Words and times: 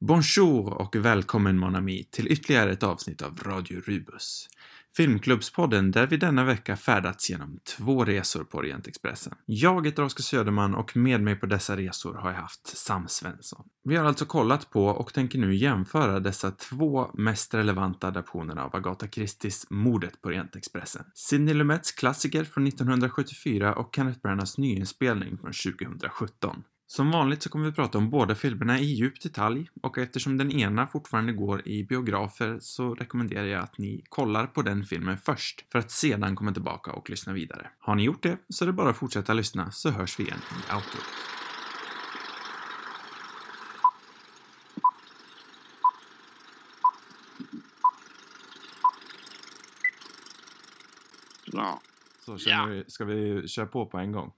Bonjour 0.00 0.72
och 0.72 0.96
välkommen 0.96 1.58
mon 1.58 1.76
ami 1.76 2.04
till 2.10 2.32
ytterligare 2.32 2.72
ett 2.72 2.82
avsnitt 2.82 3.22
av 3.22 3.38
Radio 3.42 3.80
Rubus. 3.80 4.48
Filmklubbspodden 4.96 5.90
där 5.90 6.06
vi 6.06 6.16
denna 6.16 6.44
vecka 6.44 6.76
färdats 6.76 7.30
genom 7.30 7.58
två 7.76 8.04
resor 8.04 8.44
på 8.44 8.58
Orientexpressen. 8.58 9.34
Jag 9.46 9.86
heter 9.86 10.02
Oskar 10.02 10.22
Söderman 10.22 10.74
och 10.74 10.96
med 10.96 11.20
mig 11.20 11.36
på 11.36 11.46
dessa 11.46 11.76
resor 11.76 12.14
har 12.14 12.30
jag 12.30 12.38
haft 12.38 12.66
Sam 12.66 13.08
Svensson. 13.08 13.64
Vi 13.84 13.96
har 13.96 14.04
alltså 14.04 14.26
kollat 14.26 14.70
på 14.70 14.86
och 14.86 15.14
tänker 15.14 15.38
nu 15.38 15.54
jämföra 15.54 16.20
dessa 16.20 16.50
två 16.50 17.10
mest 17.14 17.54
relevanta 17.54 18.08
adaptionerna 18.08 18.64
av 18.64 18.76
Agatha 18.76 19.08
Christies 19.08 19.66
Mordet 19.70 20.22
på 20.22 20.28
Orientexpressen. 20.28 21.04
Sidney 21.14 21.54
Lumets 21.54 21.92
klassiker 21.92 22.44
från 22.44 22.66
1974 22.66 23.74
och 23.74 23.96
Kenneth 23.96 24.20
Branaghs 24.20 24.58
nyinspelning 24.58 25.38
från 25.38 25.52
2017. 25.52 26.62
Som 26.90 27.10
vanligt 27.10 27.42
så 27.42 27.50
kommer 27.50 27.66
vi 27.66 27.72
prata 27.72 27.98
om 27.98 28.10
båda 28.10 28.34
filmerna 28.34 28.78
i 28.78 28.84
djup 28.84 29.20
detalj 29.22 29.70
och 29.82 29.98
eftersom 29.98 30.38
den 30.38 30.52
ena 30.52 30.86
fortfarande 30.86 31.32
går 31.32 31.68
i 31.68 31.84
biografer 31.84 32.58
så 32.60 32.94
rekommenderar 32.94 33.46
jag 33.46 33.62
att 33.62 33.78
ni 33.78 34.04
kollar 34.08 34.46
på 34.46 34.62
den 34.62 34.84
filmen 34.84 35.18
först 35.18 35.72
för 35.72 35.78
att 35.78 35.90
sedan 35.90 36.36
komma 36.36 36.52
tillbaka 36.52 36.92
och 36.92 37.10
lyssna 37.10 37.32
vidare. 37.32 37.70
Har 37.78 37.94
ni 37.94 38.02
gjort 38.02 38.22
det 38.22 38.38
så 38.48 38.64
är 38.64 38.66
det 38.66 38.72
bara 38.72 38.90
att 38.90 38.96
fortsätta 38.96 39.32
lyssna 39.32 39.70
så 39.70 39.90
hörs 39.90 40.20
vi 40.20 40.24
igen 40.24 40.38
i 40.50 40.74
outrot. 40.74 41.04
Ja. 51.52 51.80
Så 52.24 52.32
vi, 52.68 52.84
ska 52.86 53.04
vi 53.04 53.48
köra 53.48 53.66
på 53.66 53.86
på 53.86 53.98
en 53.98 54.12
gång? 54.12 54.32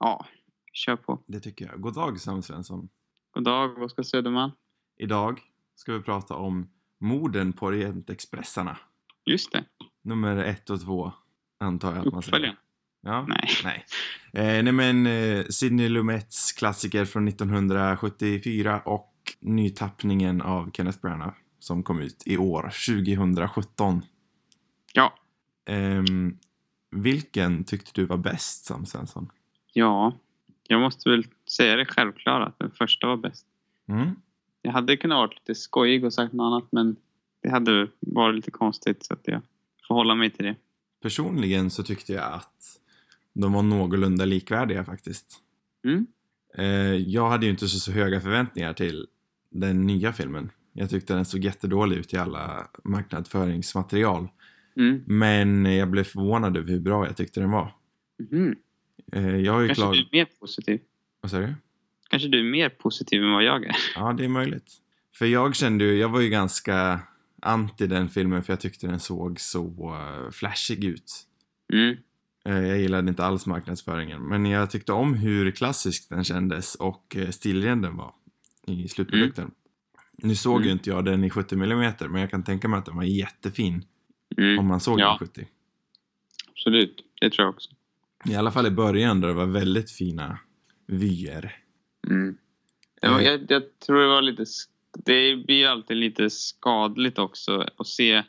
ja, 0.00 0.26
kör 0.72 0.96
på. 0.96 1.22
Det 1.26 1.40
tycker 1.40 1.66
jag. 1.66 1.80
God 1.80 1.94
dag 1.94 2.20
Sam 2.20 2.42
Svensson. 2.42 2.88
God 3.34 3.44
dag, 3.44 3.82
Oskar 3.82 4.02
Söderman. 4.02 4.50
Idag 4.98 5.40
ska 5.74 5.92
vi 5.92 6.00
prata 6.00 6.34
om 6.34 6.70
morden 7.00 7.52
på 7.52 7.66
Orientexpressarna. 7.66 8.78
Just 9.24 9.52
det, 9.52 9.64
Nummer 10.02 10.36
ett 10.36 10.70
och 10.70 10.80
två, 10.80 11.12
antar 11.60 11.94
jag 11.96 12.06
att 12.06 12.12
man 12.12 12.22
säger. 12.22 12.58
Ja. 13.00 13.26
Nej. 13.28 13.48
Nej. 13.64 13.84
Eh, 14.32 14.62
nej 14.62 14.72
men 14.72 15.06
eh, 15.06 15.44
Sidney 15.44 15.88
Lumets 15.88 16.52
klassiker 16.52 17.04
från 17.04 17.28
1974 17.28 18.80
och 18.84 19.12
nytappningen 19.40 20.42
av 20.42 20.70
Kenneth 20.70 21.00
Branagh 21.00 21.34
som 21.58 21.82
kom 21.82 22.00
ut 22.00 22.22
i 22.26 22.36
år, 22.36 22.62
2017. 22.62 24.02
Ja, 24.92 25.12
Ehm, 25.66 26.38
vilken 26.90 27.64
tyckte 27.64 27.90
du 27.94 28.04
var 28.04 28.16
bäst, 28.16 28.64
Sam 28.64 28.86
Svensson? 28.86 29.30
ja, 29.72 30.12
jag 30.72 30.80
måste 30.80 31.10
väl 31.10 31.26
säga 31.50 31.76
det 31.76 31.84
självklara 31.84 32.46
att 32.46 32.58
den 32.58 32.70
första 32.70 33.06
var 33.06 33.16
bäst. 33.16 33.46
Mm? 33.88 34.10
Jag 34.62 34.72
hade 34.72 34.96
kunnat 34.96 35.16
vara 35.16 35.26
lite 35.26 35.54
skojig 35.54 36.04
och 36.04 36.12
sagt 36.12 36.32
något 36.32 36.44
annat 36.44 36.68
men 36.72 36.96
det 37.42 37.50
hade 37.50 37.88
varit 38.00 38.34
lite 38.36 38.50
konstigt 38.50 39.04
så 39.04 39.14
att 39.14 39.20
jag 39.24 39.40
får 39.88 39.94
hålla 39.94 40.14
mig 40.14 40.30
till 40.30 40.44
det. 40.44 40.56
Personligen 41.02 41.70
så 41.70 41.82
tyckte 41.82 42.12
jag 42.12 42.32
att 42.32 42.78
de 43.32 43.52
var 43.52 43.62
någorlunda 43.62 44.24
likvärdiga 44.24 44.84
faktiskt. 44.84 45.40
Mm? 45.84 46.06
Eh, 46.54 46.94
jag 46.94 47.30
hade 47.30 47.46
ju 47.46 47.50
inte 47.50 47.68
så, 47.68 47.78
så 47.78 47.92
höga 47.92 48.20
förväntningar 48.20 48.72
till 48.72 49.06
den 49.50 49.86
nya 49.86 50.12
filmen. 50.12 50.50
Jag 50.72 50.90
tyckte 50.90 51.14
den 51.14 51.24
såg 51.24 51.44
jättedålig 51.44 51.96
ut 51.96 52.14
i 52.14 52.16
alla 52.16 52.68
marknadsföringsmaterial. 52.84 54.28
Mm. 54.76 55.02
Men 55.06 55.64
jag 55.76 55.90
blev 55.90 56.04
förvånad 56.04 56.56
över 56.56 56.68
hur 56.68 56.80
bra 56.80 57.06
jag 57.06 57.16
tyckte 57.16 57.40
den 57.40 57.50
var. 57.50 57.74
Mhm. 58.30 58.56
Eh, 59.12 59.36
jag 59.36 59.52
har 59.52 59.60
ju 59.60 59.66
Kanske 59.68 59.82
klar... 59.82 59.92
du 59.92 60.00
är 60.00 60.08
mer 60.12 60.24
positiv. 60.40 60.80
Vad 61.20 61.30
sa 61.30 61.38
du? 61.38 61.54
Kanske 62.10 62.28
du 62.28 62.38
är 62.40 62.50
mer 62.50 62.68
positiv 62.68 63.22
än 63.22 63.32
vad 63.32 63.44
jag 63.44 63.64
är. 63.64 63.76
Ja, 63.94 64.12
det 64.12 64.24
är 64.24 64.28
möjligt. 64.28 64.72
För 65.14 65.26
jag 65.26 65.56
kände 65.56 65.84
ju, 65.84 65.94
jag 65.96 66.08
var 66.08 66.20
ju 66.20 66.28
ganska 66.28 67.00
anti 67.42 67.86
den 67.86 68.08
filmen 68.08 68.42
för 68.42 68.52
jag 68.52 68.60
tyckte 68.60 68.86
den 68.86 69.00
såg 69.00 69.40
så 69.40 69.94
uh, 69.94 70.30
flashig 70.30 70.84
ut. 70.84 71.12
Mm. 71.72 71.96
Eh, 72.44 72.66
jag 72.68 72.78
gillade 72.80 73.08
inte 73.08 73.24
alls 73.24 73.46
marknadsföringen. 73.46 74.22
Men 74.22 74.46
jag 74.46 74.70
tyckte 74.70 74.92
om 74.92 75.14
hur 75.14 75.50
klassisk 75.50 76.08
den 76.08 76.24
kändes 76.24 76.74
och 76.74 77.16
stilren 77.30 77.82
den 77.82 77.96
var 77.96 78.14
i 78.66 78.88
slutprodukten. 78.88 79.50
Nu 80.18 80.34
såg 80.34 80.56
Mm. 80.56 80.66
ju 80.66 80.72
inte 80.72 80.90
jag 80.90 81.04
den 81.04 81.24
i 81.24 81.30
70 81.30 81.54
mm 81.54 81.92
men 82.08 82.20
jag 82.20 82.30
kan 82.30 82.44
tänka 82.44 82.68
mig 82.68 82.78
att 82.78 82.86
den 82.86 82.96
var 82.96 83.02
jättefin 83.04 83.84
Mm. 84.36 84.58
om 84.58 84.66
man 84.66 84.80
såg 84.80 85.00
Ja. 85.00 85.06
den 85.06 85.14
i 85.14 85.18
70. 85.18 85.46
Absolut, 86.50 87.04
det 87.20 87.30
tror 87.30 87.44
jag 87.46 87.54
också. 87.54 87.70
I 88.24 88.34
alla 88.34 88.50
fall 88.50 88.66
i 88.66 88.70
början 88.70 89.20
där 89.20 89.28
det 89.28 89.34
var 89.34 89.46
väldigt 89.46 89.90
fina 89.90 90.38
vyer. 90.86 91.56
Mm. 92.10 92.36
Det 93.00 93.08
var, 93.08 93.20
jag, 93.20 93.40
jag 93.48 93.78
tror 93.86 94.00
det 94.00 94.06
var 94.06 94.22
lite... 94.22 94.44
Det 95.04 95.36
blir 95.36 95.66
alltid 95.66 95.96
lite 95.96 96.30
skadligt 96.30 97.18
också 97.18 97.66
att 97.76 97.86
se, 97.86 98.22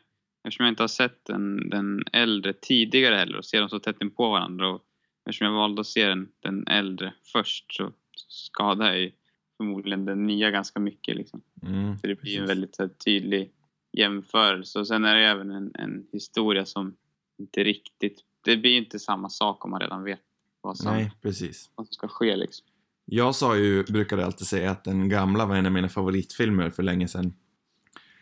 eftersom 0.43 0.65
jag 0.65 0.71
inte 0.71 0.83
har 0.83 0.87
sett 0.87 1.25
den, 1.25 1.69
den 1.69 2.03
äldre 2.11 2.53
tidigare 2.53 3.15
heller 3.15 3.37
och 3.37 3.45
se 3.45 3.59
dem 3.59 3.69
så 3.69 3.79
tätt 3.79 4.01
in 4.01 4.11
på 4.11 4.29
varandra. 4.29 4.69
Och 4.69 4.81
eftersom 5.25 5.47
jag 5.47 5.53
valde 5.53 5.81
att 5.81 5.87
se 5.87 6.07
den, 6.07 6.27
den 6.39 6.67
äldre 6.67 7.13
först 7.33 7.75
så 7.75 7.91
skadar 8.27 8.85
jag 8.85 8.99
ju 8.99 9.11
förmodligen 9.57 10.05
den 10.05 10.27
nya 10.27 10.51
ganska 10.51 10.79
mycket. 10.79 11.15
Liksom. 11.15 11.41
Mm, 11.61 11.97
Så 11.97 12.07
det 12.07 12.21
blir 12.21 12.39
en 12.39 12.47
väldigt 12.47 12.79
här, 12.79 12.87
tydlig 12.87 13.51
jämförelse. 13.97 14.79
Och 14.79 14.87
sen 14.87 15.05
är 15.05 15.15
det 15.15 15.25
även 15.25 15.51
en, 15.51 15.71
en 15.75 16.07
historia 16.11 16.65
som 16.65 16.95
inte 17.39 17.63
riktigt... 17.63 18.23
Det 18.43 18.57
blir 18.57 18.77
inte 18.77 18.99
samma 18.99 19.29
sak 19.29 19.65
om 19.65 19.71
man 19.71 19.79
redan 19.79 20.03
vet 20.03 20.19
vad 20.61 20.77
som, 20.77 20.93
Nej, 20.93 21.11
precis. 21.21 21.69
vad 21.75 21.87
som 21.87 21.93
ska 21.93 22.07
ske. 22.07 22.35
Liksom. 22.35 22.65
Jag 23.05 23.35
sa 23.35 23.57
ju, 23.57 23.83
brukade 23.83 24.25
alltid 24.25 24.47
säga 24.47 24.71
att 24.71 24.83
den 24.83 25.09
gamla 25.09 25.45
var 25.45 25.55
en 25.55 25.65
av 25.65 25.71
mina 25.71 25.89
favoritfilmer 25.89 26.69
för 26.69 26.83
länge 26.83 27.07
sedan. 27.07 27.33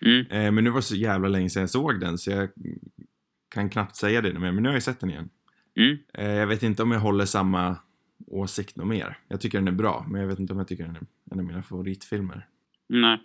Mm. 0.02 0.26
Eh, 0.32 0.52
men 0.52 0.64
nu 0.64 0.70
var 0.70 0.78
det 0.78 0.84
så 0.84 0.96
jävla 0.96 1.28
länge 1.30 1.50
sedan 1.50 1.62
jag 1.62 1.70
såg 1.70 2.00
den 2.00 2.18
så 2.18 2.32
jag 2.32 2.50
kan 3.50 3.70
knappt 3.70 3.96
säga 3.96 4.22
det 4.22 4.40
mer. 4.40 4.52
Men 4.52 4.64
nu 4.64 4.70
har 4.70 4.74
jag 4.74 4.84
sett 4.84 5.00
den 5.00 5.10
igen. 5.10 5.30
Mm. 5.76 5.98
Eh, 6.14 6.32
jag 6.32 6.48
vet 6.48 6.64
inte 6.64 6.84
om 6.84 6.92
jag 6.92 7.00
håller 7.00 7.26
samma 7.26 7.78
åsikt 8.28 8.76
något 8.76 8.88
mer. 8.88 9.18
Jag 9.28 9.42
tycker 9.42 9.58
den 9.58 9.68
är 9.68 9.72
bra, 9.72 10.06
men 10.10 10.22
jag 10.22 10.28
vet 10.28 10.40
inte 10.40 10.54
om 10.54 10.60
jag 10.60 10.68
tycker 10.68 10.84
den 10.84 10.96
är 10.96 11.02
en 11.32 11.40
av 11.40 11.46
mina 11.46 11.64
favoritfilmer. 11.64 12.48
Nej. 12.90 13.20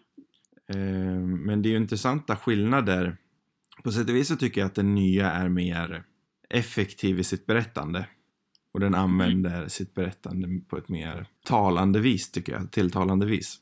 Eh, 0.68 0.76
men 1.20 1.62
det 1.62 1.68
är 1.68 1.70
ju 1.70 1.76
intressanta 1.76 2.36
skillnader. 2.36 3.16
På 3.82 3.92
sätt 3.92 4.08
och 4.08 4.16
vis 4.16 4.28
så 4.28 4.36
tycker 4.36 4.60
jag 4.60 4.66
att 4.66 4.74
den 4.74 4.94
nya 4.94 5.30
är 5.30 5.48
mer 5.48 6.04
effektiv 6.50 7.18
i 7.20 7.24
sitt 7.24 7.46
berättande. 7.46 8.06
Och 8.72 8.80
den 8.80 8.94
använder 8.94 9.68
sitt 9.68 9.94
berättande 9.94 10.48
på 10.68 10.78
ett 10.78 10.88
mer 10.88 11.26
talande 11.44 12.00
vis, 12.00 12.30
tycker 12.30 12.52
jag. 12.52 12.70
Tilltalande 12.70 13.26
vis. 13.26 13.56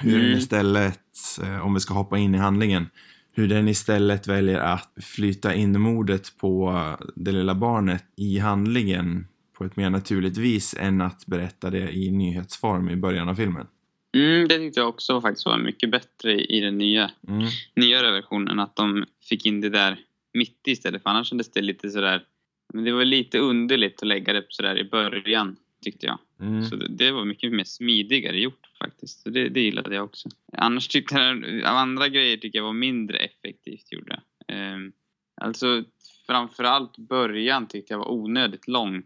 Hur 0.00 0.12
den 0.18 0.26
Mm. 0.26 0.38
istället, 0.38 1.00
eh, 1.42 1.66
om 1.66 1.74
vi 1.74 1.80
ska 1.80 1.94
hoppa 1.94 2.18
in 2.18 2.34
i 2.34 2.38
handlingen, 2.38 2.86
hur 3.32 3.48
den 3.48 3.68
istället 3.68 4.26
väljer 4.26 4.58
att 4.58 4.92
flyta 5.02 5.54
in 5.54 5.80
mordet 5.80 6.36
på 6.38 6.74
det 7.16 7.32
lilla 7.32 7.54
barnet 7.54 8.04
i 8.16 8.38
handlingen 8.38 9.26
på 9.58 9.64
ett 9.64 9.76
mer 9.76 9.90
naturligt 9.90 10.36
vis 10.36 10.74
än 10.78 11.00
att 11.00 11.26
berätta 11.26 11.70
det 11.70 11.90
i 11.96 12.10
nyhetsform 12.10 12.88
i 12.88 12.96
början 12.96 13.28
av 13.28 13.34
filmen. 13.34 13.66
Mm, 14.14 14.48
det 14.48 14.58
tyckte 14.58 14.80
jag 14.80 14.88
också 14.88 15.20
faktiskt 15.20 15.46
var 15.46 15.58
mycket 15.58 15.90
bättre 15.90 16.32
i, 16.32 16.56
i 16.56 16.60
den 16.60 16.78
nya, 16.78 17.10
Mm. 17.28 17.46
nyare 17.76 18.12
versionen. 18.12 18.60
Att 18.60 18.76
de 18.76 19.04
fick 19.28 19.46
in 19.46 19.60
det 19.60 19.70
där 19.70 19.98
mitt 20.32 20.68
i 20.68 20.70
istället. 20.70 21.02
För 21.02 21.10
annars 21.10 21.28
kändes 21.28 21.52
det 21.52 21.62
lite 21.62 21.90
sådär... 21.90 22.26
Men 22.72 22.84
det 22.84 22.92
var 22.92 23.04
lite 23.04 23.38
underligt 23.38 24.02
att 24.02 24.08
lägga 24.08 24.32
det 24.32 24.46
sådär 24.48 24.78
i 24.78 24.84
början, 24.84 25.56
tyckte 25.84 26.06
jag. 26.06 26.18
Mm. 26.40 26.64
Så 26.64 26.76
det, 26.76 26.88
det 26.88 27.10
var 27.10 27.24
mycket 27.24 27.52
mer 27.52 27.64
smidigare 27.64 28.40
gjort 28.40 28.70
faktiskt. 28.78 29.22
Så 29.22 29.30
det, 29.30 29.48
det 29.48 29.60
gillade 29.60 29.94
jag 29.94 30.04
också. 30.04 30.28
Annars 30.52 30.88
tyckte 30.88 31.14
jag, 31.14 31.64
andra 31.64 32.08
grejer 32.08 32.36
tycker 32.36 32.58
jag 32.58 32.64
var 32.64 32.72
mindre 32.72 33.18
effektivt 33.18 33.92
gjorda. 33.92 34.22
Um, 34.48 34.92
alltså 35.40 35.84
framförallt 36.26 36.98
början 36.98 37.66
tyckte 37.66 37.92
jag 37.92 37.98
var 37.98 38.10
onödigt 38.10 38.68
lång. 38.68 39.02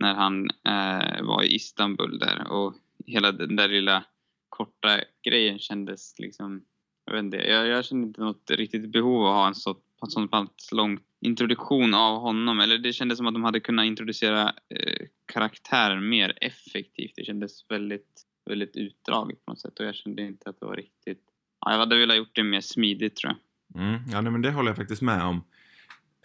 När 0.00 0.14
han 0.14 0.50
eh, 0.64 1.22
var 1.22 1.42
i 1.42 1.54
Istanbul 1.54 2.18
där 2.18 2.52
och 2.52 2.74
hela 3.06 3.32
den 3.32 3.56
där 3.56 3.68
lilla 3.68 4.04
korta 4.48 5.00
grejen 5.22 5.58
kändes 5.58 6.18
liksom... 6.18 6.64
Jag 7.04 7.12
vet 7.12 7.22
inte, 7.24 7.36
jag, 7.36 7.66
jag 7.66 7.84
kände 7.84 8.06
inte 8.06 8.20
något 8.20 8.50
riktigt 8.50 8.88
behov 8.88 9.22
av 9.22 9.26
att 9.26 9.34
ha 9.34 9.48
en 9.48 9.54
så, 9.54 9.76
en 10.04 10.10
sån 10.10 10.28
pass 10.28 10.72
lång 10.72 10.98
introduktion 11.20 11.94
av 11.94 12.20
honom. 12.20 12.60
Eller 12.60 12.78
det 12.78 12.92
kändes 12.92 13.18
som 13.18 13.26
att 13.26 13.34
de 13.34 13.44
hade 13.44 13.60
kunnat 13.60 13.86
introducera 13.86 14.42
eh, 14.48 15.06
karaktären 15.32 16.08
mer 16.08 16.38
effektivt. 16.40 17.12
Det 17.16 17.24
kändes 17.24 17.70
väldigt, 17.70 18.22
väldigt 18.50 18.76
utdraget 18.76 19.44
på 19.44 19.52
något 19.52 19.60
sätt 19.60 19.78
och 19.80 19.86
jag 19.86 19.94
kände 19.94 20.22
inte 20.22 20.50
att 20.50 20.60
det 20.60 20.66
var 20.66 20.76
riktigt... 20.76 21.22
Ja, 21.60 21.72
jag 21.72 21.78
hade 21.78 21.96
velat 21.96 22.16
gjort 22.16 22.34
det 22.34 22.42
mer 22.42 22.60
smidigt 22.60 23.16
tror 23.16 23.32
jag. 23.32 23.82
Mm, 23.82 24.00
ja, 24.08 24.20
nej, 24.20 24.32
men 24.32 24.42
det 24.42 24.50
håller 24.50 24.70
jag 24.70 24.76
faktiskt 24.76 25.02
med 25.02 25.22
om. 25.22 25.44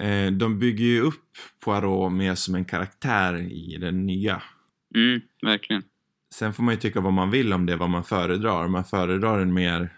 Eh, 0.02 0.32
de 0.32 0.60
bygger 0.60 0.86
ju 0.86 1.02
upp 1.02 1.38
Poirot 1.66 2.12
mer 2.12 2.36
som 2.36 2.56
en 2.56 2.66
karaktär 2.66 3.42
i 3.52 3.78
den 3.78 4.06
nya. 4.06 4.42
Mm, 4.96 5.22
verkligen. 5.42 5.84
Sen 6.34 6.54
får 6.54 6.64
man 6.64 6.74
ju 6.74 6.80
tycka 6.80 7.02
vad 7.02 7.14
man 7.14 7.32
vill 7.32 7.54
om 7.54 7.66
det, 7.66 7.76
vad 7.76 7.90
man 7.90 8.04
föredrar. 8.04 8.68
Man 8.68 8.86
föredrar 8.86 9.40
en 9.40 9.54
mer, 9.54 9.94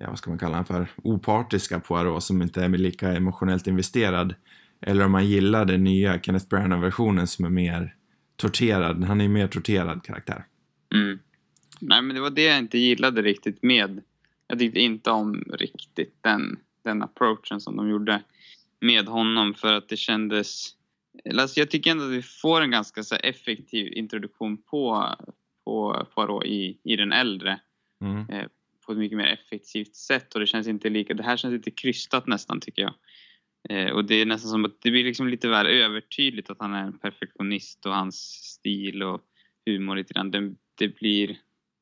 ja 0.00 0.08
vad 0.08 0.18
ska 0.18 0.30
man 0.30 0.38
kalla 0.38 0.56
han 0.56 0.64
för, 0.64 0.88
opartiska 0.96 1.80
Poirot 1.80 2.22
som 2.22 2.42
inte 2.42 2.64
är 2.64 2.68
lika 2.68 3.12
emotionellt 3.12 3.66
investerad. 3.66 4.34
Eller 4.80 5.04
om 5.04 5.12
man 5.12 5.26
gillar 5.26 5.64
den 5.64 5.84
nya 5.84 6.20
Kenneth 6.20 6.48
Branagh-versionen 6.48 7.26
som 7.26 7.44
är 7.44 7.50
mer 7.50 7.94
torterad. 8.36 9.04
Han 9.04 9.20
är 9.20 9.24
ju 9.24 9.30
mer 9.30 9.48
torterad 9.48 10.02
karaktär. 10.04 10.44
Mm. 10.94 11.18
Nej, 11.80 12.02
men 12.02 12.16
det 12.16 12.22
var 12.22 12.30
det 12.30 12.42
jag 12.42 12.58
inte 12.58 12.78
gillade 12.78 13.22
riktigt 13.22 13.62
med 13.62 14.02
jag 14.48 14.58
tyckte 14.58 14.80
inte 14.80 15.10
om 15.10 15.44
riktigt 15.52 16.18
den, 16.20 16.58
den 16.84 17.02
approachen 17.02 17.60
som 17.60 17.76
de 17.76 17.88
gjorde 17.88 18.22
med 18.80 19.06
honom 19.06 19.54
för 19.54 19.72
att 19.72 19.88
det 19.88 19.96
kändes... 19.96 20.74
Alltså 21.34 21.60
jag 21.60 21.70
tycker 21.70 21.90
ändå 21.90 22.04
att 22.04 22.10
vi 22.10 22.22
får 22.22 22.60
en 22.60 22.70
ganska 22.70 23.02
så 23.02 23.14
effektiv 23.14 23.92
introduktion 23.92 24.56
på, 24.56 25.14
på 25.64 26.06
Poirot 26.14 26.44
i, 26.44 26.78
i 26.84 26.96
den 26.96 27.12
äldre. 27.12 27.60
Mm. 28.04 28.28
Eh, 28.30 28.46
på 28.88 28.92
ett 28.92 28.98
mycket 28.98 29.18
mer 29.18 29.26
effektivt 29.26 29.94
sätt 29.94 30.34
och 30.34 30.40
det 30.40 30.46
känns 30.46 30.68
inte 30.68 30.88
lika... 30.88 31.14
Det 31.14 31.22
här 31.22 31.36
känns 31.36 31.52
lite 31.52 31.70
krystat 31.70 32.26
nästan 32.26 32.60
tycker 32.60 32.82
jag. 32.82 32.94
Eh, 33.68 33.92
och 33.92 34.04
det 34.04 34.14
är 34.14 34.26
nästan 34.26 34.50
som 34.50 34.64
att 34.64 34.82
det 34.82 34.90
blir 34.90 35.04
liksom 35.04 35.28
lite 35.28 35.48
väl 35.48 35.66
övertydligt 35.66 36.50
att 36.50 36.56
han 36.60 36.74
är 36.74 36.82
en 36.82 36.98
perfektionist 36.98 37.86
och 37.86 37.94
hans 37.94 38.16
stil 38.44 39.02
och 39.02 39.20
humor 39.66 39.96
lite 39.96 40.14
grann. 40.14 40.30
Det, 40.30 40.54
det 40.74 40.88
blir... 40.88 41.38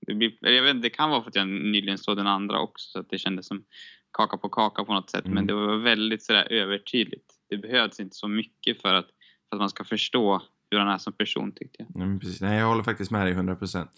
Det, 0.06 0.14
blir, 0.14 0.32
jag 0.40 0.62
vet, 0.62 0.82
det 0.82 0.90
kan 0.90 1.10
vara 1.10 1.22
för 1.22 1.28
att 1.28 1.36
jag 1.36 1.48
nyligen 1.48 1.98
såg 1.98 2.16
den 2.16 2.26
andra 2.26 2.60
också 2.60 2.90
så 2.90 2.98
att 3.00 3.10
det 3.10 3.18
kändes 3.18 3.46
som 3.46 3.64
kaka 4.12 4.36
på 4.36 4.48
kaka 4.48 4.84
på 4.84 4.94
något 4.94 5.10
sätt. 5.10 5.24
Mm. 5.24 5.34
Men 5.34 5.46
det 5.46 5.54
var 5.54 5.76
väldigt 5.76 6.22
sådär 6.22 6.52
övertydligt. 6.52 7.34
Det 7.48 7.56
behövs 7.56 8.00
inte 8.00 8.16
så 8.16 8.28
mycket 8.28 8.82
för 8.82 8.94
att, 8.94 9.06
för 9.48 9.56
att 9.56 9.60
man 9.60 9.70
ska 9.70 9.84
förstå 9.84 10.42
hur 10.70 10.78
han 10.78 10.88
är 10.88 10.98
som 10.98 11.12
person 11.12 11.52
tyckte 11.52 11.76
jag. 11.78 11.88
Nej, 11.94 12.06
men 12.06 12.20
precis. 12.20 12.40
Nej, 12.40 12.58
jag 12.58 12.66
håller 12.66 12.82
faktiskt 12.82 13.10
med 13.10 13.26
dig 13.26 13.34
100%. 13.34 13.88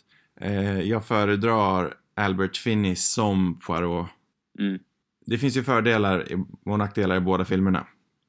Eh, 0.40 0.80
jag 0.80 1.06
föredrar 1.06 1.94
Albert 2.18 2.56
Finney 2.56 2.96
som 2.96 3.58
Poirot. 3.66 4.06
Mm, 4.58 4.78
Det 5.26 5.38
finns 5.38 5.56
ju 5.56 5.62
fördelar 5.64 6.24
och 6.64 6.78
nackdelar 6.78 7.16
i 7.16 7.20
båda 7.20 7.44
filmerna. 7.44 7.86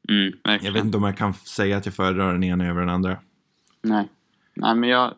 mm, 0.10 0.34
Jag 0.62 0.72
vet 0.72 0.84
inte 0.86 0.98
om 0.98 1.04
jag 1.04 1.18
kan 1.18 1.34
säga 1.34 1.78
att 1.78 1.86
jag 1.86 1.96
föredrar 1.96 2.34
den 2.34 2.44
ena 2.44 2.66
över 2.68 2.80
den 2.80 2.90
andra. 2.90 3.18
Nej. 3.82 4.08
Nej, 4.54 4.76
men 4.76 4.90
jag, 4.90 5.14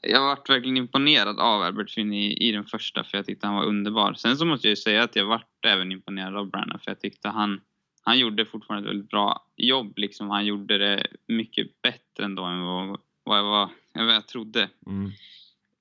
jag 0.00 0.20
varit 0.20 0.50
verkligen 0.50 0.76
imponerad 0.76 1.40
av 1.40 1.62
Albert 1.62 1.90
Finney 1.90 2.18
i, 2.32 2.48
i 2.48 2.52
den 2.52 2.64
första 2.64 3.04
för 3.04 3.18
jag 3.18 3.26
tyckte 3.26 3.46
han 3.46 3.56
var 3.56 3.64
underbar. 3.64 4.14
Sen 4.14 4.36
så 4.36 4.44
måste 4.44 4.66
jag 4.66 4.70
ju 4.72 4.76
säga 4.76 5.02
att 5.02 5.16
jag 5.16 5.26
varit 5.26 5.64
även 5.66 5.92
imponerad 5.92 6.36
av 6.36 6.50
Branagh 6.50 6.78
för 6.84 6.90
jag 6.90 7.00
tyckte 7.00 7.28
han, 7.28 7.60
han 8.02 8.18
gjorde 8.18 8.46
fortfarande 8.46 8.88
ett 8.88 8.94
väldigt 8.94 9.10
bra 9.10 9.46
jobb. 9.56 9.92
Liksom. 9.98 10.30
Han 10.30 10.46
gjorde 10.46 10.78
det 10.78 11.06
mycket 11.28 11.82
bättre 11.82 12.24
ändå 12.24 12.44
än 12.44 12.60
vad, 12.60 13.00
vad, 13.24 13.38
jag, 13.38 13.44
var, 13.44 13.70
vad 13.94 14.14
jag 14.14 14.28
trodde. 14.28 14.68
Mm. 14.86 15.10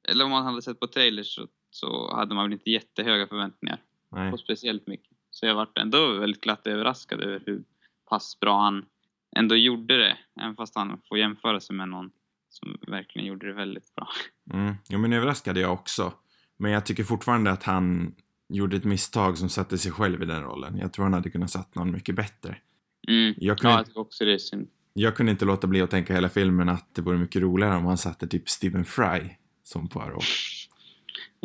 Eller 0.09 0.25
om 0.25 0.31
man 0.31 0.45
hade 0.45 0.61
sett 0.61 0.79
på 0.79 0.87
trailers 0.87 1.35
så, 1.35 1.47
så 1.71 2.15
hade 2.15 2.35
man 2.35 2.43
väl 2.45 2.53
inte 2.53 2.69
jättehöga 2.69 3.27
förväntningar 3.27 3.79
Nej. 4.11 4.31
på 4.31 4.37
speciellt 4.37 4.87
mycket. 4.87 5.17
Så 5.31 5.45
jag 5.45 5.55
varit 5.55 5.77
ändå 5.77 6.19
väldigt 6.19 6.41
glatt 6.41 6.67
överraskad 6.67 7.21
över 7.21 7.43
hur 7.45 7.63
pass 8.09 8.39
bra 8.39 8.61
han 8.61 8.85
ändå 9.35 9.55
gjorde 9.55 9.97
det. 9.97 10.17
Även 10.41 10.55
fast 10.55 10.75
han 10.75 11.01
får 11.09 11.17
jämföra 11.17 11.59
sig 11.59 11.75
med 11.75 11.89
någon 11.89 12.11
som 12.49 12.77
verkligen 12.87 13.27
gjorde 13.27 13.47
det 13.47 13.53
väldigt 13.53 13.95
bra. 13.95 14.07
Mm. 14.53 14.75
Jo, 14.89 14.99
men 14.99 15.13
överraskade 15.13 15.59
jag 15.59 15.73
också. 15.73 16.13
Men 16.57 16.71
jag 16.71 16.85
tycker 16.85 17.03
fortfarande 17.03 17.51
att 17.51 17.63
han 17.63 18.15
gjorde 18.49 18.77
ett 18.77 18.83
misstag 18.83 19.37
som 19.37 19.49
satte 19.49 19.77
sig 19.77 19.91
själv 19.91 20.23
i 20.23 20.25
den 20.25 20.43
rollen. 20.43 20.77
Jag 20.77 20.93
tror 20.93 21.03
han 21.05 21.13
hade 21.13 21.29
kunnat 21.29 21.51
satt 21.51 21.75
någon 21.75 21.91
mycket 21.91 22.15
bättre. 22.15 22.57
Mm. 23.07 23.33
Jag 23.37 23.57
kunde, 23.57 23.73
Ja, 23.73 23.79
jag 23.79 23.85
tycker 23.85 23.99
också 23.99 24.25
det 24.25 24.33
är 24.33 24.37
synd. 24.37 24.67
jag 24.93 25.15
kunde 25.15 25.31
inte 25.31 25.45
låta 25.45 25.67
bli 25.67 25.81
att 25.81 25.89
tänka 25.91 26.13
hela 26.13 26.29
filmen 26.29 26.69
att 26.69 26.95
det 26.95 27.01
vore 27.01 27.17
mycket 27.17 27.41
roligare 27.41 27.77
om 27.77 27.85
han 27.85 27.97
satte 27.97 28.27
typ 28.27 28.49
Stephen 28.49 28.85
Fry 28.85 29.29
som 29.63 29.89
Poirot. 29.89 30.23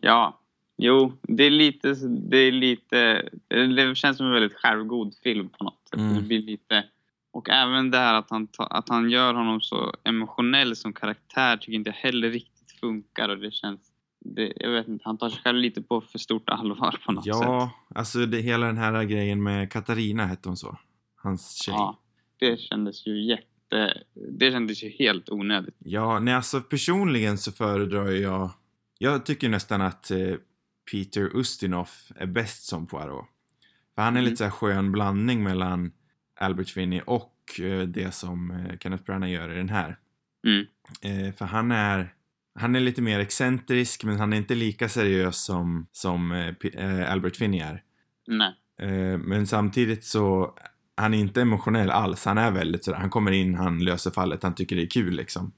Ja, 0.03 0.41
jo, 0.79 1.13
det 1.23 1.45
är 1.45 1.51
lite, 1.51 1.95
det 2.09 2.39
är 2.39 2.53
lite, 2.53 3.29
det 3.49 3.97
känns 3.97 4.17
som 4.17 4.27
en 4.27 4.33
väldigt 4.33 4.57
självgod 4.57 5.15
film 5.23 5.49
på 5.49 5.65
något 5.65 5.89
sätt. 5.91 6.01
Mm. 6.01 6.15
Det 6.15 6.23
blir 6.23 6.43
lite, 6.43 6.85
och 7.33 7.51
även 7.51 7.91
det 7.91 7.99
här 7.99 8.15
att 8.15 8.31
han, 8.31 8.47
ta, 8.47 8.65
att 8.67 8.89
han 8.89 9.11
gör 9.11 9.35
honom 9.35 9.61
så 9.61 9.95
emotionell 10.05 10.77
som 10.77 10.93
karaktär 10.93 11.57
tycker 11.57 11.73
inte 11.73 11.91
jag 11.91 11.95
heller 11.95 12.31
riktigt 12.31 12.81
funkar 12.81 13.29
och 13.29 13.39
det 13.39 13.51
känns, 13.51 13.81
det, 14.21 14.53
jag 14.57 14.71
vet 14.71 14.89
inte, 14.89 15.03
han 15.05 15.19
tar 15.19 15.29
sig 15.29 15.43
själv 15.43 15.59
lite 15.59 15.83
på 15.83 16.01
för 16.01 16.19
stort 16.19 16.49
allvar 16.49 17.01
på 17.07 17.13
något 17.13 17.25
sätt. 17.25 17.35
Ja, 17.43 17.71
alltså 17.95 18.27
det, 18.27 18.41
hela 18.41 18.67
den 18.67 18.79
här 18.79 19.05
grejen 19.05 19.43
med 19.43 19.73
Katarina 19.73 20.27
hette 20.27 20.49
hon 20.49 20.57
så. 20.57 20.79
Hans 21.17 21.63
tjej. 21.65 21.75
Ja, 21.75 21.99
det 22.39 22.61
kändes 22.61 23.07
ju 23.07 23.25
jätte, 23.25 24.03
det 24.39 24.51
kändes 24.51 24.85
ju 24.85 24.89
helt 24.89 25.31
onödigt. 25.31 25.77
Ja, 25.79 26.19
nej 26.19 26.35
alltså 26.35 26.61
personligen 26.61 27.39
så 27.39 27.53
föredrar 27.53 28.11
jag... 28.11 28.51
Jag 28.99 29.27
tycker 29.27 29.49
nästan 29.49 29.81
att 29.81 30.11
eh, 30.11 30.35
Peter 30.91 31.37
Ustinov 31.37 31.89
är 32.17 32.27
bäst 32.27 32.63
som 32.67 32.87
Poirot. 32.87 33.25
För 33.95 34.03
han 34.03 34.17
är 34.17 34.21
Mm. 34.21 34.25
lite 34.25 34.37
så 34.37 34.45
här 34.45 34.51
skön 34.51 34.93
blandning 34.93 35.43
mellan 35.43 35.93
Albert 36.41 36.69
Finney 36.69 37.01
och 37.07 37.61
eh, 37.61 37.83
det 37.83 38.15
som 38.15 38.51
eh, 38.51 38.79
Kenneth 38.79 39.05
Branagh 39.05 39.33
gör 39.33 39.53
i 39.53 39.57
den 39.57 39.69
här. 39.69 39.99
Mm. 40.47 41.33
För 41.33 41.45
han 41.45 41.73
är... 41.73 42.13
Han 42.59 42.77
är 42.77 42.81
lite 42.81 43.03
mer 43.03 43.21
excentrisk 43.21 44.05
men 44.05 44.19
han 44.19 44.33
är 44.33 44.37
inte 44.37 44.55
lika 44.55 44.89
seriös 44.89 45.45
som, 45.45 45.87
som 45.93 46.53
Albert 47.09 47.37
Finney 47.37 47.61
är. 47.61 47.83
Nej. 48.27 48.55
Men 49.19 49.47
samtidigt 49.47 50.05
så 50.05 50.55
han 50.95 51.15
är 51.15 51.19
inte 51.19 51.41
emotionell 51.43 51.91
alls. 51.91 52.25
Han 52.25 52.39
är 52.39 52.51
väldigt 52.51 52.85
sådär, 52.85 52.99
han 52.99 53.11
kommer 53.11 53.31
in, 53.31 53.55
han 53.55 53.85
löser 53.85 54.11
fallet, 54.11 54.43
han 54.43 54.55
tycker 54.55 54.77
det 54.77 54.83
är 54.83 54.91
kul 54.91 55.15
liksom. 55.15 55.53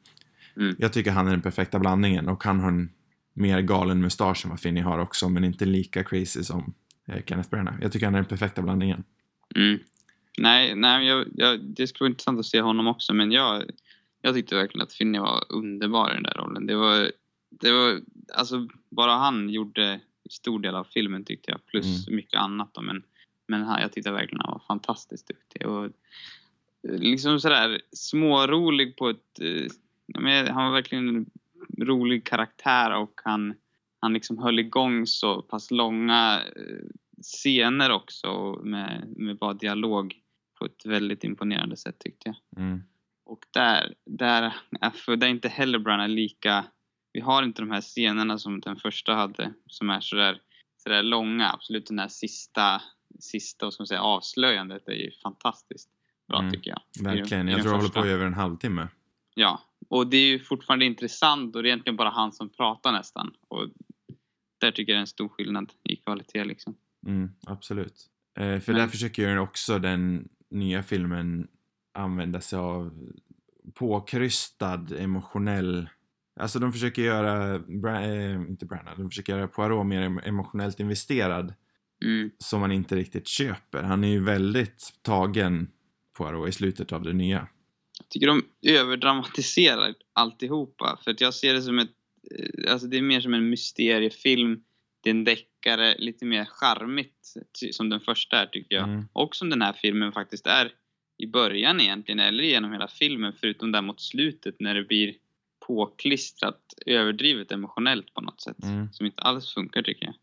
Mm. 0.56 0.76
Jag 0.79 0.93
tycker 0.93 1.11
han 1.11 1.26
är 1.26 1.31
den 1.31 1.40
perfekta 1.43 1.79
blandningen 1.79 2.29
och 2.29 2.44
han 2.44 2.61
har 2.61 2.69
en 2.69 2.90
mer 3.38 3.61
galen 3.61 4.00
mustasch 4.00 4.44
än 4.44 4.50
vad 4.50 4.61
Finney 4.61 4.82
har 4.82 4.99
också, 4.99 5.29
men 5.29 5.44
inte 5.44 5.64
lika 5.64 6.05
crazy 6.05 6.44
som 6.44 6.75
eh, 7.06 7.23
Kenneth 7.26 7.50
Branagh. 7.50 7.76
Jag 7.82 7.93
tycker 7.93 8.06
han 8.06 8.14
är 8.14 8.19
den 8.19 8.29
perfekta 8.29 8.62
blandningen. 8.62 9.05
Mm. 9.56 9.79
Nej, 10.38 10.75
nej 10.75 11.06
jag, 11.06 11.26
jag, 11.37 11.61
det 11.61 11.87
skulle 11.87 12.05
vara 12.05 12.11
intressant 12.11 12.38
att 12.38 12.46
se 12.46 12.61
honom 12.61 12.87
också, 12.87 13.14
men 13.14 13.32
jag, 13.32 13.62
jag 14.23 14.35
tyckte 14.35 14.55
verkligen 14.55 14.82
att 14.82 14.93
Finney 14.93 15.20
var 15.20 15.44
underbar 15.49 16.11
i 16.11 16.14
den 16.14 16.23
där 16.23 16.35
rollen. 16.35 16.67
Det 16.67 16.75
var, 16.75 17.12
det 17.50 17.73
var, 17.73 18.00
alltså 18.35 18.69
bara 18.88 19.12
han 19.12 19.50
gjorde 19.50 20.00
stor 20.31 20.58
del 20.58 20.75
av 20.75 20.85
filmen 20.85 21.25
tyckte 21.25 21.50
jag, 21.50 21.67
plus 21.67 22.08
mycket 22.08 22.40
annat 22.40 22.75
då, 22.75 22.81
men, 22.81 23.02
men 23.46 23.62
han, 23.62 23.81
jag 23.81 23.93
tyckte 23.93 24.11
verkligen 24.11 24.40
han 24.44 24.52
var 24.52 24.62
fantastiskt 24.67 25.29
duktig. 25.29 25.67
Och, 25.67 25.85
eh, 25.85 25.90
liksom 26.82 27.40
sådär 27.40 27.81
smårolig 27.93 28.96
på 28.96 29.08
ett, 29.08 29.40
eh, 29.40 30.52
han 30.55 30.64
var 30.64 30.73
verkligen 30.73 31.08
en 31.08 31.26
rolig 31.85 32.27
karaktär 32.27 32.91
och 32.97 33.21
han, 33.25 33.55
han 34.01 34.13
liksom 34.13 34.39
höll 34.39 34.59
igång 34.59 35.07
så 35.07 35.43
pass 35.43 35.71
långa 35.71 36.41
eh, 36.57 36.87
scener 37.23 37.91
också 37.91 38.61
med, 38.65 39.05
med 39.17 39.39
bara 39.39 39.55
dialog 39.55 40.15
på 40.59 40.65
ett 40.65 40.87
väldigt 40.87 41.25
imponerande 41.25 41.77
sätt 41.77 41.99
tyckte 41.99 42.29
jag. 42.29 42.63
Mm. 42.65 42.83
Och 43.25 43.39
där, 43.51 43.95
där, 44.07 44.55
är- 44.81 44.91
för 44.91 45.17
där 45.17 45.27
är 45.27 45.31
inte 45.31 45.49
heller 45.49 45.79
Branagh 45.79 46.09
lika... 46.11 46.65
Vi 47.13 47.21
har 47.21 47.43
inte 47.43 47.63
de 47.63 47.71
här 47.71 47.81
scenerna 47.81 48.39
som 48.39 48.61
den 48.61 48.77
första 48.77 49.15
hade 49.15 49.53
som 49.67 49.91
är 49.91 50.01
sådär, 50.01 50.41
sådär 50.77 51.03
långa. 51.03 51.51
Absolut 51.53 51.87
den 51.87 51.99
här 51.99 52.09
sista, 52.09 52.83
sista 53.21 53.67
vad 53.67 53.73
ska 53.73 53.81
man 53.81 53.87
säga, 53.87 54.02
avslöjandet 54.02 54.88
är 54.88 54.93
ju 54.93 55.11
fantastiskt 55.23 55.88
bra 56.29 56.38
Mm. 56.38 56.52
tycker 56.52 56.71
jag. 56.71 57.05
Verkligen, 57.05 57.49
jag 57.49 57.61
tror 57.62 57.73
jag 57.73 57.79
håller 57.79 58.00
på 58.02 58.07
i 58.07 58.11
över 58.11 58.26
en 58.26 58.35
halvtimme. 58.35 58.88
Ja, 59.35 59.61
och 59.88 60.06
det 60.06 60.16
är 60.16 60.26
ju 60.26 60.38
fortfarande 60.38 60.85
intressant 60.85 61.56
och 61.56 61.62
det 61.62 61.68
är 61.68 61.70
egentligen 61.70 61.97
bara 61.97 62.11
han 62.11 62.32
som 62.32 62.49
pratar 62.49 62.92
nästan. 62.92 63.32
Och 63.49 63.68
där 64.61 64.70
tycker 64.70 64.92
jag 64.92 64.97
det 64.97 64.99
är 64.99 65.00
en 65.00 65.06
stor 65.06 65.28
skillnad 65.28 65.73
i 65.85 65.97
kvalitet 65.97 66.44
liksom. 66.44 66.75
Mm, 67.06 67.30
absolut. 67.47 68.06
Eh, 68.38 68.61
för 68.61 68.73
Men- 68.73 68.80
där 68.80 68.88
försöker 68.88 69.30
ju 69.30 69.38
också 69.38 69.78
den 69.78 70.28
nya 70.50 70.82
filmen 70.82 71.49
använda 71.94 72.40
sig 72.40 72.58
av 72.58 73.08
påkrystad 73.75 74.87
emotionell 74.99 75.88
Alltså 76.40 76.58
de 76.58 76.73
försöker 76.73 77.02
göra, 77.02 77.58
Bra- 77.58 78.00
eh, 78.02 78.35
inte 78.35 78.66
Branagh, 78.66 78.97
de 78.99 79.08
försöker 79.11 79.37
göra 79.37 79.49
Poirot 79.49 79.87
mer 79.87 80.02
em- 80.02 80.28
emotionellt 80.28 80.80
investerad 80.80 81.54
Mm. 82.04 82.30
som 82.38 82.61
man 82.61 82.73
inte 82.73 82.97
riktigt 82.97 83.26
köper. 83.26 83.82
Han 83.82 84.04
är 84.04 84.08
ju 84.08 84.20
väldigt 84.25 84.90
tagen 85.02 85.70
Poirot 86.18 86.49
i 86.49 86.52
slutet 86.52 86.92
av 86.92 87.02
det 87.02 87.12
nya. 87.12 87.49
Tycker 88.09 88.27
de 88.27 88.45
överdramatiserar 88.67 89.95
alltihopa. 90.12 90.99
För 91.05 91.11
att 91.11 91.21
jag 91.21 91.35
ser 91.35 91.55
det 91.55 91.62
som 91.62 91.79
ett... 91.79 91.91
eh, 92.38 92.73
Alltså 92.73 92.87
det 92.87 92.97
är 92.97 93.03
mer 93.03 93.21
som 93.21 93.35
en 93.35 93.50
mysteriefilm. 93.50 94.62
Det 95.00 95.11
är 95.11 95.15
en 95.15 95.25
deckare, 95.25 95.99
lite 95.99 96.25
mer 96.25 96.45
charmigt 96.45 97.35
som 97.73 97.88
den 97.88 98.00
första 98.00 98.43
är 98.43 98.47
tycker 98.47 98.77
jag. 98.77 98.85
Mm. 98.88 99.09
Och 99.12 99.37
som 99.37 99.50
den 99.50 99.62
här 99.62 99.73
filmen 99.73 100.12
faktiskt 100.12 100.47
är 100.47 100.73
i 101.19 101.27
början 101.27 101.81
egentligen, 101.81 102.19
eller 102.19 102.45
genom 102.45 102.73
hela 102.73 102.88
filmen. 102.88 103.33
Förutom 103.41 103.73
där 103.73 103.83
mot 103.83 104.00
slutet 104.00 104.61
när 104.61 104.75
det 104.75 104.85
blir 104.85 105.15
påklistrat, 105.67 106.75
överdrivet 106.87 107.53
emotionellt 107.53 108.15
på 108.15 108.21
något 108.21 108.41
sätt. 108.41 108.62
Mm. 108.62 108.93
Som 108.93 109.07
inte 109.07 109.23
alls 109.23 109.55
funkar 109.55 109.83
tycker 109.83 110.05
jag. 110.07 110.15
Så 110.15 110.21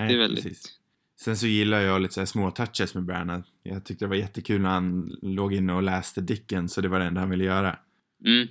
Nej, 0.00 0.08
det 0.08 0.14
är 0.14 0.18
väldigt... 0.18 0.44
precis. 0.44 0.78
Sen 1.20 1.36
så 1.36 1.46
gillar 1.46 1.80
jag 1.80 2.02
lite 2.02 2.14
så 2.14 2.20
här 2.20 2.26
små 2.26 2.50
touches 2.50 2.94
med 2.94 3.04
Branagh. 3.04 3.46
Jag 3.62 3.84
tyckte 3.84 4.04
det 4.04 4.08
var 4.08 4.16
jättekul 4.16 4.60
när 4.60 4.68
han 4.70 5.16
låg 5.22 5.54
inne 5.54 5.72
och 5.72 5.82
läste 5.82 6.20
Dickens 6.20 6.72
så 6.74 6.80
det 6.80 6.88
var 6.88 6.98
det 6.98 7.04
enda 7.06 7.20
han 7.20 7.30
ville 7.30 7.44
göra. 7.44 7.78
Mm. 8.24 8.48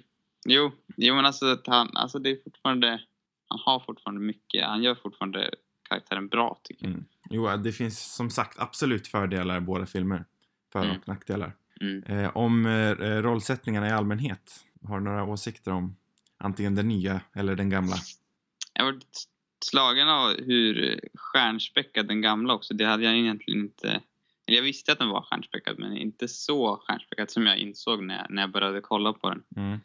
Jo, 0.47 0.71
jo 0.97 1.15
men 1.15 1.25
alltså, 1.25 1.45
att 1.45 1.67
han, 1.67 1.97
alltså 1.97 2.19
det 2.19 2.29
är 2.29 2.37
fortfarande... 2.43 3.01
Han 3.47 3.59
har 3.65 3.79
fortfarande 3.79 4.21
mycket. 4.21 4.65
Han 4.65 4.83
gör 4.83 4.95
fortfarande 4.95 5.49
karaktären 5.89 6.27
bra 6.27 6.59
tycker 6.63 6.85
jag. 6.85 6.93
Mm. 6.93 7.05
Jo, 7.29 7.57
det 7.57 7.71
finns 7.71 8.15
som 8.15 8.29
sagt 8.29 8.59
absolut 8.59 9.07
fördelar 9.07 9.57
i 9.57 9.61
båda 9.61 9.85
filmer. 9.85 10.25
För 10.73 10.83
Mm. 10.83 10.97
och 10.97 11.07
nackdelar. 11.07 11.55
Mm. 11.81 12.03
Eh, 12.03 12.37
om 12.37 12.65
eh, 12.65 12.95
rollsättningarna 13.21 13.87
i 13.87 13.91
allmänhet, 13.91 14.65
har 14.87 14.99
du 14.99 15.03
några 15.03 15.23
åsikter 15.23 15.71
om 15.71 15.95
antingen 16.37 16.75
den 16.75 16.87
nya 16.87 17.21
eller 17.33 17.55
den 17.55 17.69
gamla? 17.69 17.95
Jag 18.73 18.85
var 18.85 18.99
slagen 19.65 20.09
av 20.09 20.35
hur 20.37 20.99
stjärnspäckad 21.13 22.07
den 22.07 22.21
gamla 22.21 22.53
också, 22.53 22.73
det 22.73 22.85
hade 22.85 23.03
jag 23.03 23.17
egentligen 23.17 23.59
inte... 23.59 24.01
Eller 24.47 24.57
jag 24.57 24.63
visste 24.63 24.91
att 24.91 24.99
den 24.99 25.09
var 25.09 25.21
stjärnspäckad, 25.21 25.79
men 25.79 25.97
inte 25.97 26.27
så 26.27 26.77
stjärnspäckad 26.77 27.31
som 27.31 27.45
jag 27.45 27.57
insåg 27.57 28.03
när 28.03 28.17
jag, 28.17 28.25
när 28.29 28.41
jag 28.41 28.51
började 28.51 28.81
kolla 28.81 29.13
på 29.13 29.29
den. 29.29 29.43
Mm. 29.55 29.79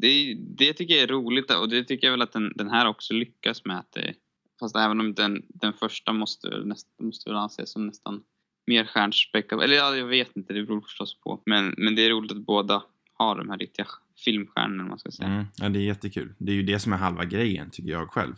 Det, 0.00 0.34
det 0.38 0.72
tycker 0.72 0.94
jag 0.94 1.02
är 1.02 1.06
roligt 1.06 1.50
och 1.50 1.68
det 1.68 1.84
tycker 1.84 2.06
jag 2.06 2.12
väl 2.12 2.22
att 2.22 2.32
den, 2.32 2.52
den 2.54 2.70
här 2.70 2.86
också 2.86 3.14
lyckas 3.14 3.64
med. 3.64 3.78
Att 3.78 3.92
det, 3.92 4.14
fast 4.60 4.76
även 4.76 5.00
om 5.00 5.14
den, 5.14 5.42
den 5.48 5.72
första 5.72 6.12
måste, 6.12 6.48
näst, 6.64 6.88
måste 7.00 7.30
väl 7.30 7.38
anses 7.38 7.70
som 7.70 7.86
nästan 7.86 8.22
mer 8.66 8.84
stjärnspäckad. 8.84 9.62
Eller 9.62 9.76
ja, 9.76 9.96
jag 9.96 10.06
vet 10.06 10.36
inte, 10.36 10.52
det 10.52 10.62
beror 10.62 10.80
förstås 10.80 11.20
på. 11.20 11.42
Men, 11.46 11.74
men 11.78 11.94
det 11.94 12.06
är 12.06 12.10
roligt 12.10 12.32
att 12.32 12.46
båda 12.46 12.82
har 13.12 13.36
de 13.36 13.50
här 13.50 13.58
riktiga 13.58 13.86
filmstjärnorna, 14.24 14.84
man 14.84 14.98
ska 14.98 15.10
säga. 15.10 15.28
Mm. 15.28 15.44
Ja, 15.56 15.68
det 15.68 15.78
är 15.78 15.82
jättekul. 15.82 16.34
Det 16.38 16.52
är 16.52 16.56
ju 16.56 16.62
det 16.62 16.78
som 16.78 16.92
är 16.92 16.96
halva 16.96 17.24
grejen, 17.24 17.70
tycker 17.70 17.90
jag 17.90 18.10
själv. 18.10 18.34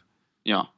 Ja. 0.49 0.73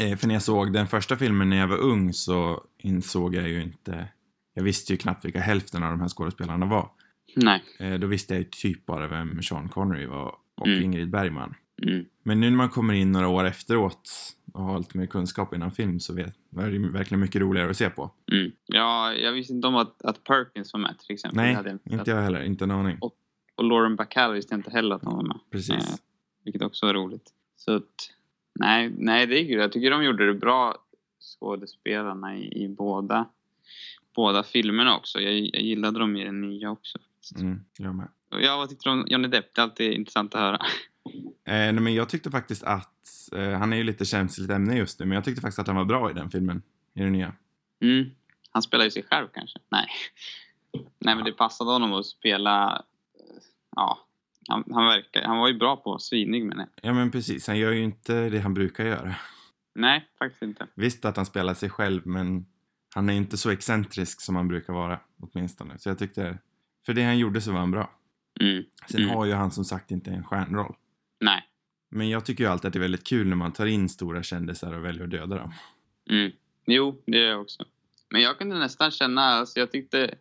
Eh, 0.00 0.16
för 0.16 0.26
när 0.26 0.34
jag 0.34 0.42
såg 0.42 0.72
den 0.72 0.86
första 0.86 1.16
filmen 1.16 1.50
när 1.50 1.56
jag 1.56 1.68
var 1.68 1.78
ung 1.78 2.12
så 2.12 2.64
insåg 2.78 3.34
jag 3.34 3.48
ju 3.48 3.62
inte... 3.62 4.08
Jag 4.54 4.62
visste 4.64 4.92
ju 4.92 4.96
knappt 4.96 5.24
vilka 5.24 5.40
hälften 5.40 5.82
av 5.82 5.90
de 5.90 6.00
här 6.00 6.08
skådespelarna 6.08 6.66
var. 6.66 6.90
Nej. 7.36 7.62
Eh, 7.78 7.94
då 7.94 8.06
visste 8.06 8.34
jag 8.34 8.38
ju 8.38 8.48
typ 8.50 8.86
bara 8.86 9.08
vem 9.08 9.42
Sean 9.42 9.68
Connery 9.68 10.06
var 10.06 10.34
och 10.54 10.66
Mm. 10.66 10.82
Ingrid 10.82 11.10
Bergman. 11.10 11.54
Mm. 11.82 12.04
Men 12.22 12.40
nu 12.40 12.50
när 12.50 12.56
man 12.56 12.68
kommer 12.68 12.94
in 12.94 13.12
några 13.12 13.28
år 13.28 13.44
efteråt 13.44 14.10
och 14.52 14.62
har 14.62 14.78
lite 14.78 14.98
mer 14.98 15.06
kunskap 15.06 15.54
inom 15.54 15.70
film 15.70 16.00
så 16.00 16.14
vet, 16.14 16.34
är 16.56 16.70
det 16.70 16.78
verkligen 16.88 17.20
mycket 17.20 17.40
roligare 17.40 17.70
att 17.70 17.76
se 17.76 17.90
på. 17.90 18.10
Mm. 18.32 18.52
Ja, 18.66 19.12
jag 19.12 19.32
visste 19.32 19.52
inte 19.52 19.68
om 19.68 19.76
att, 19.76 20.02
att 20.02 20.24
Perkins 20.24 20.72
var 20.72 20.80
med 20.80 20.98
till 20.98 21.14
exempel. 21.14 21.36
Nej, 21.36 21.78
jag 21.84 21.98
inte 21.98 22.10
jag 22.10 22.22
heller. 22.22 22.42
Inte 22.42 22.64
en 22.64 22.70
aning. 22.70 22.98
Och 23.00 23.14
Lauren 23.62 23.96
Bacall 23.96 24.32
visste 24.32 24.52
jag 24.54 24.58
inte 24.58 24.70
heller 24.70 24.96
att 24.96 25.04
hon 25.04 25.16
var 25.16 25.22
med. 25.22 25.38
Precis. 25.50 25.70
Eh, 25.70 25.96
vilket 26.44 26.62
också 26.62 26.86
var 26.86 26.94
roligt. 26.94 27.30
Så 27.56 27.76
att, 27.76 28.10
nej, 28.54 28.92
nej, 28.98 29.26
det 29.26 29.40
är 29.40 29.44
kul. 29.48 29.60
Jag 29.60 29.72
tycker 29.72 29.90
de 29.90 30.04
gjorde 30.04 30.26
det 30.26 30.34
bra, 30.34 30.74
skådespelarna 31.20 32.36
i, 32.36 32.64
i 32.64 32.68
båda, 32.68 33.28
båda 34.16 34.42
filmerna 34.42 34.96
också. 34.96 35.20
Jag, 35.20 35.32
jag 35.32 35.62
gillade 35.62 35.98
dem 35.98 36.16
i 36.16 36.24
den 36.24 36.40
nya 36.40 36.70
också. 36.70 36.98
Mm, 37.40 37.64
jag 37.78 37.94
med. 37.94 38.08
Ja, 38.30 38.56
vad 38.56 38.68
tyckte 38.68 38.88
du 38.88 38.92
om 38.92 39.04
Johnny 39.08 39.28
Depp? 39.28 39.54
Det 39.54 39.60
är 39.60 39.62
alltid 39.62 39.92
intressant 39.92 40.34
att 40.34 40.40
höra. 40.40 40.58
Eh, 41.46 41.52
nej, 41.52 41.72
men 41.72 41.94
jag 41.94 42.08
tyckte 42.08 42.30
faktiskt 42.30 42.62
att, 42.62 43.32
eh, 43.36 43.50
han 43.50 43.72
är 43.72 43.76
ju 43.76 43.84
lite 43.84 44.04
känsligt 44.04 44.50
ämne 44.50 44.76
just 44.76 45.00
nu, 45.00 45.06
men 45.06 45.14
jag 45.14 45.24
tyckte 45.24 45.40
faktiskt 45.40 45.58
att 45.58 45.66
han 45.66 45.76
var 45.76 45.84
bra 45.84 46.10
i 46.10 46.14
den 46.14 46.30
filmen. 46.30 46.62
I 46.94 47.00
den 47.00 47.12
nya. 47.12 47.32
Mm. 47.80 48.10
Han 48.50 48.62
spelar 48.62 48.84
ju 48.84 48.90
sig 48.90 49.02
själv 49.10 49.26
kanske? 49.34 49.58
Nej. 49.68 49.86
Nej, 50.98 51.14
men 51.14 51.24
det 51.24 51.32
passade 51.32 51.70
honom 51.70 51.92
att 51.92 52.06
spela... 52.06 52.72
eh, 52.74 53.42
Ja, 53.76 53.98
han, 54.48 54.64
han, 54.72 54.86
verkar, 54.86 55.22
han 55.22 55.38
var 55.38 55.48
ju 55.48 55.54
bra 55.58 55.76
på 55.76 55.98
svinig 55.98 56.44
men 56.44 56.66
Ja 56.82 56.92
men 56.92 57.10
precis, 57.10 57.46
han 57.46 57.58
gör 57.58 57.72
ju 57.72 57.84
inte 57.84 58.28
det 58.30 58.38
han 58.38 58.54
brukar 58.54 58.84
göra. 58.84 59.14
Nej, 59.74 60.08
faktiskt 60.18 60.42
inte. 60.42 60.66
Visst 60.74 61.04
att 61.04 61.16
han 61.16 61.26
spelar 61.26 61.54
sig 61.54 61.70
själv, 61.70 62.06
men 62.06 62.46
han 62.94 63.08
är 63.08 63.14
inte 63.14 63.36
så 63.36 63.50
excentrisk 63.50 64.20
som 64.20 64.36
han 64.36 64.48
brukar 64.48 64.72
vara, 64.72 65.00
åtminstone. 65.20 65.78
Så 65.78 65.88
jag 65.88 65.98
tyckte, 65.98 66.38
för 66.86 66.94
det 66.94 67.02
han 67.02 67.18
gjorde 67.18 67.40
så 67.40 67.52
var 67.52 67.60
han 67.60 67.70
bra. 67.70 67.90
Mm. 68.40 68.64
Sen 68.90 69.02
Mm. 69.02 69.16
har 69.16 69.24
ju 69.24 69.32
han 69.32 69.50
som 69.50 69.64
sagt 69.64 69.90
inte 69.90 70.10
en 70.10 70.24
stjärnroll. 70.24 70.74
Nej. 71.20 71.42
Men 71.90 72.08
jag 72.08 72.24
tycker 72.24 72.44
ju 72.44 72.50
alltid 72.50 72.66
att 72.66 72.72
det 72.72 72.78
är 72.78 72.80
väldigt 72.80 73.06
kul 73.06 73.26
när 73.28 73.36
man 73.36 73.52
tar 73.52 73.66
in 73.66 73.88
stora 73.88 74.22
kändisar 74.22 74.72
och 74.72 74.84
väljer 74.84 75.04
att 75.04 75.10
döda 75.10 75.36
dem. 75.38 75.52
Mm. 76.10 76.32
Jo, 76.66 77.02
det 77.06 77.18
gör 77.18 77.28
jag 77.30 77.40
också. 77.40 77.64
Men 78.10 78.20
jag 78.22 78.38
kunde 78.38 78.58
nästan 78.58 78.90
känna, 78.90 79.22
alltså 79.22 79.60
jag 79.60 79.72
tyckte 79.72 80.14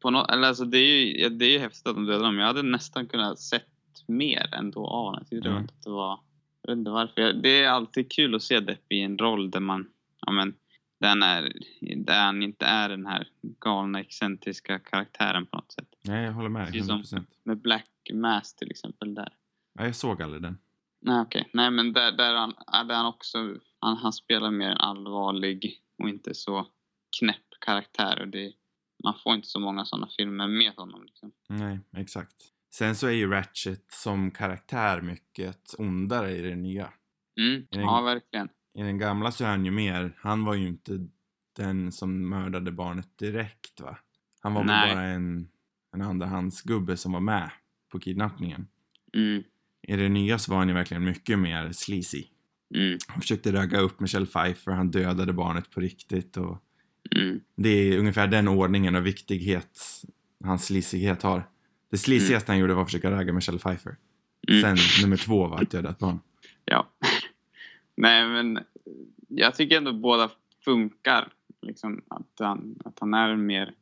på 0.00 0.08
eller 0.08 0.48
alltså 0.48 0.64
det 0.64 0.78
är 0.78 1.04
ju, 1.06 1.28
det 1.28 1.44
är 1.44 1.50
ju 1.50 1.58
häftigt 1.58 1.86
att 1.86 1.94
de 1.94 2.06
dödar 2.06 2.24
dem. 2.24 2.38
Jag 2.38 2.46
hade 2.46 2.62
nästan 2.62 3.06
kunnat 3.06 3.38
sett 3.40 3.66
mer 4.06 4.54
ändå 4.54 4.86
av 4.86 5.04
honom. 5.04 5.24
Jag 5.30 5.46
Mm. 5.46 5.66
det 5.84 5.90
var, 5.90 6.20
jag 6.62 6.70
vet 6.70 6.78
inte 6.78 6.90
varför. 6.90 7.32
Det 7.32 7.62
är 7.64 7.68
alltid 7.68 8.12
kul 8.12 8.34
att 8.34 8.42
se 8.42 8.60
Depp 8.60 8.92
i 8.92 9.00
en 9.00 9.18
roll 9.18 9.50
där 9.50 9.60
man, 9.60 9.88
ja 10.26 10.32
men, 10.32 10.54
där 11.00 11.08
han, 11.08 11.22
är, 11.22 11.52
där 11.96 12.24
han 12.24 12.42
inte 12.42 12.64
är 12.66 12.88
den 12.88 13.06
här 13.06 13.28
galna 13.60 14.00
excentriska 14.00 14.78
karaktären 14.78 15.46
på 15.46 15.56
något 15.56 15.72
sätt. 15.72 15.88
Nej, 16.04 16.24
jag 16.24 16.32
håller 16.32 16.48
med. 16.48 16.66
Precis 16.66 16.86
som- 16.86 17.02
100%. 17.02 17.26
Med 17.44 17.58
Black 17.58 17.88
Mass 18.12 18.54
till 18.54 18.70
exempel 18.70 19.14
där. 19.14 19.28
Ja, 19.78 19.84
jag 19.84 19.96
såg 19.96 20.22
aldrig 20.22 20.42
den. 20.42 20.58
Nej 21.00 21.20
okej, 21.20 21.48
nej 21.52 21.70
men 21.70 21.92
där, 21.92 22.12
där, 22.12 22.34
han, 22.34 22.54
där 22.88 22.94
han 22.94 23.06
också, 23.06 23.38
han, 23.78 23.96
han 23.96 24.12
spelar 24.12 24.50
mer 24.50 24.70
en 24.70 24.76
allvarlig 24.76 25.80
och 26.02 26.08
inte 26.08 26.34
så 26.34 26.66
knäpp 27.20 27.44
karaktär. 27.60 28.20
Och 28.20 28.28
det, 28.28 28.52
man 29.04 29.14
får 29.24 29.34
inte 29.34 29.48
så 29.48 29.60
många 29.60 29.84
sådana 29.84 30.08
filmer 30.16 30.48
med 30.48 30.72
honom. 30.76 31.04
Liksom. 31.04 31.32
Nej, 31.48 31.80
exakt. 31.96 32.34
Sen 32.74 32.94
så 32.94 33.06
är 33.06 33.10
ju 33.10 33.30
Ratchet 33.30 33.84
som 33.92 34.30
karaktär 34.30 35.00
mycket 35.00 35.74
ondare 35.78 36.30
i 36.36 36.42
det 36.42 36.56
nya. 36.56 36.92
Mm, 37.40 37.66
det- 37.70 37.80
ja, 37.80 38.00
verkligen. 38.00 38.48
I 38.74 38.82
den 38.82 38.98
gamla 38.98 39.32
så 39.32 39.44
är 39.44 39.48
han 39.48 39.64
ju 39.64 39.70
mer, 39.70 40.16
han 40.18 40.44
var 40.44 40.54
ju 40.54 40.68
inte 40.68 41.08
den 41.56 41.92
som 41.92 42.28
mördade 42.28 42.72
barnet 42.72 43.18
direkt 43.18 43.80
va? 43.80 43.98
Han 44.40 44.54
var 44.54 44.60
väl 44.60 44.66
Nej. 44.66 44.94
bara 44.94 45.04
en, 45.04 45.48
en 45.94 46.02
andrahandsgubbe 46.02 46.96
som 46.96 47.12
var 47.12 47.20
med 47.20 47.50
på 47.92 47.98
kidnappningen. 47.98 48.68
Mm, 49.14 49.42
I 49.88 49.96
det 49.96 50.08
nya 50.08 50.38
så 50.38 50.50
var 50.52 50.58
han 50.58 50.68
ju 50.68 50.74
verkligen 50.74 51.04
mycket 51.04 51.38
mer 51.38 51.72
sleazy. 51.72 52.24
mm, 52.74 52.98
Han 53.08 53.20
försökte 53.20 53.52
ragga 53.52 53.78
upp 53.80 54.00
Michelle 54.00 54.26
Pfeiffer, 54.26 54.72
han 54.72 54.90
dödade 54.90 55.32
barnet 55.32 55.70
på 55.70 55.80
riktigt 55.80 56.36
och 56.36 56.62
mm, 57.16 57.40
det 57.54 57.68
är 57.68 57.98
ungefär 57.98 58.26
den 58.26 58.48
ordningen 58.48 58.96
och 58.96 59.06
viktighet 59.06 59.80
hans 60.44 60.66
sleazighet 60.66 61.22
har. 61.22 61.48
Det 61.90 61.98
sleazigaste 61.98 62.52
han 62.52 62.58
gjorde 62.58 62.74
var 62.74 62.82
att 62.82 62.88
försöka 62.88 63.10
ragga 63.10 63.32
Michelle 63.32 63.58
Pfeiffer. 63.58 63.96
mm. 64.48 64.62
Sen 64.62 65.04
nummer 65.04 65.16
två 65.16 65.46
var 65.46 65.62
att 65.62 65.70
döda 65.70 65.90
ett 65.90 65.98
barn. 65.98 66.20
Ja. 66.68 66.86
nej 67.96 68.28
men 68.28 68.58
jag 69.28 69.54
tycker 69.54 69.76
ändå 69.76 69.92
båda 69.92 70.30
funkar. 70.64 71.28
Liksom, 71.62 72.02
att, 72.08 72.26
han, 72.38 72.78
att 72.84 72.98
han 73.00 73.14
är 73.14 73.36
mer... 73.36 73.72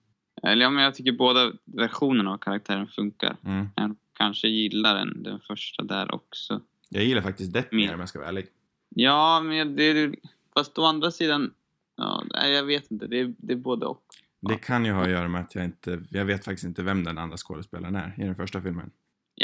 Eller 0.42 0.62
ja, 0.62 0.70
men 0.70 0.84
jag 0.84 0.94
tycker 0.94 1.12
båda 1.12 1.52
versionerna 1.64 2.32
av 2.32 2.38
karaktären 2.38 2.86
funkar. 2.86 3.36
Mm. 3.44 3.66
Jag 3.76 3.96
kanske 4.12 4.48
gillar 4.48 4.94
den, 4.94 5.22
den 5.22 5.40
första 5.40 5.82
där 5.82 6.14
också. 6.14 6.60
Jag 6.88 7.04
gillar 7.04 7.22
faktiskt 7.22 7.52
Depp 7.52 7.72
mer 7.72 7.94
om 7.94 8.00
jag 8.00 8.08
ska 8.08 8.18
vara 8.18 8.28
ärlig. 8.28 8.46
Ja, 8.88 9.40
men 9.40 9.76
det, 9.76 10.14
fast 10.54 10.78
å 10.78 10.84
andra 10.84 11.10
sidan, 11.10 11.54
ja, 11.96 12.24
nej, 12.34 12.52
jag 12.52 12.64
vet 12.64 12.90
inte. 12.90 13.06
Det 13.06 13.20
är, 13.20 13.34
det 13.38 13.52
är 13.52 13.56
både 13.56 13.86
och. 13.86 14.04
Det 14.40 14.56
kan 14.56 14.84
ju 14.84 14.92
ha 14.92 15.02
att 15.02 15.10
göra 15.10 15.28
med 15.28 15.40
att 15.40 15.54
jag 15.54 15.64
inte, 15.64 16.02
jag 16.10 16.24
vet 16.24 16.44
faktiskt 16.44 16.64
inte 16.64 16.82
vem 16.82 17.04
den 17.04 17.18
andra 17.18 17.36
skådespelaren 17.36 17.96
är 17.96 18.14
i 18.18 18.24
den 18.24 18.34
första 18.34 18.62
filmen. 18.62 18.90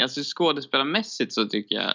Alltså 0.01 0.21
skådespelarmässigt 0.23 1.33
så 1.33 1.47
tycker 1.47 1.75
jag, 1.75 1.93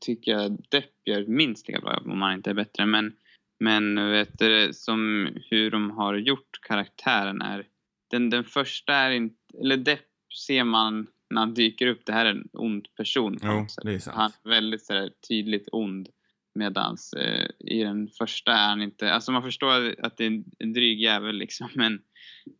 tycker 0.00 0.32
jag 0.32 0.58
Depp 0.68 0.90
gör 1.04 1.26
minst 1.26 1.68
lika 1.68 1.80
bra 1.80 2.02
om 2.04 2.22
han 2.22 2.34
inte 2.34 2.50
är 2.50 2.54
bättre. 2.54 2.86
Men, 2.86 3.12
men 3.60 4.10
vet 4.10 4.38
du, 4.38 4.70
som 4.72 5.28
hur 5.50 5.70
de 5.70 5.90
har 5.90 6.14
gjort 6.14 6.60
karaktären 6.62 7.42
är, 7.42 7.66
den, 8.10 8.30
den 8.30 8.44
första 8.44 8.94
är 8.94 9.10
inte, 9.10 9.36
eller 9.60 9.76
Depp 9.76 10.06
ser 10.46 10.64
man 10.64 11.06
när 11.30 11.40
han 11.40 11.54
dyker 11.54 11.86
upp, 11.86 12.06
det 12.06 12.12
här 12.12 12.26
är 12.26 12.30
en 12.30 12.48
ond 12.52 12.88
person. 12.96 13.38
Jo. 13.42 13.66
Han 14.06 14.32
är 14.44 14.48
väldigt 14.48 14.84
sådär, 14.84 15.10
tydligt 15.28 15.68
ond. 15.72 16.08
Medans 16.56 17.12
eh, 17.12 17.46
i 17.58 17.82
den 17.82 18.08
första 18.08 18.52
är 18.52 18.68
han 18.68 18.82
inte... 18.82 19.12
Alltså 19.12 19.32
man 19.32 19.42
förstår 19.42 19.94
att 19.98 20.16
det 20.16 20.24
är 20.24 20.28
en, 20.28 20.44
en 20.58 20.72
dryg 20.72 21.00
jävel 21.00 21.36
liksom. 21.36 21.68
Men, 21.74 22.02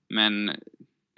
men 0.08 0.50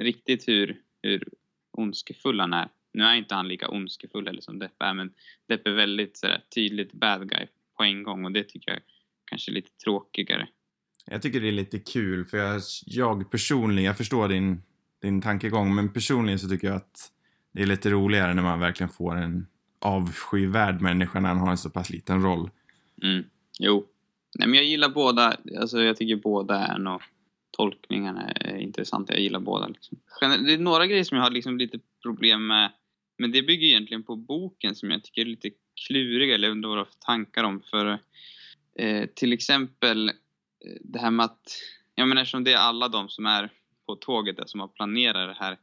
riktigt 0.02 0.48
hur, 0.48 0.80
hur 1.02 1.28
ondskefull 1.72 2.40
han 2.40 2.52
är. 2.52 2.68
Nu 2.92 3.04
är 3.04 3.14
inte 3.14 3.34
han 3.34 3.48
lika 3.48 3.68
ondskefull 3.68 4.28
eller 4.28 4.40
som 4.40 4.58
Depp 4.58 4.82
är. 4.82 4.94
Men 4.94 5.12
Depp 5.48 5.66
är 5.66 5.72
väldigt 5.72 6.16
sådär, 6.16 6.42
tydligt 6.54 6.92
bad 6.92 7.30
guy 7.30 7.46
på 7.76 7.82
en 7.82 8.02
gång. 8.02 8.24
Och 8.24 8.32
det 8.32 8.44
tycker 8.44 8.72
jag 8.72 8.80
kanske 9.24 9.50
är 9.50 9.54
lite 9.54 9.70
tråkigare. 9.84 10.48
Jag 11.06 11.22
tycker 11.22 11.40
det 11.40 11.48
är 11.48 11.52
lite 11.52 11.78
kul 11.78 12.24
för 12.24 12.38
jag, 12.38 12.62
jag 12.86 13.30
personligen, 13.30 13.84
jag 13.84 13.96
förstår 13.96 14.28
din, 14.28 14.62
din 15.02 15.22
tankegång, 15.22 15.74
men 15.74 15.92
personligen 15.92 16.38
så 16.38 16.48
tycker 16.48 16.66
jag 16.66 16.76
att 16.76 17.12
det 17.52 17.62
är 17.62 17.66
lite 17.66 17.90
roligare 17.90 18.34
när 18.34 18.42
man 18.42 18.60
verkligen 18.60 18.90
får 18.90 19.16
en 19.16 19.46
avskyvärd 19.78 20.80
människa 20.80 21.20
när 21.20 21.28
han 21.28 21.38
har 21.38 21.50
en 21.50 21.58
så 21.58 21.70
pass 21.70 21.90
liten 21.90 22.22
roll. 22.22 22.50
Mm. 23.02 23.24
Jo. 23.58 23.86
Nej, 24.38 24.48
men 24.48 24.56
jag 24.56 24.64
gillar 24.64 24.88
båda. 24.88 25.36
Alltså 25.58 25.82
jag 25.82 25.96
tycker 25.96 26.16
båda 26.16 26.58
är 26.58 26.78
nog... 26.78 27.02
Tolkningarna 27.50 28.30
är 28.30 28.56
intressanta. 28.56 29.12
Jag 29.12 29.22
gillar 29.22 29.40
båda. 29.40 29.66
Liksom. 29.66 29.98
Det 30.20 30.54
är 30.54 30.58
några 30.58 30.86
grejer 30.86 31.04
som 31.04 31.16
jag 31.16 31.24
har 31.24 31.30
liksom 31.30 31.58
lite 31.58 31.78
problem 32.02 32.46
med. 32.46 32.72
Men 33.16 33.32
det 33.32 33.42
bygger 33.42 33.66
egentligen 33.66 34.02
på 34.02 34.16
boken 34.16 34.74
som 34.74 34.90
jag 34.90 35.04
tycker 35.04 35.20
är 35.20 35.26
lite 35.26 35.50
kluriga. 35.86 36.34
Eller 36.34 36.48
vad 36.48 36.62
du 36.62 36.68
har 36.68 36.84
för 36.84 36.94
tankar 36.98 37.44
om. 37.44 37.60
För 37.60 37.98
eh, 38.78 39.06
till 39.14 39.32
exempel 39.32 40.08
eh, 40.08 40.14
det 40.80 40.98
här 40.98 41.10
med 41.10 41.24
att... 41.24 41.58
Jag 41.94 42.08
menar 42.08 42.22
eftersom 42.22 42.44
det 42.44 42.52
är 42.52 42.58
alla 42.58 42.88
de 42.88 43.08
som 43.08 43.26
är 43.26 43.50
på 43.86 43.96
tåget 43.96 44.36
där 44.36 44.46
som 44.46 44.60
har 44.60 44.68
planerat 44.68 45.36
det 45.36 45.44
här. 45.44 45.56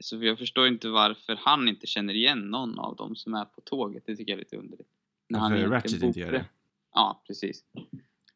Så 0.00 0.24
jag 0.24 0.38
förstår 0.38 0.68
inte 0.68 0.88
varför 0.88 1.38
han 1.40 1.68
inte 1.68 1.86
känner 1.86 2.14
igen 2.14 2.38
någon 2.38 2.78
av 2.78 2.96
dem 2.96 3.16
som 3.16 3.34
är 3.34 3.44
på 3.44 3.60
tåget. 3.60 4.02
Det 4.06 4.16
tycker 4.16 4.32
jag 4.32 4.38
är 4.38 4.44
lite 4.44 4.56
underligt. 4.56 4.88
När 5.28 5.38
han 5.38 5.50
Varför 5.50 5.56
egentligen 5.56 5.82
Ratchet 5.82 6.02
inte 6.02 6.20
gör 6.20 6.32
det. 6.32 6.44
Ja, 6.96 7.22
precis. 7.26 7.64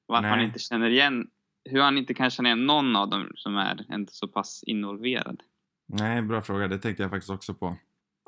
Varför 0.06 0.28
han 0.28 0.38
Nej. 0.38 0.46
inte 0.46 0.58
känner 0.58 0.90
igen, 0.90 1.26
hur 1.64 1.80
han 1.80 1.98
inte 1.98 2.14
kan 2.14 2.30
känna 2.30 2.48
igen 2.48 2.66
någon 2.66 2.96
av 2.96 3.10
dem 3.10 3.32
som 3.34 3.56
är 3.56 3.86
ändå 3.88 4.08
så 4.12 4.28
pass 4.28 4.62
involverad. 4.66 5.42
Nej, 5.88 6.22
bra 6.22 6.42
fråga. 6.42 6.68
Det 6.68 6.78
tänkte 6.78 7.02
jag 7.02 7.10
faktiskt 7.10 7.30
också 7.30 7.54
på. 7.54 7.76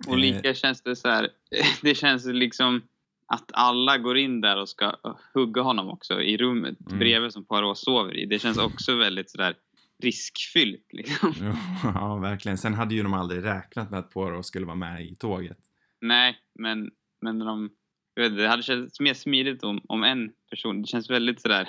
Och 0.06 0.12
Eh, 0.12 0.18
lika 0.18 0.54
känns 0.54 0.82
det 0.82 0.96
så 0.96 1.08
här, 1.08 1.28
det 1.82 1.94
känns 1.94 2.26
liksom 2.26 2.82
att 3.26 3.50
alla 3.54 3.98
går 3.98 4.18
in 4.18 4.40
där 4.40 4.60
och 4.60 4.68
ska 4.68 4.96
hugga 5.34 5.62
honom 5.62 5.88
också 5.88 6.22
i 6.22 6.36
rummet 6.36 6.76
Mm. 6.86 6.98
bredvid 6.98 7.32
som 7.32 7.44
Poirot 7.44 7.78
sover 7.78 8.16
i. 8.16 8.26
Det 8.26 8.38
känns 8.38 8.58
också 8.58 8.96
väldigt 8.96 9.30
sådär 9.30 9.54
riskfyllt 10.02 10.86
liksom. 10.92 11.34
ja, 11.84 12.16
verkligen. 12.16 12.58
Sen 12.58 12.74
hade 12.74 12.94
ju 12.94 13.02
de 13.02 13.14
aldrig 13.14 13.44
räknat 13.44 13.90
med 13.90 13.98
att 14.00 14.10
Poirot 14.10 14.46
skulle 14.46 14.66
vara 14.66 14.76
med 14.76 15.06
i 15.06 15.14
tåget. 15.14 15.58
Nej, 16.00 16.38
men, 16.54 16.90
men 17.20 17.38
när 17.38 17.46
de, 17.46 17.70
jag 18.14 18.22
vet, 18.22 18.36
det 18.36 18.48
hade 18.48 18.62
känts 18.62 19.00
mer 19.00 19.14
smidigt 19.14 19.62
om, 19.64 19.80
om 19.88 20.04
en 20.04 20.32
person, 20.50 20.82
det 20.82 20.88
känns 20.88 21.10
väldigt 21.10 21.40
sådär 21.40 21.68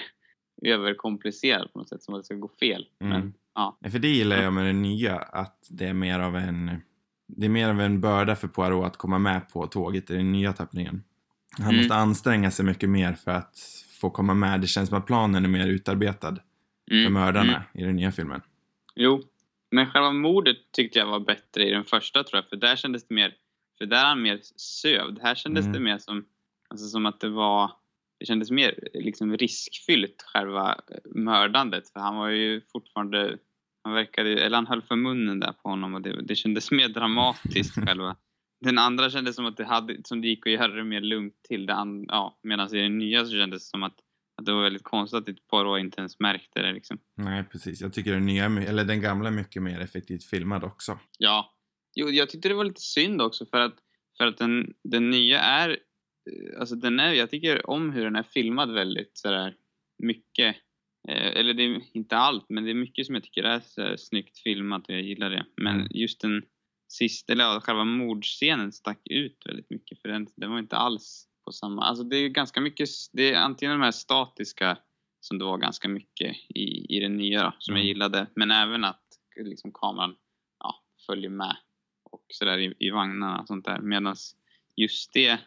överkomplicerat 0.65 1.73
på 1.73 1.79
något 1.79 1.89
sätt, 1.89 2.03
som 2.03 2.13
att 2.13 2.19
det 2.21 2.25
ska 2.25 2.35
gå 2.35 2.51
fel. 2.59 2.88
Mm. 3.01 3.19
Men 3.19 3.33
ja, 3.55 3.77
För 3.91 4.00
det 4.00 4.07
gillar 4.07 4.41
jag 4.43 4.53
med 4.53 4.65
det 4.65 4.73
nya, 4.73 5.15
att 5.15 5.67
det 5.69 5.85
är 5.85 5.93
mer 5.93 6.19
av 6.19 6.35
en 6.35 6.81
det 7.27 7.45
är 7.45 7.50
mer 7.50 7.69
av 7.69 7.81
en 7.81 8.01
börda 8.01 8.35
för 8.35 8.47
Poirot 8.47 8.85
att 8.85 8.97
komma 8.97 9.19
med 9.19 9.50
på 9.50 9.67
tåget 9.67 10.09
i 10.09 10.15
den 10.15 10.31
nya 10.31 10.53
tappningen. 10.53 11.03
Han 11.57 11.65
Mm. 11.67 11.77
måste 11.77 11.95
anstränga 11.95 12.51
sig 12.51 12.65
mycket 12.65 12.89
mer 12.89 13.13
för 13.13 13.31
att 13.31 13.57
få 14.01 14.09
komma 14.09 14.33
med. 14.33 14.62
Det 14.62 14.67
känns 14.67 14.89
som 14.89 14.97
att 14.97 15.05
planen 15.05 15.45
är 15.45 15.50
mer 15.50 15.67
utarbetad 15.67 16.35
för 16.89 16.95
mm, 16.95 17.13
mördarna 17.13 17.55
mm. 17.55 17.62
i 17.73 17.83
den 17.83 17.95
nya 17.95 18.12
filmen. 18.12 18.41
Jo, 18.95 19.23
men 19.71 19.85
själva 19.91 20.12
mordet 20.12 20.57
tyckte 20.71 21.00
jag 21.00 21.05
var 21.07 21.19
bättre 21.19 21.67
i 21.67 21.71
den 21.71 21.83
första 21.83 22.23
tror 22.23 22.38
jag, 22.38 22.50
för 22.50 22.55
där 22.55 22.75
kändes 22.75 23.07
det 23.07 23.15
mer, 23.15 23.33
för 23.77 23.85
där 23.85 23.97
är 24.01 24.05
han 24.05 24.21
mer 24.21 24.39
sövd. 24.55 25.19
Här 25.21 25.35
kändes 25.35 25.65
Mm. 25.65 25.73
det 25.73 25.79
mer 25.79 25.97
som, 25.97 26.25
alltså 26.74 26.88
som 26.88 27.06
att 27.06 27.20
det 27.20 27.30
var, 27.30 27.72
det 28.20 28.25
kändes 28.25 28.51
mer 28.51 28.89
liksom 28.94 29.38
riskfyllt 29.38 30.24
själva 30.34 30.72
eh, 30.74 31.12
mördandet, 31.15 31.89
för 31.89 32.00
han 32.00 32.15
var 32.15 32.30
ju 32.30 32.62
fortfarande, 32.72 33.38
han 33.84 33.94
verkade, 33.94 34.44
eller 34.44 34.58
han 34.58 34.68
höll 34.68 34.82
för 34.82 34.96
munnen 34.96 35.39
där 35.39 35.51
på 35.51 35.70
honom 35.70 35.94
och 35.94 36.01
det, 36.01 36.22
det 36.22 36.36
kändes 36.36 36.72
mer 36.72 36.89
dramatiskt 36.89 37.75
själva. 37.86 38.15
Den 38.62 38.77
andra 38.77 39.10
kändes 39.10 39.36
som 39.36 39.46
att 39.46 39.58
det, 39.58 39.65
hade, 39.65 39.98
som 40.03 40.22
det 40.22 40.27
gick 40.27 40.48
att 40.48 40.53
göra 40.53 40.68
det 40.68 40.84
mer 40.84 41.01
lugnt 41.01 41.44
till. 41.44 41.65
Det 41.65 41.74
an, 41.74 42.06
ja, 42.08 42.39
Medan 42.44 42.75
i 42.75 42.82
den 42.82 42.98
nya 42.98 43.25
så 43.25 43.32
kändes 43.32 43.63
det 43.63 43.70
som 43.70 43.84
att, 43.84 43.96
att 44.38 44.46
det 44.46 44.53
var 44.53 44.63
väldigt 44.63 44.84
konstigt 44.84 45.30
att 45.30 45.48
Poirot 45.48 45.80
inte 45.80 46.01
ens 46.01 46.20
märkte 46.20 46.62
det. 46.62 46.74
Liksom. 46.74 46.98
Nej, 47.18 47.44
precis. 47.44 47.82
Jag 47.82 47.94
tycker 47.94 48.12
den 48.13 48.25
nya, 48.25 48.46
eller 48.46 48.84
den 48.84 49.01
gamla 49.01 49.30
är 49.30 49.34
mycket 49.34 49.62
mer 49.62 49.80
effektivt 49.80 50.24
filmad 50.24 50.63
också. 50.63 51.00
Ja. 51.20 51.53
Jo, 51.96 52.10
jag 52.10 52.30
tyckte 52.30 52.50
det 52.50 52.56
var 52.56 52.63
lite 52.63 52.82
synd 52.82 53.22
också 53.22 53.46
för 53.46 53.60
att, 53.60 53.75
för 54.18 54.27
att 54.27 54.38
den, 54.38 54.74
den 54.84 55.10
nya 55.10 55.39
är, 55.39 55.77
alltså 56.60 56.75
den 56.75 57.00
är, 57.00 57.13
jag 57.13 57.30
tycker 57.30 57.70
om 57.70 57.92
hur 57.92 58.03
den 58.03 58.15
är 58.15 58.24
filmad 58.24 58.74
väldigt 58.74 59.18
sådär 59.18 59.56
mycket. 60.03 60.56
Eh, 61.08 61.27
eller 61.39 61.53
det 61.53 61.63
är 61.63 61.82
inte 61.94 62.18
allt, 62.18 62.46
men 62.50 62.63
det 62.63 62.70
är 62.70 62.75
mycket 62.75 63.06
som 63.06 63.15
jag 63.15 63.24
tycker 63.24 63.44
är 63.44 63.60
så 63.60 63.98
snyggt 63.98 64.38
filmat 64.38 64.88
och 64.89 64.94
jag 64.96 65.01
gillar 65.01 65.30
det. 65.30 65.46
Men 65.58 65.75
Mm. 65.75 65.88
just 65.92 66.22
den 66.22 66.46
sista, 66.88 67.34
eller 67.34 67.60
själva 67.60 67.84
mordscenen 67.84 68.72
stack 68.72 69.01
ut 69.10 69.38
väldigt 69.46 69.70
mycket 69.70 70.01
för 70.01 70.10
den, 70.10 70.27
den 70.36 70.51
var 70.51 70.60
inte 70.60 70.77
alls 70.77 71.27
på 71.46 71.51
samma, 71.51 71.84
alltså 71.84 72.03
det 72.03 72.18
är 72.18 72.30
ganska 72.30 72.62
mycket, 72.62 72.89
det 73.13 73.34
är 73.34 73.38
antingen 73.39 73.80
de 73.80 73.84
här 73.86 73.92
statiska 73.92 74.77
som 75.20 75.39
det 75.39 75.46
var 75.46 75.58
ganska 75.58 75.89
mycket 75.89 76.36
i, 76.50 76.98
i 76.98 77.00
den 77.00 77.18
nya 77.18 77.44
då, 77.44 77.53
som 77.60 77.75
jag 77.75 77.82
Mm. 77.82 77.88
gillade, 77.88 78.27
men 78.36 78.51
även 78.51 78.84
att 78.84 79.03
liksom 79.36 79.72
kameran 79.74 80.15
ja, 80.60 80.84
följer 81.08 81.30
med 81.30 81.58
och 82.12 82.25
sådär 82.30 82.58
i, 82.58 82.74
i 82.80 82.89
vagnarna 82.89 83.42
och 83.42 83.48
sånt 83.48 83.65
där. 83.65 83.80
Medan 83.82 84.15
just 84.75 85.13
det, 85.13 85.39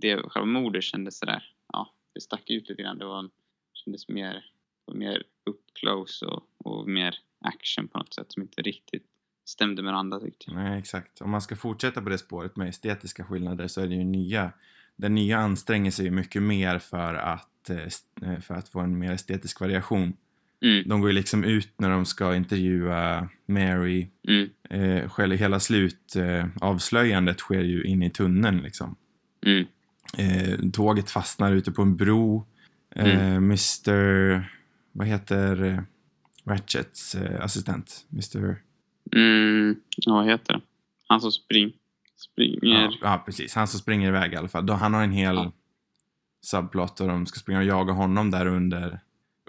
det 0.00 0.16
själva 0.16 0.46
mordet 0.46 0.84
kändes 0.84 1.18
sådär, 1.18 1.42
ja, 1.72 1.94
det 2.14 2.20
stack 2.20 2.50
ut 2.50 2.68
lite 2.68 2.82
grann. 2.82 2.98
Det 2.98 3.04
var 3.04 3.18
en, 3.18 3.30
kändes 3.72 4.08
mer, 4.08 4.44
mer 4.92 5.18
up 5.50 5.60
close 5.80 6.26
och, 6.26 6.42
och 6.64 6.88
mer 6.88 7.14
action 7.40 7.88
på 7.88 7.98
något 7.98 8.14
sätt 8.14 8.32
som 8.32 8.42
inte 8.42 8.62
riktigt 8.62 9.04
stämde 9.44 9.82
med 9.82 9.94
andra 9.96 10.20
tyckte 10.20 10.44
jag. 10.46 10.54
Nej, 10.54 10.78
exakt. 10.78 11.20
Om 11.20 11.30
man 11.30 11.42
ska 11.42 11.56
fortsätta 11.56 12.02
på 12.02 12.08
det 12.08 12.18
spåret 12.18 12.56
med 12.56 12.68
estetiska 12.68 13.24
skillnader 13.24 13.68
så 13.68 13.80
är 13.80 13.86
det 13.86 13.94
ju 13.94 14.04
nya. 14.04 14.52
Den 14.96 15.14
nya 15.14 15.38
anstränger 15.38 15.90
sig 15.90 16.04
ju 16.04 16.10
mycket 16.10 16.42
mer 16.42 16.78
för 16.78 17.14
att, 17.14 17.70
eh, 17.70 18.30
eh, 18.30 18.40
för 18.40 18.54
att 18.54 18.68
få 18.68 18.80
en 18.80 18.98
mer 18.98 19.12
estetisk 19.12 19.60
variation. 19.60 20.16
Mm, 20.62 20.88
De 20.88 21.00
går 21.00 21.10
ju 21.10 21.14
liksom 21.16 21.44
ut 21.44 21.72
när 21.76 21.90
de 21.90 22.04
ska 22.06 22.34
intervjua 22.36 23.28
Mary. 23.46 24.08
mm, 24.28 24.50
Eh, 24.70 25.28
hela 25.30 25.60
slutavslöjandet 25.60 26.56
eh, 26.60 26.68
avslöjandet 26.68 27.38
sker 27.38 27.62
ju 27.62 27.82
in 27.84 28.02
i 28.02 28.10
tunneln 28.10 28.58
liksom. 28.58 28.96
mm, 29.46 29.66
Eh, 30.18 30.58
tåget 30.72 31.10
fastnar 31.10 31.52
ute 31.52 31.72
på 31.72 31.82
en 31.82 31.96
bro. 31.96 32.46
Eh, 32.96 33.34
Mr... 33.36 34.50
Vad 34.92 35.06
heter 35.06 35.62
eh, 35.64 35.78
Ratchets 36.44 37.14
eh, 37.14 37.44
assistent? 37.44 38.06
Mr... 38.12 38.56
mm, 39.16 39.76
vad 40.06 40.26
heter 40.26 40.52
det? 40.52 40.60
Han 41.08 41.20
som 41.20 41.32
spring, 41.32 41.72
springer. 42.16 42.58
Ja, 42.62 42.92
ja, 43.02 43.22
precis. 43.26 43.54
Han 43.54 43.68
som 43.68 43.80
springer 43.80 44.08
iväg 44.08 44.32
i 44.32 44.36
alla 44.36 44.48
fall. 44.48 44.66
Då, 44.66 44.72
han 44.72 44.94
har 44.94 45.02
en 45.02 45.12
hel 45.12 45.34
Ja. 45.34 45.52
subplot 46.42 47.00
och 47.00 47.08
de 47.08 47.26
ska 47.26 47.40
springa 47.40 47.58
och 47.58 47.64
jaga 47.64 47.92
honom 47.92 48.30
där 48.30 48.46
under, 48.46 49.00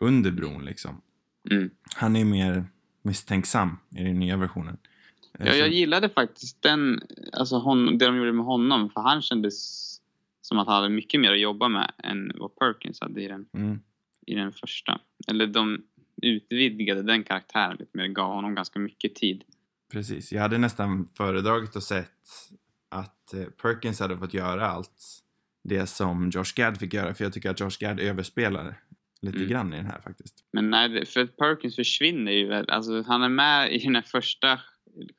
under 0.01 0.31
bron 0.31 0.65
liksom. 0.65 1.01
Mm. 1.51 1.69
Han 1.95 2.15
är 2.15 2.25
mer 2.25 2.65
misstänksam 3.01 3.77
i 3.95 4.03
den 4.03 4.19
nya 4.19 4.37
versionen. 4.37 4.77
Eh, 5.39 5.47
Ja, 5.47 5.53
jag 5.55 5.69
gillade 5.69 6.09
faktiskt 6.09 6.61
den, 6.61 7.01
alltså 7.33 7.59
hon, 7.59 7.97
det 7.97 8.05
de 8.05 8.15
gjorde 8.17 8.33
med 8.33 8.45
honom, 8.45 8.89
för 8.89 9.01
han 9.01 9.21
kändes 9.21 9.87
som 10.41 10.59
att 10.59 10.67
han 10.67 10.75
hade 10.75 10.89
mycket 10.89 11.19
mer 11.19 11.31
att 11.31 11.39
jobba 11.39 11.67
med 11.67 11.91
än 12.03 12.31
vad 12.35 12.55
Perkins 12.55 13.01
hade 13.01 13.21
i 13.23 13.27
den, 13.27 13.45
mm, 13.53 13.79
i 14.27 14.35
den 14.35 14.51
första. 14.51 14.99
Eller 15.27 15.47
de 15.47 15.83
utvidgade 16.21 17.01
den 17.03 17.23
karaktären 17.23 17.77
lite 17.79 17.97
mer, 17.97 18.07
gav 18.07 18.33
honom 18.33 18.55
ganska 18.55 18.79
mycket 18.79 19.15
tid. 19.15 19.43
precis. 19.91 20.31
Jag 20.31 20.41
hade 20.41 20.57
nästan 20.57 21.07
föredragit 21.17 21.75
och 21.75 21.83
sett 21.83 22.11
att 22.89 23.33
eh, 23.33 23.43
Perkins 23.45 23.99
hade 23.99 24.17
fått 24.17 24.33
göra 24.33 24.67
allt 24.67 25.21
det 25.63 25.87
som 25.87 26.29
Josh 26.33 26.53
Gad 26.55 26.77
fick 26.79 26.93
göra. 26.93 27.13
För 27.13 27.23
jag 27.23 27.33
tycker 27.33 27.49
att 27.49 27.59
Josh 27.59 27.77
Gad 27.79 27.99
överspelar 27.99 28.75
lite 29.21 29.37
Mm. 29.37 29.49
grann 29.49 29.73
i 29.73 29.77
den 29.77 29.85
här 29.85 30.01
faktiskt. 30.01 30.35
Men 30.53 30.69
nej, 30.69 31.05
för 31.05 31.21
att 31.21 31.37
Perkins 31.37 31.75
försvinner 31.75 32.31
ju 32.31 32.47
väl, 32.47 32.69
alltså 32.69 33.01
han 33.01 33.23
är 33.23 33.29
med 33.29 33.73
i 33.73 33.77
den 33.77 33.95
här 33.95 34.01
första, 34.01 34.59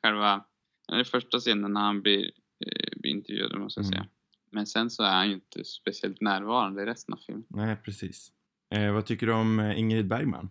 själva, 0.03 0.45
den 0.87 1.05
första 1.05 1.39
scenen 1.39 1.73
när 1.73 1.81
han 1.81 2.01
blir, 2.01 2.31
eh, 2.65 2.99
blir 2.99 3.11
intervjuad, 3.11 3.59
måste 3.59 3.79
jag 3.79 3.85
Mm. 3.85 3.93
säga. 3.93 4.07
Men 4.53 4.65
sen 4.65 4.89
så 4.89 5.03
är 5.03 5.11
han 5.11 5.27
ju 5.27 5.33
inte 5.33 5.63
speciellt 5.63 6.21
närvarande 6.21 6.81
i 6.81 6.85
resten 6.85 7.13
av 7.13 7.17
filmen. 7.17 7.45
Nej, 7.47 7.75
precis. 7.75 8.31
Eh, 8.75 8.93
vad 8.93 9.05
tycker 9.05 9.27
du 9.27 9.33
om 9.33 9.59
eh, 9.59 9.79
Ingrid 9.79 10.07
Bergman? 10.07 10.49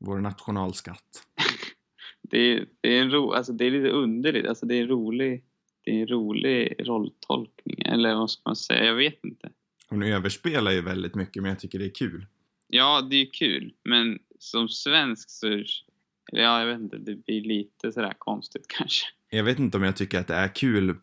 Vår 0.00 0.20
nationalskatt. 0.20 1.26
det, 2.22 2.38
är, 2.38 2.66
det, 2.80 2.88
är 2.88 3.02
en 3.02 3.10
ro, 3.10 3.32
alltså 3.32 3.52
det 3.52 3.64
är 3.64 3.70
lite 3.70 3.88
underligt. 3.88 4.46
Alltså 4.46 4.66
det 4.66 4.74
är 4.74 4.82
en 4.82 4.88
rolig, 4.88 5.44
det 5.84 5.90
är 5.90 6.00
en 6.00 6.06
rolig 6.06 6.74
rolltolkning. 6.78 7.82
Eller 7.84 8.14
vad 8.14 8.30
ska 8.30 8.42
man 8.44 8.56
säga? 8.56 8.84
Jag 8.84 8.94
vet 8.94 9.24
inte. 9.24 9.50
Hon 9.88 10.02
överspelar 10.02 10.72
ju 10.72 10.82
väldigt 10.82 11.14
mycket 11.14 11.42
men 11.42 11.48
jag 11.48 11.60
tycker 11.60 11.78
det 11.78 11.84
är 11.84 11.94
kul. 11.94 12.26
Ja, 12.68 13.02
det 13.10 13.16
är 13.16 13.32
kul. 13.32 13.74
Men 13.84 14.18
som 14.38 14.68
svensk 14.68 15.30
så... 15.30 15.46
Eller 15.46 16.42
ja, 16.42 16.60
jag 16.60 16.66
vet 16.66 16.80
inte. 16.80 16.98
Det 16.98 17.16
blir 17.16 17.40
lite 17.40 17.92
sådär 17.92 18.14
konstigt 18.18 18.66
kanske. 18.78 19.06
Jag 19.30 19.44
vet 19.44 19.58
inte 19.58 19.76
om 19.76 19.82
jag 19.82 19.96
tycker 19.96 20.20
att 20.20 20.28
det 20.28 20.34
är 20.34 20.54
kul 20.54 20.96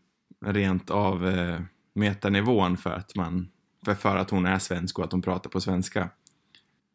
rent 0.45 0.89
av 0.89 1.27
eh, 1.27 1.61
metanivån 1.99 2.77
för 2.77 2.89
att 2.89 3.15
man 3.15 3.49
för, 3.85 3.95
för 3.95 4.17
att 4.17 4.29
hon 4.29 4.45
är 4.45 4.59
svensk 4.59 4.99
och 4.99 5.05
att 5.05 5.11
hon 5.11 5.21
pratar 5.21 5.49
på 5.49 5.61
svenska. 5.61 6.09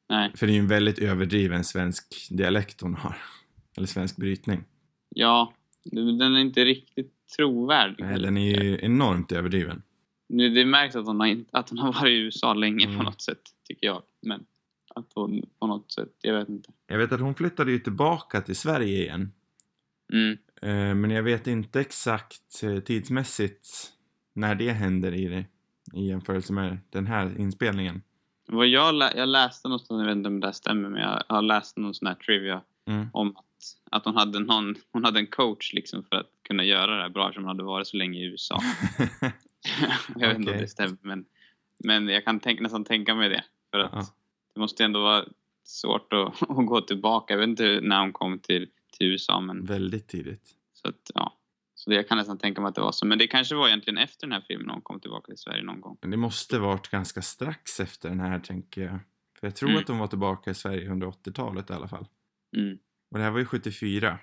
Nej. 0.08 0.32
För 0.36 0.46
det 0.46 0.52
är 0.52 0.54
ju 0.54 0.60
en 0.60 0.68
väldigt 0.68 0.98
överdriven 0.98 1.64
svensk 1.64 2.28
dialekt 2.30 2.80
hon 2.80 2.94
har. 2.94 3.16
Eller 3.76 3.86
svensk 3.86 4.16
brytning. 4.16 4.64
Ja, 5.08 5.52
den 5.84 6.20
är 6.20 6.38
inte 6.38 6.64
riktigt 6.64 7.12
trovärdig. 7.36 8.04
Nej, 8.04 8.20
Den 8.20 8.36
är 8.36 8.62
ju 8.62 8.78
enormt 8.82 9.32
överdriven. 9.32 9.82
Nu, 10.28 10.48
det 10.48 10.64
märks 10.64 10.96
att 10.96 11.06
hon, 11.06 11.20
har, 11.20 11.44
att 11.50 11.70
hon 11.70 11.78
har 11.78 11.92
varit 11.92 12.10
i 12.10 12.16
USA 12.16 12.54
länge 12.54 12.84
Mm. 12.86 12.98
på 12.98 13.02
något 13.02 13.22
sätt, 13.22 13.40
tycker 13.68 13.86
jag. 13.86 14.02
Men 14.22 14.44
att 14.94 15.06
hon 15.14 15.42
på 15.60 15.66
något 15.66 15.92
sätt, 15.92 16.12
jag 16.22 16.38
vet 16.38 16.48
inte. 16.48 16.72
Jag 16.86 16.98
vet 16.98 17.12
att 17.12 17.20
hon 17.20 17.34
flyttade 17.34 17.72
ju 17.72 17.78
tillbaka 17.78 18.40
till 18.40 18.56
Sverige 18.56 19.02
igen. 19.02 19.32
Mm. 20.12 20.38
Eh, 20.62 20.94
men 20.94 21.10
jag 21.10 21.22
vet 21.22 21.46
inte 21.46 21.80
exakt 21.80 22.62
eh, 22.62 22.78
tidsmässigt 22.78 23.68
när 24.34 24.54
det 24.54 24.70
händer 24.72 25.14
i 25.14 25.28
det. 25.28 25.44
I 26.00 26.08
jämförelse 26.08 26.52
med 26.52 26.78
den 26.90 27.06
här 27.06 27.40
inspelningen. 27.40 28.02
Vad 28.46 28.66
jag, 28.66 28.94
lä- 28.94 29.12
jag 29.16 29.28
läste 29.28 29.68
någonstans, 29.68 29.98
jag 30.00 30.06
vet 30.06 30.16
inte 30.16 30.28
om 30.28 30.40
det 30.40 30.52
stämmer, 30.52 30.88
men 30.88 31.00
jag 31.02 31.22
har 31.28 31.42
läst 31.42 31.76
någon 31.76 31.94
sån 31.94 32.06
här 32.08 32.14
trivia 32.14 32.60
Mm. 32.86 33.06
om 33.12 33.36
att, 33.36 33.44
att 33.90 34.04
hon, 34.04 34.16
hade 34.16 34.38
någon, 34.40 34.74
hon 34.92 35.04
hade 35.04 35.18
en 35.20 35.26
coach 35.26 35.72
liksom 35.74 36.04
för 36.04 36.16
att 36.16 36.30
kunna 36.42 36.64
göra 36.64 36.96
det 36.96 37.02
här 37.02 37.08
bra 37.08 37.32
som 37.32 37.42
hon 37.42 37.48
hade 37.48 37.62
varit 37.62 37.86
så 37.86 37.96
länge 37.96 38.18
i 38.18 38.24
USA. 38.24 38.60
jag 40.16 40.28
vet 40.28 40.38
inte 40.38 40.52
om 40.52 40.58
det 40.58 40.68
stämmer, 40.68 40.96
men, 41.02 41.24
men 41.78 42.08
jag 42.08 42.24
kan 42.24 42.40
tänka, 42.40 42.62
nästan 42.62 42.84
tänka 42.84 43.14
mig 43.14 43.28
det. 43.28 43.44
För 43.70 43.78
att 43.78 43.90
Ja. 43.92 44.06
det 44.54 44.60
måste 44.60 44.84
ändå 44.84 45.00
vara 45.02 45.24
svårt 45.64 46.12
att, 46.12 46.42
att 46.50 46.66
gå 46.66 46.80
tillbaka. 46.80 47.34
Jag 47.34 47.38
vet 47.38 47.48
inte 47.48 47.80
när 47.82 48.00
hon 48.00 48.12
kom 48.12 48.38
till, 48.38 48.68
till 48.98 49.06
USA, 49.06 49.40
men 49.40 49.64
Väldigt 49.64 50.08
tidigt. 50.08 50.54
så 50.74 50.88
att, 50.88 51.10
ja. 51.14 51.32
Så 51.84 51.90
det, 51.90 51.96
jag 51.96 52.08
kan 52.08 52.18
nästan 52.18 52.38
tänka 52.38 52.60
mig 52.60 52.68
att 52.68 52.74
det 52.74 52.80
var 52.80 52.92
så. 52.92 53.06
Men 53.06 53.18
det 53.18 53.26
kanske 53.26 53.54
var 53.54 53.68
egentligen 53.68 53.98
efter 53.98 54.26
den 54.26 54.32
här 54.32 54.44
filmen 54.48 54.70
hon 54.70 54.82
kom 54.82 55.00
tillbaka 55.00 55.26
till 55.26 55.38
Sverige 55.38 55.62
någon 55.62 55.80
gång. 55.80 55.96
Men 56.00 56.10
det 56.10 56.16
måste 56.16 56.58
varit 56.58 56.88
ganska 56.88 57.22
strax 57.22 57.80
efter 57.80 58.08
den 58.08 58.20
här 58.20 58.38
tänker 58.38 58.80
jag. 58.82 58.98
För 59.40 59.46
jag 59.46 59.56
tror 59.56 59.68
Mm. 59.68 59.80
att 59.80 59.86
de 59.86 59.98
var 59.98 60.06
tillbaka 60.06 60.50
i 60.50 60.54
Sverige 60.54 60.90
under 60.90 61.06
80-talet 61.06 61.70
i 61.70 61.72
alla 61.72 61.88
fall. 61.88 62.06
Mm. 62.56 62.78
Och 63.10 63.18
det 63.18 63.24
här 63.24 63.30
var 63.30 63.38
ju 63.38 63.46
74. 63.46 64.18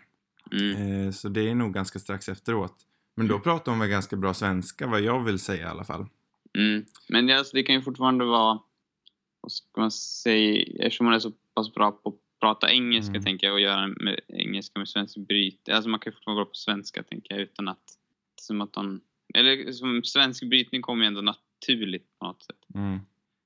Mm. 0.52 1.06
Eh, 1.08 1.12
så 1.12 1.30
det 1.30 1.50
är 1.50 1.56
nog 1.56 1.74
ganska 1.74 2.00
strax 2.00 2.30
efteråt. 2.30 2.76
Men 3.16 3.28
då 3.28 3.40
pratar 3.40 3.72
hon 3.72 3.80
väl 3.80 3.90
ganska 3.90 4.16
bra 4.16 4.34
svenska 4.34 4.88
vad 4.88 5.02
jag 5.02 5.24
vill 5.24 5.40
säga 5.40 5.68
i 5.68 5.70
alla 5.70 5.84
fall. 5.84 6.06
Mm. 6.58 6.86
Men 7.10 7.28
det, 7.28 7.34
alltså, 7.38 7.56
det 7.56 7.64
kan 7.64 7.76
ju 7.76 7.82
fortfarande 7.82 8.26
vara, 8.26 8.60
vad 9.42 9.52
ska 9.52 9.82
man 9.82 9.92
säga, 9.92 10.66
eftersom 10.80 11.06
hon 11.06 11.16
är 11.16 11.20
så 11.20 11.32
pass 11.56 11.74
bra 11.74 11.92
på 11.92 12.16
prata 12.42 12.72
engelska 12.72 13.12
Mm. 13.12 13.24
tänker 13.24 13.48
jag 13.48 13.54
och 13.54 13.62
göra 13.62 13.88
med 13.88 14.20
engelska 14.28 14.80
med 14.80 14.90
svensk 14.90 15.18
bryt. 15.18 15.70
Alltså 15.70 15.90
man 15.90 16.00
kan 16.00 16.12
ju 16.12 16.16
fortfarande 16.16 16.36
vara 16.36 16.46
bra 16.46 16.50
på 16.52 16.56
svenska 16.56 17.04
tänker 17.04 17.34
jag 17.36 17.42
utan 17.42 17.68
att, 17.68 17.84
som 18.42 18.62
att 18.62 18.76
hon, 18.76 19.02
eller 19.34 19.72
som 19.72 20.04
svensk 20.04 20.44
brytning 20.44 20.82
kommer 20.82 21.04
ju 21.04 21.08
ändå 21.08 21.22
naturligt 21.22 22.20
på 22.20 22.26
något 22.26 22.44
sätt. 22.44 22.58
Mm. 22.76 23.00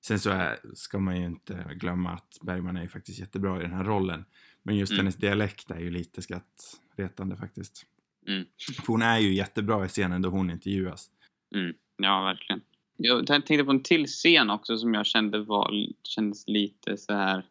Sen 0.05 0.19
så 0.19 0.29
är, 0.29 0.59
ska 0.73 0.99
man 0.99 1.19
ju 1.19 1.25
inte 1.25 1.67
glömma 1.75 2.09
att 2.09 2.37
Bergman 2.41 2.77
är 2.77 2.81
ju 2.81 2.89
faktiskt 2.89 3.19
jättebra 3.19 3.59
i 3.59 3.61
den 3.61 3.73
här 3.73 3.83
rollen. 3.83 4.25
Men 4.63 4.75
just 4.77 4.91
Mm. 4.91 4.99
hennes 4.99 5.15
dialekt 5.15 5.71
är 5.71 5.79
ju 5.79 5.91
lite 5.91 6.21
skrattretande 6.21 7.37
faktiskt. 7.37 7.85
Mm. 8.27 8.45
För 8.85 8.87
hon 8.87 9.01
är 9.01 9.19
ju 9.19 9.33
jättebra 9.33 9.85
i 9.85 9.87
scenen 9.87 10.21
då 10.21 10.29
hon 10.29 10.49
intervjuas. 10.49 11.09
Mm. 11.55 11.73
Ja, 11.97 12.23
verkligen. 12.23 12.61
Jag 12.97 13.27
tänkte 13.27 13.63
på 13.63 13.71
en 13.71 13.83
till 13.83 14.05
scen 14.07 14.49
också 14.49 14.77
som 14.77 14.93
jag 14.93 15.05
kände 15.05 15.39
var, 15.39 15.71
kändes 16.03 16.47
lite 16.47 16.97
så 16.97 17.13
här. 17.13 17.45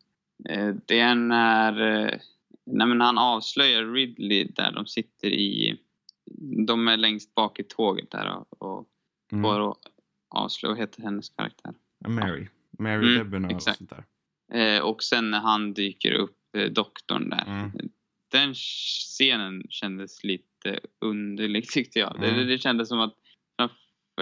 Eh, 0.48 0.74
det 0.86 0.98
är 1.00 1.14
när, 1.14 1.80
eh, 2.04 2.18
nej, 2.66 2.98
han 2.98 3.18
avslöjar 3.18 3.84
Ridley 3.84 4.44
där 4.44 4.72
de 4.72 4.86
sitter 4.86 5.28
i, 5.28 5.78
de 6.66 6.88
är 6.88 6.96
längst 6.96 7.34
bak 7.34 7.60
i 7.60 7.64
tåget 7.64 8.10
där 8.10 8.32
och, 8.36 8.62
och 8.62 8.88
Mm. 9.32 9.42
får 9.42 9.76
avslöja, 10.30 10.70
vad 10.72 10.80
heter 10.80 11.02
hennes 11.02 11.28
karaktär? 11.28 11.74
Mary. 12.08 12.46
Mary 12.78 12.94
Mm, 13.06 13.18
Debenham 13.18 13.50
och 13.50 13.56
exakt. 13.56 13.78
sånt 13.78 13.90
där. 13.90 14.04
Eh, 14.76 14.82
och 14.82 15.02
sen 15.02 15.30
när 15.30 15.40
han 15.40 15.74
dyker 15.74 16.12
upp, 16.12 16.38
eh, 16.56 16.64
doktorn 16.70 17.28
där. 17.30 17.44
Mm. 17.46 17.72
Den 18.30 18.54
scenen 18.54 19.62
kändes 19.68 20.24
lite 20.24 20.80
underlig 21.00 21.68
tyckte 21.70 21.98
jag. 21.98 22.16
Mm. 22.16 22.36
Det, 22.36 22.44
det 22.44 22.58
kändes 22.58 22.88
som 22.88 23.00
att, 23.00 23.14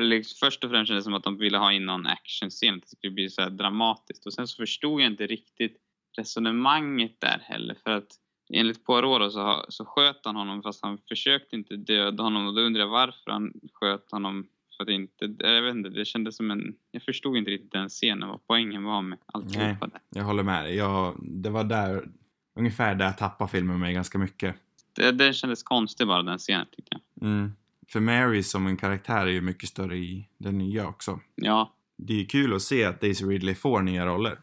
liksom, 0.01 0.37
först 0.41 0.65
och 0.65 0.71
främst 0.71 0.89
kändes 0.89 1.05
det 1.05 1.07
som 1.07 1.15
att 1.15 1.25
de 1.25 1.39
ville 1.39 1.59
ha 1.59 1.73
in 1.73 1.87
någon 1.87 2.07
actionscen, 2.07 2.75
att 2.75 2.83
det 2.83 2.89
skulle 2.97 3.13
bli 3.13 3.31
så 3.31 3.49
dramatiskt. 3.49 4.27
Och 4.27 4.33
sen 4.33 4.49
så 4.49 4.57
förstod 4.57 5.01
jag 5.01 5.07
inte 5.07 5.27
riktigt 5.27 5.77
resonemanget 6.17 7.21
där 7.21 7.43
heller. 7.45 7.77
För 7.85 7.91
att 7.91 8.09
enligt 8.53 8.85
Poirot 8.85 9.33
så, 9.33 9.65
så 9.69 9.85
sköt 9.85 10.21
han 10.25 10.37
honom 10.37 10.63
fast 10.63 10.83
han 10.83 10.99
försökte 11.09 11.57
inte 11.57 11.77
döda 11.77 12.23
honom. 12.23 12.47
Och 12.47 12.55
då 12.55 12.61
undrar 12.61 12.81
jag 12.81 12.89
varför 12.89 13.31
han 13.31 13.53
sköt 13.73 14.11
honom. 14.11 14.47
För 14.77 14.85
att 14.85 14.91
inte, 14.91 15.35
jag 15.39 15.63
vet 15.63 15.75
inte, 15.75 15.89
det 15.89 16.05
kändes 16.05 16.37
som 16.37 16.51
en... 16.51 16.75
Jag 16.91 17.03
förstod 17.03 17.37
inte 17.37 17.51
riktigt 17.51 17.73
den 17.73 17.89
scenen, 17.89 18.29
vad 18.29 18.47
poängen 18.47 18.85
var 18.85 19.03
med 19.03 19.19
alltihopa 19.27 19.87
där. 19.87 20.01
Jag 20.15 20.25
håller 20.25 20.43
med 20.43 20.65
dig. 20.65 20.77
Jag, 20.77 21.17
det 21.23 21.51
var 21.51 21.65
där, 21.65 22.09
ungefär 22.57 22.95
där 22.95 23.13
tappade 23.13 23.51
filmen 23.51 23.81
mig 23.81 23.95
ganska 23.95 24.19
mycket. 24.19 24.57
Det, 24.93 25.13
den 25.13 25.33
kändes 25.33 25.63
konstig 25.63 26.07
bara 26.07 26.23
den 26.23 26.39
scenen 26.39 26.67
tyckte 26.77 26.99
jag. 27.15 27.29
Mm. 27.29 27.53
För 27.89 28.01
Mary 28.01 28.43
som 28.43 28.67
en 28.67 28.77
karaktär 28.77 29.27
är 29.27 29.31
ju 29.31 29.41
mycket 29.41 29.69
större 29.69 29.97
i 29.97 30.29
den 30.39 30.59
nya 30.59 30.89
också. 30.89 31.21
Ja. 31.35 31.73
Det 31.97 32.13
är 32.13 32.19
ju 32.19 32.27
kul 32.27 32.55
att 32.55 32.63
se 32.63 32.85
att 32.85 33.01
Daisy 33.01 33.25
Ridley 33.25 33.55
får 33.55 33.83
nya 33.83 34.07
roller. 34.07 34.39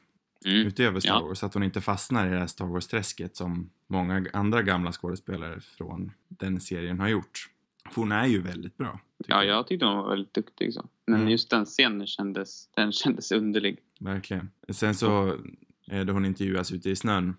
Mm. 0.45 0.67
utöver 0.67 0.99
Star 0.99 1.09
Ja. 1.09 1.21
Wars. 1.21 1.37
Så 1.39 1.45
att 1.45 1.53
hon 1.53 1.63
inte 1.63 1.81
fastnar 1.81 2.27
i 2.27 2.29
det 2.29 2.37
här 2.39 2.47
Star 2.47 2.65
Wars-träsket 2.65 3.35
som 3.35 3.69
många 3.87 4.25
andra 4.33 4.61
gamla 4.61 4.91
skådespelare 4.91 5.59
från 5.77 6.11
den 6.27 6.59
serien 6.61 6.99
har 6.99 7.07
gjort. 7.07 7.49
För 7.89 8.01
hon 8.01 8.11
är 8.11 8.25
ju 8.27 8.41
väldigt 8.41 8.77
bra. 8.77 8.99
Ja, 9.27 9.43
jag 9.43 9.67
tyckte 9.67 9.85
hon 9.85 9.97
var 9.97 10.09
väldigt 10.09 10.33
duktig 10.33 10.73
så. 10.73 10.89
Men 11.07 11.15
Mm. 11.19 11.29
just 11.31 11.49
den 11.49 11.65
scenen 11.65 12.07
kändes, 12.07 12.69
den 12.75 12.91
kändes 12.91 13.31
underlig. 13.31 13.79
Verkligen. 13.99 14.49
Sen 14.69 14.95
så 14.95 15.35
är 15.87 16.05
det 16.05 16.11
hon 16.11 16.25
intervjuas 16.25 16.71
ute 16.71 16.89
i 16.89 16.95
snön. 16.95 17.35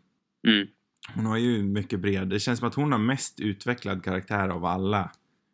Mm. 0.46 0.66
Hon 1.14 1.26
har 1.26 1.36
ju 1.36 1.62
mycket 1.62 2.00
bred. 2.00 2.28
Det 2.28 2.40
känns 2.40 2.58
som 2.58 2.68
att 2.68 2.74
hon 2.74 2.92
har 2.92 2.98
mest 2.98 3.40
utvecklad 3.40 4.04
karaktär 4.04 4.48
av 4.48 4.64
alla 4.64 5.10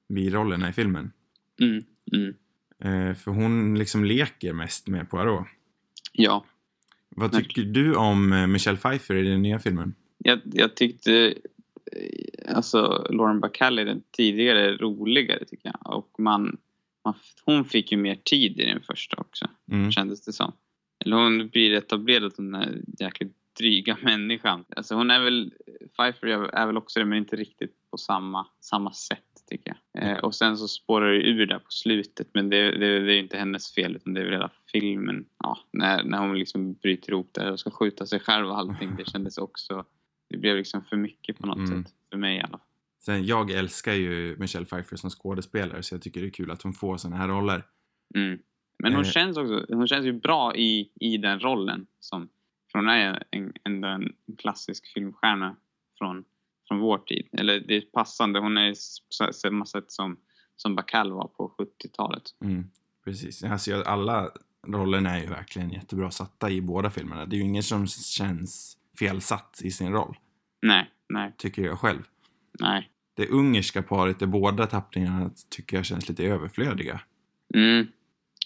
birollerna 0.09 0.69
i 0.69 0.73
filmen. 0.73 1.13
Mm. 1.61 1.85
Mm. 2.13 2.35
Eh, 2.79 3.15
för 3.15 3.31
hon 3.31 3.79
liksom 3.79 4.05
leker 4.05 4.53
mest 4.53 4.89
med 4.89 5.11
Poirot. 5.11 5.47
Ja. 6.13 6.45
Vad 7.09 7.33
tycker 7.33 7.63
du 7.63 7.97
om 7.97 8.33
eh, 8.33 8.47
Michelle 8.47 8.79
Pfeiffer 8.79 9.15
i 9.15 9.29
den 9.29 9.43
nya 9.43 9.59
filmen? 9.59 9.95
Jag, 10.19 10.41
jag 10.45 10.77
tyckte 10.77 11.35
eh, 11.93 12.57
alltså 12.57 13.07
Lauren 13.11 13.41
Bacall 13.41 13.79
i 13.79 13.85
den 13.85 14.03
tidigare 14.11 14.77
roligare 14.77 15.45
tycker 15.45 15.69
jag. 15.75 15.97
Och 15.97 16.21
man, 16.21 16.57
man, 17.05 17.15
hon 17.45 17.65
fick 17.65 17.93
ju 17.93 17.99
mer 17.99 18.19
tid 18.25 18.61
i 18.61 18.65
den 18.65 18.83
första 18.83 19.17
också, 19.17 19.49
Mm. 19.73 19.93
kändes 19.93 20.25
det 20.25 20.33
som. 20.33 20.53
Eller 21.05 21.17
hon 21.17 21.49
blir 21.49 21.75
etablerad 21.75 22.33
som 22.33 22.53
den 22.53 22.61
här 22.63 22.81
jäkligt 22.99 23.33
dryga 23.59 23.97
människan. 24.03 24.65
Alltså 24.77 24.95
hon 24.95 25.11
är 25.11 25.21
väl, 25.21 25.53
Pfeiffer 25.97 26.27
är 26.29 26.67
väl 26.67 26.77
också 26.77 27.01
det 27.01 27.07
men 27.07 27.19
inte 27.19 27.37
riktigt 27.37 27.73
på 27.91 27.97
samma, 27.97 28.47
samma 28.61 28.93
sätt 28.93 29.19
tycker 29.51 29.77
jag. 29.93 30.03
Eh, 30.03 30.19
och 30.19 30.35
sen 30.35 30.57
så 30.57 30.69
spårar 30.69 31.13
det 31.13 31.23
ur 31.23 31.47
där 31.47 31.59
på 31.59 31.71
slutet 31.71 32.29
men 32.35 32.51
det, 32.51 32.71
det, 32.71 33.01
det 33.01 33.13
är 33.13 33.15
ju 33.15 33.19
inte 33.19 33.37
hennes 33.39 33.75
fel 33.75 33.97
utan 33.97 34.15
det 34.15 34.21
är 34.21 34.25
väl 34.25 34.33
hela 34.33 34.51
filmen. 34.81 35.27
Ja, 35.39 35.59
när, 35.73 36.05
när 36.05 36.19
hon 36.19 36.39
liksom 36.39 36.75
bryter 36.75 37.13
ihop 37.13 37.31
där 37.33 37.53
och 37.53 37.61
ska 37.61 37.71
skjuta 37.71 38.07
sig 38.07 38.21
själv 38.21 38.47
och 38.49 38.59
allting. 38.59 38.97
Det 38.97 39.11
kändes 39.11 39.39
också, 39.39 39.85
det 40.31 40.37
blev 40.39 40.57
liksom 40.57 40.83
för 40.85 40.97
mycket 40.97 41.39
på 41.39 41.47
något 41.47 41.57
Mm. 41.69 41.85
sätt. 41.85 41.93
För 42.11 42.19
mig 42.19 42.37
i 42.37 42.41
alla 42.41 42.49
fall. 42.49 42.61
Sen, 43.01 43.27
jag 43.27 43.51
älskar 43.51 43.93
ju 43.93 44.37
Michelle 44.39 44.67
Pfeiffer 44.67 44.97
som 44.97 45.11
skådespelare 45.11 45.83
så 45.83 45.95
jag 45.95 46.03
tycker 46.03 46.21
det 46.21 46.27
är 46.27 46.31
kul 46.31 46.51
att 46.51 46.63
hon 46.63 46.73
får 46.73 46.97
såna 46.97 47.17
här 47.17 47.29
roller. 47.29 47.65
Mm. 48.15 48.39
Men 48.79 48.93
hon 48.95 49.05
Eh. 49.05 49.11
känns 49.11 49.37
också, 49.37 49.67
hon 49.69 49.89
känns 49.89 50.07
ju 50.07 50.13
bra 50.13 50.57
i, 50.57 50.91
i 51.01 51.17
den 51.17 51.41
rollen. 51.41 51.87
Som, 52.01 52.29
för 52.73 52.79
hon 52.79 52.89
är 52.89 53.23
en, 53.31 53.53
ändå 53.65 53.89
en 53.89 54.13
klassisk 54.39 54.87
filmstjärna 54.95 55.57
från, 55.99 56.25
från 56.69 56.79
vår 56.79 56.99
tid. 56.99 57.29
Eller 57.33 57.61
det 57.61 57.77
är 57.77 57.81
passande, 57.81 58.39
hon 58.41 58.57
är 58.59 58.71
på 59.27 59.33
samma 59.33 59.67
sätt 59.67 59.91
som, 59.93 60.17
som 60.57 60.75
Bacall 60.75 61.13
var 61.13 61.29
på 61.29 61.55
70-talet. 61.59 62.23
Mm, 62.45 62.65
precis. 63.05 63.45
Alltså, 63.45 63.83
alla 63.83 64.31
rollerna 64.69 65.17
är 65.17 65.21
ju 65.23 65.27
verkligen 65.29 65.71
jättebra 65.71 66.11
satta 66.11 66.51
i 66.51 66.61
båda 66.61 66.91
filmerna. 66.91 67.27
Det 67.27 67.37
är 67.37 67.39
ju 67.39 67.45
ingen 67.45 67.63
som 67.63 67.87
känns 67.87 68.77
felsatt 68.99 69.61
i 69.65 69.71
sin 69.71 69.93
roll, 69.93 70.17
Nej, 70.63 70.91
nej, 71.09 71.35
tycker 71.39 71.63
jag 71.63 71.79
själv. 71.79 72.03
nej. 72.61 72.91
Det 73.17 73.29
ungerska 73.29 73.83
paret 73.83 74.23
i 74.23 74.27
båda 74.27 74.67
tappningarna 74.67 75.31
tycker 75.51 75.77
jag 75.77 75.87
känns 75.87 76.09
lite 76.09 76.25
överflödiga. 76.25 77.01
Mm. 77.55 77.87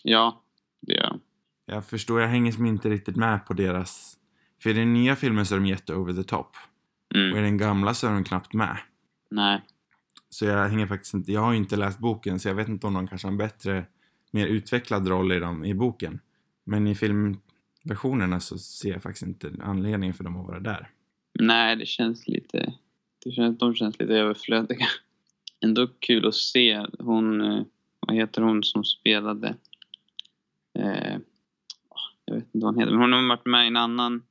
Ja, 0.02 0.42
det 0.80 0.92
gör 0.94 1.09
de. 1.11 1.20
Jag 1.66 1.85
förstår, 1.85 2.20
jag 2.20 2.28
hänger 2.28 2.52
som 2.52 2.66
inte 2.66 2.88
riktigt 2.90 3.16
med 3.16 3.46
på 3.46 3.52
deras... 3.54 4.16
För 4.62 4.70
i 4.70 4.72
den 4.72 4.92
nya 4.92 5.16
filmen 5.16 5.46
så 5.46 5.54
är 5.54 5.59
de 5.59 5.66
jätte 5.66 5.94
over 5.94 6.12
the 6.12 6.22
top. 6.22 6.56
Och 7.11 7.16
i 7.16 7.20
Mm. 7.30 7.42
den 7.42 7.56
gamla 7.59 7.94
så 7.94 8.06
är 8.06 8.12
de 8.12 8.24
knappt 8.24 8.52
med. 8.54 8.76
Nej. 9.30 9.61
Så 10.28 10.44
jag 10.44 10.68
hänger 10.68 10.87
faktiskt 10.87 11.14
inte... 11.14 11.33
Jag 11.33 11.40
har 11.40 11.52
ju 11.52 11.59
inte 11.59 11.76
läst 11.76 11.98
boken 11.98 12.40
så 12.40 12.48
jag 12.48 12.54
vet 12.54 12.68
inte 12.68 12.87
om 12.87 12.94
de 12.94 13.09
kanske 13.09 13.26
har 13.26 13.33
en 13.33 13.38
bättre, 13.38 13.87
mer 14.30 14.46
utvecklad 14.46 15.08
roll 15.08 15.32
i, 15.32 15.38
dem, 15.38 15.64
i 15.64 15.74
boken. 15.74 16.20
Men 16.64 16.86
i 16.86 16.94
filmversionerna 16.94 18.40
så 18.40 18.58
ser 18.58 18.92
jag 18.92 19.02
faktiskt 19.02 19.26
inte 19.26 19.52
anledningen 19.62 20.14
för 20.14 20.24
dem 20.24 20.36
att 20.40 20.46
vara 20.46 20.60
där. 20.60 20.90
Nej, 21.40 21.76
det 21.76 21.86
känns 21.86 22.28
lite... 22.28 22.74
Det 23.24 23.30
känns, 23.32 23.58
de 23.58 23.74
känns 23.74 23.98
lite 23.98 24.12
överflödiga. 24.14 24.86
Ändå 25.64 25.86
kul 25.98 26.26
att 26.26 26.34
se. 26.34 26.86
Hon... 26.98 27.40
eh, 27.40 27.62
Vad 28.00 28.16
heter 28.16 28.42
hon 28.42 28.62
som 28.64 28.84
spelade? 28.84 29.54
Eh, 30.78 31.16
jag 32.24 32.34
vet 32.34 32.44
inte 32.54 32.64
vad 32.66 32.74
hon 32.74 32.78
heter, 32.80 32.92
men 32.92 33.00
hon 33.00 33.12
har 33.12 33.28
varit 33.28 33.46
med 33.46 33.64
i 33.64 33.66
en 33.66 33.76
annan... 33.76 34.22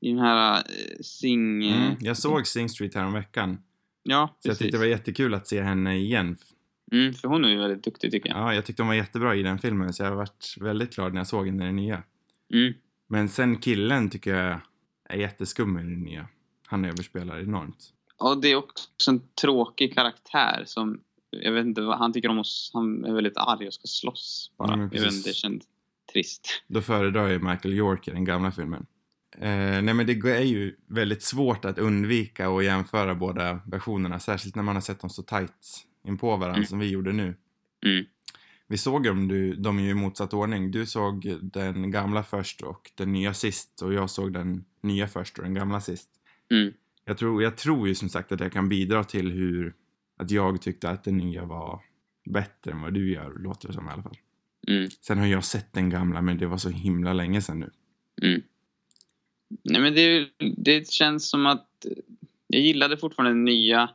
I 0.00 0.08
den 0.10 0.18
här 0.18 0.56
eh, 0.56 0.62
Sing... 1.00 1.64
eh, 1.64 1.82
Mm, 1.86 1.96
jag 2.00 2.16
såg 2.16 2.46
Sing 2.46 2.68
Street 2.68 2.94
här 2.94 3.06
om 3.06 3.12
veckan 3.12 3.58
Ja, 4.02 4.28
Så 4.40 4.48
jag 4.48 4.50
precis. 4.50 4.58
tyckte 4.58 4.76
det 4.76 4.78
var 4.78 4.86
jättekul 4.86 5.34
att 5.34 5.46
se 5.46 5.62
henne 5.62 5.96
igen. 5.96 6.36
Mm, 6.92 7.14
för 7.14 7.28
hon 7.28 7.44
är 7.44 7.48
ju 7.48 7.58
väldigt 7.58 7.84
duktig 7.84 8.10
tycker 8.10 8.28
jag. 8.28 8.38
Ja, 8.38 8.54
jag 8.54 8.64
tyckte 8.64 8.82
hon 8.82 8.88
var 8.88 8.94
jättebra 8.94 9.34
i 9.34 9.42
den 9.42 9.58
filmen 9.58 9.92
så 9.92 10.02
jag 10.02 10.10
har 10.10 10.16
varit 10.16 10.54
väldigt 10.60 10.94
glad 10.94 11.12
när 11.12 11.20
jag 11.20 11.26
såg 11.26 11.46
henne 11.46 11.64
i 11.64 11.66
den 11.66 11.76
nya. 11.76 12.02
Mm. 12.52 12.74
Men 13.08 13.28
sen 13.28 13.56
killen 13.58 14.10
tycker 14.10 14.34
jag 14.34 14.60
är 15.08 15.16
jätteskum 15.16 15.78
i 15.78 15.82
den 15.82 16.00
nya. 16.00 16.28
Han 16.66 16.84
överspelar 16.84 17.40
enormt. 17.40 17.92
Och 18.18 18.40
det 18.40 18.48
är 18.48 18.56
också 18.56 19.10
en 19.10 19.22
tråkig 19.40 19.94
karaktär 19.94 20.62
som... 20.66 21.00
Jag 21.30 21.52
vet 21.52 21.66
inte 21.66 21.80
vad 21.80 21.98
han 21.98 22.12
tycker 22.12 22.28
om 22.28 22.38
oss. 22.38 22.70
Han 22.74 23.04
är 23.04 23.12
väldigt 23.12 23.36
arg 23.36 23.66
och 23.66 23.74
ska 23.74 23.86
slåss 23.86 24.52
bara. 24.58 24.70
Ja, 24.70 24.88
jag 24.92 25.02
vet 25.02 25.12
inte, 25.12 25.30
det 25.30 25.34
känns 25.34 25.64
trist. 26.12 26.62
Då 26.66 26.80
föredrar 26.82 27.28
jag 27.28 27.42
Michael 27.42 27.74
York 27.74 28.08
i 28.08 28.10
den 28.10 28.24
gamla 28.24 28.52
filmen. 28.52 28.86
Eh, 29.38 29.82
nej 29.82 29.94
men 29.94 30.06
det 30.06 30.12
är 30.12 30.40
ju 30.40 30.76
väldigt 30.86 31.22
svårt 31.22 31.64
att 31.64 31.78
undvika 31.78 32.50
och 32.50 32.64
jämföra 32.64 33.14
båda 33.14 33.60
versionerna. 33.66 34.20
Särskilt 34.20 34.54
när 34.54 34.62
man 34.62 34.76
har 34.76 34.82
sett 34.82 35.00
dem 35.00 35.10
så 35.10 35.22
tight 35.22 35.86
in 36.06 36.18
på 36.18 36.36
varandra 36.36 36.56
Mm. 36.56 36.66
som 36.66 36.78
vi 36.78 36.90
gjorde 36.90 37.12
nu. 37.12 37.34
Mm. 37.86 38.04
Vi 38.68 38.78
såg 38.78 39.04
dem, 39.04 39.28
du, 39.28 39.54
de 39.54 39.80
ju 39.80 39.90
i 39.90 39.94
motsatt 39.94 40.34
ordning. 40.34 40.70
Du 40.70 40.86
såg 40.86 41.36
den 41.42 41.90
gamla 41.90 42.22
först 42.22 42.62
och 42.62 42.90
den 42.94 43.12
nya 43.12 43.34
sist. 43.34 43.82
Och 43.82 43.92
jag 43.94 44.10
såg 44.10 44.32
den 44.32 44.64
nya 44.80 45.08
först 45.08 45.38
och 45.38 45.44
den 45.44 45.54
gamla 45.54 45.80
sist. 45.80 46.10
Mm. 46.50 46.72
Jag 47.04 47.18
tror, 47.18 47.42
jag 47.42 47.56
tror 47.56 47.88
ju 47.88 47.94
som 47.94 48.08
sagt 48.08 48.32
att 48.32 48.40
jag 48.40 48.52
kan 48.52 48.68
bidra 48.68 49.04
till 49.04 49.30
hur 49.30 49.74
att 50.16 50.30
jag 50.30 50.62
tyckte 50.62 50.90
att 50.90 51.04
den 51.04 51.16
nya 51.16 51.44
var 51.44 51.80
bättre 52.30 52.70
än 52.70 52.80
vad 52.80 52.94
du 52.94 53.12
gör, 53.12 53.34
låter 53.38 53.68
det 53.68 53.74
som 53.74 53.86
i 53.88 53.90
alla 53.90 54.02
fall. 54.02 54.18
Mm. 54.68 54.88
Sen 55.00 55.18
har 55.18 55.26
jag 55.26 55.44
sett 55.44 55.72
den 55.72 55.90
gamla 55.90 56.22
men 56.22 56.38
det 56.38 56.46
var 56.46 56.58
så 56.58 56.70
himla 56.70 57.12
länge 57.12 57.42
sedan 57.42 57.60
nu. 57.60 57.70
Mm. 58.22 58.42
Nej, 59.64 59.80
men 59.82 59.94
det, 59.94 60.28
det 60.56 60.90
känns 60.90 61.30
som 61.30 61.46
att 61.46 61.86
jag 62.46 62.62
gillade 62.62 62.96
fortfarande 62.96 63.30
den 63.30 63.44
nya. 63.44 63.90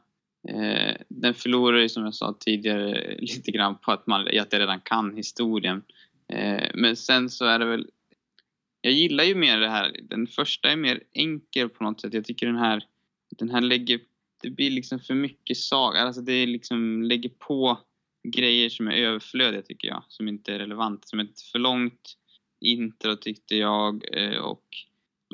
Eh, 0.49 0.95
den 1.09 1.33
förlorar 1.33 1.79
ju 1.79 1.89
som 1.89 2.03
jag 2.03 2.15
sa 2.15 2.37
tidigare 2.39 3.15
lite 3.19 3.51
grann 3.51 3.77
på 3.77 3.91
att, 3.91 4.07
man, 4.07 4.21
att 4.27 4.33
jag 4.33 4.53
redan 4.53 4.81
kan 4.81 5.15
historien. 5.15 5.83
Eh, 6.33 6.69
men 6.73 6.95
sen 6.95 7.29
så 7.29 7.45
är 7.45 7.59
det 7.59 7.65
väl... 7.65 7.89
Jag 8.81 8.93
gillar 8.93 9.23
ju 9.23 9.35
mer 9.35 9.59
det 9.59 9.69
här. 9.69 9.99
Den 10.03 10.27
första 10.27 10.71
är 10.71 10.75
mer 10.75 11.03
enkel 11.13 11.69
på 11.69 11.83
något 11.83 12.01
sätt. 12.01 12.13
Jag 12.13 12.25
tycker 12.25 12.45
den 12.45 12.57
här, 12.57 12.83
den 13.37 13.49
här 13.49 13.61
lägger... 13.61 13.99
Det 14.41 14.49
blir 14.49 14.71
liksom 14.71 14.99
för 14.99 15.13
mycket 15.13 15.57
saga. 15.57 15.99
Alltså 15.99 16.21
det 16.21 16.45
liksom 16.45 17.03
lägger 17.03 17.29
på 17.29 17.79
grejer 18.27 18.69
som 18.69 18.87
är 18.87 18.91
överflödiga 18.91 19.61
tycker 19.61 19.87
jag. 19.87 20.03
Som 20.07 20.27
inte 20.27 20.53
är 20.53 20.59
relevant, 20.59 21.07
Som 21.07 21.19
ett 21.19 21.41
för 21.41 21.59
långt 21.59 22.17
intro 22.61 23.15
tyckte 23.15 23.55
jag. 23.55 24.17
Eh, 24.17 24.37
och 24.37 24.65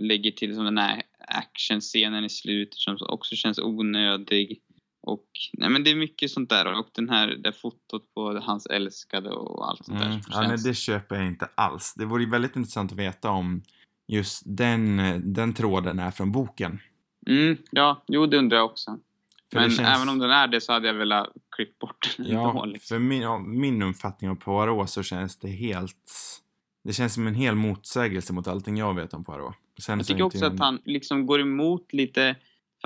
lägger 0.02 0.32
till 0.32 0.56
som 0.56 0.66
den 0.66 0.78
här 0.78 1.04
actionscenen 1.20 2.26
i 2.26 2.30
slutet 2.30 2.78
som 2.78 2.98
också 3.02 3.36
känns 3.36 3.60
onödig. 3.60 4.62
Och 5.08 5.26
nej 5.54 5.70
men 5.70 5.84
det 5.84 5.92
är 5.92 5.96
mycket 5.96 6.32
sånt 6.32 6.50
där 6.50 6.80
och 6.80 6.88
den 6.94 7.10
här, 7.10 7.28
det 7.28 7.52
fotot 7.54 8.14
på 8.14 8.40
hans 8.40 8.66
älskade 8.66 9.30
och 9.30 9.70
allt 9.70 9.86
sånt 9.86 10.02
Mm. 10.02 10.12
där. 10.12 10.22
Ja, 10.30 10.42
nej, 10.42 10.58
det 10.64 10.74
köper 10.74 11.16
jag 11.16 11.28
inte 11.28 11.50
alls. 11.56 11.94
Det 11.98 12.06
vore 12.06 12.26
väldigt 12.26 12.56
intressant 12.56 12.92
att 12.92 12.98
veta 12.98 13.30
om 13.30 13.62
just 14.08 14.44
den, 14.46 14.98
den 15.34 15.54
tråden 15.54 16.00
är 16.00 16.12
från 16.12 16.32
boken. 16.32 16.80
Mm, 17.28 17.58
ja, 17.72 18.04
jo 18.08 18.26
det 18.26 18.38
undrar 18.38 18.58
jag 18.58 18.66
också. 18.66 19.00
För 19.52 19.60
Men 19.60 19.70
känns- 19.72 19.90
även 19.98 20.10
om 20.10 20.20
den 20.20 20.30
är 20.32 20.48
det 20.48 20.62
så 20.62 20.74
hade 20.74 20.88
jag 20.88 20.94
velat 20.94 21.30
klippt 21.56 21.80
bort 21.80 22.16
den 22.18 22.28
Ja, 22.28 22.52
då, 22.54 22.66
liksom. 22.66 22.96
för 22.96 23.00
min, 23.00 23.22
ja, 23.22 23.38
min 23.40 23.82
uppfattning 23.82 24.30
av 24.32 24.36
Poirot 24.36 24.90
så 24.90 25.04
känns 25.04 25.38
det 25.40 25.48
helt... 25.50 26.12
Det 26.84 26.94
känns 26.94 27.14
som 27.14 27.28
en 27.28 27.36
hel 27.36 27.56
motsägelse 27.56 28.34
mot 28.34 28.48
allting 28.48 28.78
jag 28.78 28.94
vet 28.96 29.14
om 29.14 29.24
Poirot. 29.24 29.56
Sen 29.82 30.00
Jag 30.00 30.08
tycker 30.08 30.24
också 30.24 30.46
att 30.46 30.60
han 30.60 30.82
liksom 30.86 31.26
går 31.26 31.42
emot 31.42 31.94
lite, 31.94 32.36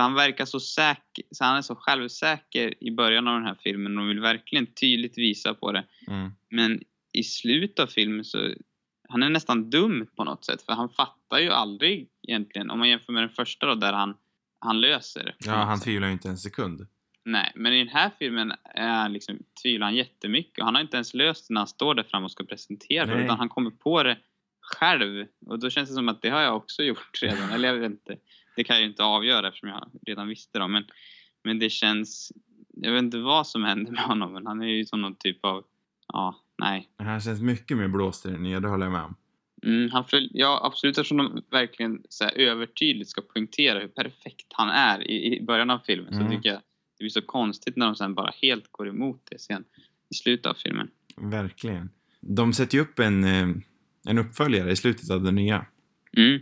för 0.02 0.04
han 0.04 0.14
verkar 0.14 0.46
så 0.46 0.60
säker, 0.60 1.24
så 1.32 1.44
han 1.44 1.58
är 1.58 1.62
så 1.62 1.76
självsäker 1.76 2.84
i 2.84 2.92
början 2.92 3.28
av 3.28 3.34
den 3.34 3.46
här 3.46 3.58
filmen 3.64 3.98
och 3.98 4.10
vill 4.10 4.20
verkligen 4.20 4.66
tydligt 4.66 5.18
visa 5.18 5.54
på 5.54 5.72
det. 5.72 5.84
Mm. 6.08 6.32
Men 6.50 6.80
i 7.14 7.24
slutet 7.24 7.80
av 7.80 7.88
filmen 7.88 8.26
så, 8.26 8.54
han 9.10 9.24
är 9.24 9.30
nästan 9.30 9.70
dum 9.70 10.08
på 10.16 10.24
något 10.24 10.46
sätt 10.46 10.62
för 10.62 10.74
han 10.74 10.90
fattar 10.90 11.40
ju 11.40 11.50
aldrig 11.50 12.10
egentligen, 12.28 12.70
om 12.70 12.80
man 12.80 12.90
jämför 12.90 13.14
med 13.14 13.24
den 13.24 13.30
första 13.30 13.66
då 13.66 13.76
där 13.76 13.94
han, 13.94 14.16
han 14.60 14.82
löser 14.82 15.24
det. 15.24 15.36
Ja, 15.40 15.54
han 15.54 15.80
tvivlar 15.80 16.08
ju 16.08 16.14
inte 16.14 16.30
en 16.30 16.38
sekund. 16.38 16.88
Nej, 17.26 17.52
men 17.56 17.74
i 17.74 17.78
den 17.78 17.94
här 17.94 18.12
filmen 18.20 18.54
är 18.76 19.10
liksom, 19.10 19.40
tvivlar 19.64 19.88
han 19.88 19.96
jättemycket 19.96 20.60
och 20.60 20.66
han 20.66 20.76
har 20.76 20.82
inte 20.82 20.98
ens 20.98 21.14
löst 21.14 21.48
det 21.48 21.54
när 21.54 21.62
han 21.62 21.68
står 21.68 21.96
där 21.96 22.04
framme 22.04 22.26
och 22.26 22.32
ska 22.32 22.44
presentera 22.44 23.06
det 23.06 23.24
utan 23.24 23.38
han 23.38 23.50
kommer 23.50 23.72
på 23.72 24.04
det 24.04 24.18
själv 24.62 25.28
och 25.46 25.60
då 25.60 25.70
känns 25.70 25.90
det 25.90 25.96
som 25.96 26.10
att 26.10 26.22
det 26.22 26.30
har 26.30 26.42
jag 26.42 26.56
också 26.56 26.84
gjort 26.84 27.20
redan, 27.22 27.50
eller 27.50 27.68
jag 27.68 27.76
vet 27.76 27.92
inte. 27.92 28.18
Det 28.56 28.64
kan 28.64 28.76
jag 28.76 28.84
ju 28.84 28.90
inte 28.90 29.04
avgöra 29.04 29.48
eftersom 29.48 29.70
jag 29.70 29.92
redan 30.08 30.28
visste 30.28 30.60
det 30.60 30.68
men, 30.68 30.84
men 31.44 31.60
det 31.60 31.70
känns, 31.70 32.32
jag 32.74 32.92
vet 32.92 33.02
inte 33.04 33.18
vad 33.18 33.48
som 33.48 33.64
händer 33.64 33.92
med 33.92 34.04
honom 34.04 34.34
men 34.34 34.46
han 34.48 34.62
är 34.62 34.68
ju 34.68 34.86
som 34.86 35.02
någon 35.02 35.16
typ 35.16 35.46
av, 35.46 35.64
ja, 36.08 36.36
nej. 36.62 36.90
Han 36.98 37.22
känns 37.22 37.42
mycket 37.42 37.78
mer 37.78 37.88
blåst 37.88 38.26
i 38.26 38.30
den 38.30 38.44
nya, 38.44 38.60
det 38.60 38.68
håller 38.68 38.86
jag 38.86 38.92
med 38.94 39.02
om. 39.04 39.16
Mm, 39.64 39.90
han 39.92 40.06
föl- 40.06 40.30
ja, 40.34 40.62
absolut 40.64 40.98
eftersom 40.98 41.18
de 41.18 41.42
verkligen 41.52 42.02
så 42.10 42.24
här, 42.24 42.32
övertydligt 42.38 43.10
ska 43.10 43.22
poängtera 43.22 43.80
hur 43.80 43.88
perfekt 43.88 44.46
han 44.54 44.70
är 44.70 45.12
i, 45.12 45.38
i 45.38 45.44
början 45.46 45.70
av 45.70 45.80
filmen 45.86 46.14
Mm. 46.14 46.26
så 46.26 46.32
tycker 46.36 46.50
jag 46.50 46.58
det 46.98 47.04
blir 47.04 47.10
så 47.10 47.22
konstigt 47.22 47.76
när 47.76 47.86
de 47.86 47.96
sen 47.96 48.14
bara 48.16 48.32
helt 48.42 48.72
går 48.72 48.88
emot 48.90 49.22
det 49.32 49.40
sen 49.40 49.64
i 50.10 50.14
slutet 50.16 50.46
av 50.46 50.54
filmen. 50.54 50.88
Verkligen. 51.18 51.90
De 52.22 52.54
sätter 52.54 52.76
ju 52.78 52.82
upp 52.82 53.00
en, 53.00 53.24
eh, 53.24 53.48
en 54.08 54.18
uppföljare 54.18 54.72
i 54.72 54.76
slutet 54.76 55.10
av 55.12 55.22
den 55.24 55.36
nya. 55.36 55.66
Mm. 56.18 56.40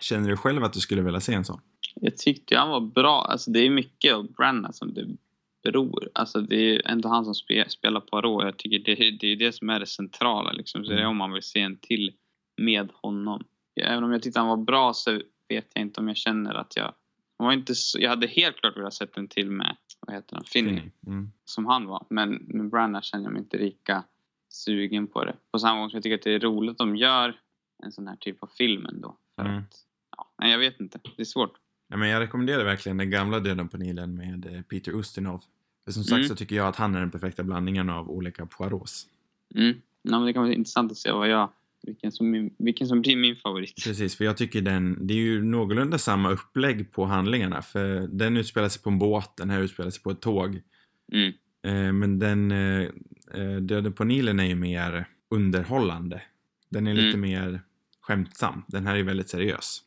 Känner 0.00 0.28
du 0.28 0.36
själv 0.36 0.64
att 0.64 0.72
du 0.72 0.80
skulle 0.80 1.02
vilja 1.02 1.20
se 1.20 1.34
en 1.34 1.44
sån? 1.44 1.60
Jag 1.94 2.16
tyckte 2.16 2.56
han 2.56 2.68
var 2.68 2.80
bra. 2.80 3.22
Alltså, 3.22 3.50
det 3.50 3.60
är 3.60 3.70
mycket 3.70 4.14
av 4.14 4.32
Branagh 4.32 4.70
som 4.72 4.94
det 4.94 5.06
beror. 5.62 6.08
Alltså, 6.14 6.40
det 6.40 6.56
är 6.56 6.82
ändå 6.88 7.08
han 7.08 7.24
som 7.24 7.34
spe, 7.34 7.68
spelar 7.68 8.00
Poirot. 8.00 8.44
Jag 8.44 8.56
tycker 8.56 8.78
det, 8.78 9.10
det 9.20 9.26
är 9.26 9.36
det 9.36 9.52
som 9.52 9.70
är 9.70 9.80
det 9.80 9.86
centrala. 9.86 10.52
Liksom. 10.52 10.84
Så 10.84 10.90
det 10.90 10.96
är 10.96 11.00
Mm. 11.00 11.10
om 11.10 11.16
man 11.16 11.32
vill 11.32 11.42
se 11.42 11.60
en 11.60 11.76
till 11.76 12.12
med 12.56 12.88
honom. 13.02 13.44
Även 13.80 14.04
om 14.04 14.12
jag 14.12 14.22
tyckte 14.22 14.40
han 14.40 14.48
var 14.48 14.56
bra 14.56 14.92
så 14.94 15.20
vet 15.48 15.70
jag 15.74 15.82
inte 15.82 16.00
om 16.00 16.08
jag 16.08 16.16
känner 16.16 16.54
att 16.54 16.76
jag... 16.76 16.94
Han 17.38 17.46
var 17.46 17.52
inte 17.52 17.74
så, 17.74 17.98
jag 18.00 18.10
hade 18.10 18.26
helt 18.26 18.56
klart 18.56 18.76
velat 18.76 18.94
sett 18.94 19.16
en 19.16 19.28
till 19.28 19.50
med, 19.50 19.76
vad 20.06 20.16
heter 20.16 20.36
han, 20.36 20.44
Finney. 20.44 20.80
Mm. 21.06 21.30
som 21.44 21.66
han 21.66 21.86
var. 21.86 22.06
Men 22.10 22.30
med 22.34 22.70
Branagh 22.70 23.02
känner 23.02 23.24
jag 23.24 23.32
mig 23.32 23.42
inte 23.42 23.58
lika 23.58 24.04
sugen 24.48 25.06
på 25.06 25.24
det. 25.24 25.36
På 25.52 25.58
samma 25.58 25.80
gång 25.80 25.90
som 25.90 25.96
jag 25.96 26.02
tycker 26.02 26.14
att 26.14 26.22
det 26.22 26.32
är 26.34 26.40
roligt 26.40 26.70
att 26.70 26.78
de 26.78 26.96
gör 26.96 27.40
en 27.82 27.92
sån 27.92 28.08
här 28.08 28.16
typ 28.16 28.42
av 28.42 28.46
film 28.46 28.86
ändå. 28.86 29.16
För 29.36 29.44
Mm. 29.44 29.58
att, 29.58 29.74
ja, 30.18 30.30
nej, 30.40 30.50
jag 30.50 30.58
vet 30.58 30.80
inte. 30.80 30.98
Det 31.16 31.22
är 31.22 31.24
svårt. 31.24 31.52
Ja, 31.88 31.96
men 31.96 32.08
jag 32.08 32.20
rekommenderar 32.20 32.64
verkligen 32.64 32.96
den 32.96 33.10
gamla 33.10 33.40
Döden 33.40 33.68
på 33.68 33.76
Nilen 33.76 34.14
med 34.16 34.46
eh, 34.54 34.62
Peter 34.62 34.92
Ustinov. 34.92 35.42
För 35.84 35.92
som 35.92 36.04
sagt 36.04 36.16
Mm. 36.16 36.28
så 36.28 36.34
tycker 36.36 36.56
jag 36.56 36.68
att 36.68 36.76
han 36.76 36.94
är 36.94 37.00
den 37.00 37.10
perfekta 37.10 37.42
blandningen 37.42 37.90
av 37.90 38.10
olika 38.10 38.46
Poirots. 38.46 39.06
Mm. 39.54 39.74
Ja, 40.02 40.10
men 40.18 40.26
det 40.26 40.32
kan 40.32 40.42
vara 40.42 40.52
intressant 40.52 40.92
att 40.92 40.98
se 40.98 41.12
vad 41.12 41.28
jag, 41.28 41.50
vilken, 41.82 42.12
som, 42.12 42.50
vilken 42.58 42.86
som 42.88 43.00
blir 43.00 43.16
min 43.16 43.36
favorit. 43.36 43.84
Precis, 43.84 44.16
för 44.16 44.24
jag 44.24 44.36
tycker 44.36 44.60
den, 44.62 45.06
det 45.06 45.14
är 45.14 45.18
ju 45.18 45.42
någorlunda 45.44 45.98
samma 45.98 46.30
upplägg 46.30 46.92
på 46.92 47.04
handlingarna. 47.04 47.62
För 47.62 48.06
den 48.08 48.36
utspelar 48.36 48.68
sig 48.68 48.82
på 48.82 48.90
en 48.90 48.98
båt, 48.98 49.36
den 49.36 49.50
här 49.50 49.60
utspelar 49.60 49.90
sig 49.90 50.02
på 50.02 50.10
ett 50.10 50.20
tåg. 50.20 50.60
Mm. 51.12 51.32
Eh, 51.62 51.92
men 51.92 52.18
den, 52.18 52.50
eh, 52.52 52.88
eh, 53.34 53.56
Döden 53.60 53.92
på 53.92 54.04
Nilen 54.04 54.40
är 54.40 54.44
ju 54.44 54.54
mer 54.54 55.08
underhållande. 55.30 56.22
Den 56.68 56.86
är 56.86 56.94
lite 56.94 57.08
Mm. 57.18 57.20
mer 57.20 57.60
skämtsam. 58.00 58.62
Den 58.68 58.86
här 58.86 58.96
är 58.96 59.02
väldigt 59.02 59.28
seriös. 59.28 59.82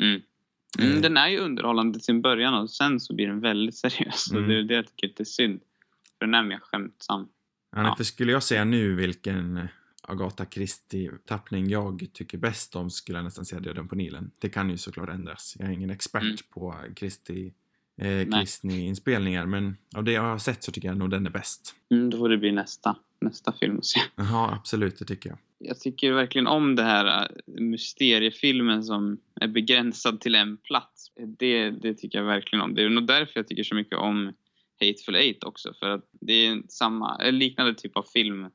Mm. 0.00 0.22
Eh. 0.78 0.86
Mm, 0.86 1.02
den 1.02 1.16
är 1.16 1.28
ju 1.28 1.38
underhållande 1.38 1.98
till 1.98 2.04
sin 2.04 2.22
början 2.22 2.54
och 2.54 2.70
sen 2.70 3.00
så 3.00 3.14
blir 3.14 3.26
den 3.26 3.40
väldigt 3.40 3.74
seriös. 3.84 4.30
Mm. 4.30 4.42
Och 4.42 4.48
det 4.48 4.58
är 4.58 4.62
det 4.62 4.74
jag 4.74 4.86
tycker 4.86 5.04
är 5.06 5.08
lite 5.08 5.24
synd. 5.24 5.60
För 6.18 6.26
den 6.26 6.34
är 6.34 6.42
mer 6.42 6.58
skämtsam. 6.58 7.28
Ja. 7.76 7.82
Ja. 7.82 7.96
För 7.96 8.04
skulle 8.04 8.32
jag 8.32 8.42
säga 8.42 8.64
nu 8.64 8.94
vilken 8.94 9.68
Agatha 10.02 10.44
Christie-tappning 10.44 11.68
jag 11.68 12.06
tycker 12.12 12.38
bäst 12.38 12.76
om 12.76 12.90
skulle 12.90 13.18
jag 13.18 13.24
nästan 13.24 13.44
säga 13.44 13.60
Döden 13.60 13.88
på 13.88 13.94
Nilen. 13.94 14.30
Det 14.38 14.48
kan 14.48 14.70
ju 14.70 14.78
såklart 14.78 15.08
ändras. 15.08 15.56
Jag 15.58 15.68
är 15.68 15.72
ingen 15.72 15.90
expert 15.90 16.22
Mm. 16.22 16.36
på 16.50 16.74
Christie, 16.96 17.52
eh, 18.00 18.28
Christie-inspelningar 18.28 19.46
men 19.46 19.76
av 19.96 20.04
det 20.04 20.12
jag 20.12 20.22
har 20.22 20.38
sett 20.38 20.62
så 20.64 20.72
tycker 20.72 20.88
jag 20.88 20.96
nog 20.96 21.10
den 21.10 21.26
är 21.26 21.30
bäst. 21.30 21.74
Mm, 21.90 22.10
då 22.10 22.18
får 22.18 22.28
det 22.28 22.38
bli 22.38 22.52
nästa, 22.52 22.96
nästa 23.20 23.52
film 23.52 23.78
att 23.78 23.84
se. 23.84 24.00
Ja, 24.16 24.52
absolut, 24.54 24.98
det 24.98 25.04
tycker 25.04 25.30
jag. 25.30 25.38
Jag 25.58 25.80
tycker 25.80 26.12
verkligen 26.12 26.46
om 26.46 26.76
det 26.76 26.82
här 26.82 27.22
äh, 27.22 27.60
mysteriefilmen 27.60 28.82
som 28.82 29.20
är 29.40 29.48
begränsad 29.48 30.20
till 30.20 30.34
en 30.34 30.56
plats. 30.56 31.12
Det, 31.38 31.70
det 31.70 31.94
tycker 31.94 32.18
jag 32.18 32.24
verkligen 32.24 32.62
om. 32.62 32.74
Det 32.74 32.82
är 32.82 32.88
nog 32.88 33.06
därför 33.06 33.32
jag 33.34 33.48
tycker 33.48 33.64
så 33.64 33.74
mycket 33.74 33.98
om 33.98 34.32
Hateful 34.80 35.14
Eight 35.14 35.44
också. 35.44 35.74
För 35.80 35.90
att 35.90 36.08
det 36.20 36.32
är 36.32 36.50
en 36.50 36.68
samma, 36.68 37.16
en 37.22 37.38
liknande 37.38 37.74
typ 37.74 37.96
av 37.96 38.02
film 38.02 38.46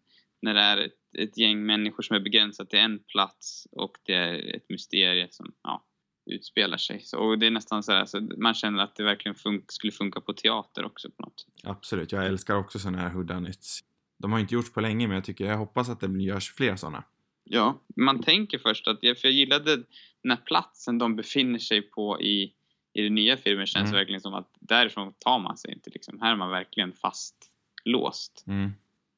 när 0.42 0.54
det 0.54 0.62
är 0.62 0.78
ett, 0.78 0.94
ett 1.18 1.38
gäng 1.38 1.66
människor 1.66 2.04
som 2.04 2.16
är 2.16 2.20
begränsat 2.20 2.70
till 2.70 2.80
en 2.80 3.00
plats 3.00 3.68
och 3.72 3.92
det 4.04 4.14
är 4.14 4.56
ett 4.56 4.70
mysterie 4.70 5.28
som 5.32 5.54
ja, 5.64 5.86
utspelar 6.32 6.78
sig. 6.78 7.02
Så, 7.04 7.18
och 7.18 7.40
det 7.40 7.46
är 7.46 7.52
nästan 7.52 7.84
så 7.84 7.92
här, 7.92 8.06
så 8.06 8.30
man 8.38 8.54
känner 8.54 8.84
att 8.84 8.96
det 8.96 9.04
verkligen 9.04 9.36
fun- 9.36 9.64
skulle 9.68 9.92
funka 9.92 10.22
på 10.22 10.34
teater 10.34 10.86
också 10.86 11.10
på 11.12 11.24
något 11.24 11.40
sätt. 11.40 11.54
Absolut, 11.64 12.12
jag 12.12 12.26
älskar 12.26 12.56
också 12.56 12.80
sådana 12.80 12.98
här 12.98 13.10
whodunits. 13.10 13.84
De 14.22 14.32
har 14.32 14.40
inte 14.40 14.54
gjorts 14.56 14.74
på 14.74 14.82
länge 14.82 15.08
men 15.08 15.16
jag 15.16 15.24
tycker, 15.24 15.46
jag 15.46 15.58
hoppas 15.58 15.90
att 15.90 16.00
det 16.00 16.24
görs 16.24 16.52
fler 16.52 16.76
sådana. 16.76 17.04
Ja, 17.44 17.82
man 17.96 18.24
tänker 18.24 18.58
först 18.58 18.88
att, 18.88 19.00
för 19.00 19.20
jag 19.24 19.32
gillade 19.32 19.76
den 20.24 20.32
här 20.32 20.42
platsen 20.46 20.98
de 20.98 21.16
befinner 21.16 21.60
sig 21.60 21.82
på 21.82 22.22
i, 22.22 22.54
i 22.94 23.02
den 23.02 23.16
nya 23.16 23.38
filmen 23.38 23.66
känns 23.68 23.90
Mm. 23.90 24.00
verkligen 24.00 24.22
som 24.22 24.34
att 24.34 24.50
därifrån 24.60 25.14
tar 25.20 25.40
man 25.40 25.58
sig 25.58 25.74
inte 25.74 25.90
liksom. 25.90 26.22
Här 26.22 26.32
är 26.32 26.36
man 26.36 26.50
verkligen 26.50 26.94
fast 26.94 27.36
låst. 27.84 28.44
Mm. 28.48 28.72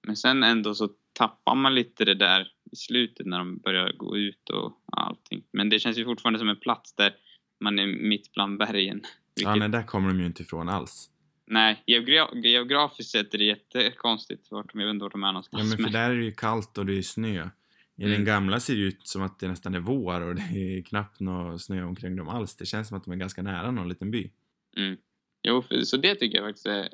Men 0.07 0.15
sen 0.15 0.43
ändå 0.43 0.75
så 0.75 0.89
tappar 1.13 1.55
man 1.55 1.75
lite 1.75 2.05
det 2.05 2.15
där 2.15 2.51
i 2.71 2.75
slutet 2.75 3.25
när 3.25 3.37
de 3.37 3.57
börjar 3.57 3.93
gå 3.97 4.17
ut 4.17 4.49
och 4.49 4.79
allting. 4.91 5.43
Men 5.51 5.69
det 5.69 5.79
känns 5.79 5.97
ju 5.97 6.05
fortfarande 6.05 6.39
som 6.39 6.49
en 6.49 6.59
plats 6.59 6.93
där 6.95 7.15
man 7.59 7.79
är 7.79 7.87
mitt 7.87 8.31
bland 8.33 8.57
bergen. 8.59 9.01
Ja, 9.03 9.09
Vilket, 9.35 9.59
nej, 9.59 9.69
där 9.69 9.83
kommer 9.83 10.07
de 10.09 10.19
ju 10.19 10.25
inte 10.25 10.43
ifrån 10.43 10.69
alls. 10.69 11.09
Nej, 11.47 11.83
geogra- 11.87 12.35
geografiskt 12.43 13.11
sett 13.11 13.33
är 13.33 13.37
det 13.37 13.43
jättekonstigt 13.43 14.51
vart 14.51 14.73
de, 14.73 14.79
jag 14.79 14.87
vet 14.87 14.93
inte 14.93 15.03
vart 15.03 15.11
de 15.11 15.23
är 15.23 15.27
någonstans. 15.31 15.63
Ja, 15.71 15.77
men 15.77 15.85
för 15.85 15.93
där 15.93 16.09
är 16.09 16.15
det 16.15 16.23
ju 16.25 16.31
kallt 16.31 16.77
och 16.77 16.85
det 16.85 16.97
är 16.97 17.01
snö. 17.01 17.49
I 17.97 18.01
den 18.03 18.11
Mm. 18.13 18.25
gamla 18.25 18.59
ser 18.59 18.75
det 18.75 18.81
ut 18.81 19.07
som 19.07 19.21
att 19.21 19.39
det 19.39 19.47
nästan 19.47 19.75
är 19.75 19.79
vår 19.79 20.21
och 20.21 20.35
det 20.35 20.41
är 20.77 20.81
knappt 20.81 21.19
någon 21.19 21.59
snö 21.59 21.83
omkring 21.83 22.15
dem 22.15 22.29
alls. 22.29 22.55
Det 22.55 22.65
känns 22.65 22.87
som 22.87 22.97
att 22.97 23.03
de 23.03 23.11
är 23.13 23.17
ganska 23.17 23.41
nära 23.41 23.71
någon 23.71 23.89
liten 23.89 24.11
by. 24.11 24.29
Mm. 24.77 24.97
Jo, 25.43 25.61
för, 25.61 25.81
så 25.81 25.97
det 25.97 26.15
tycker 26.15 26.37
jag 26.37 26.47
faktiskt 26.47 26.65
är... 26.65 26.89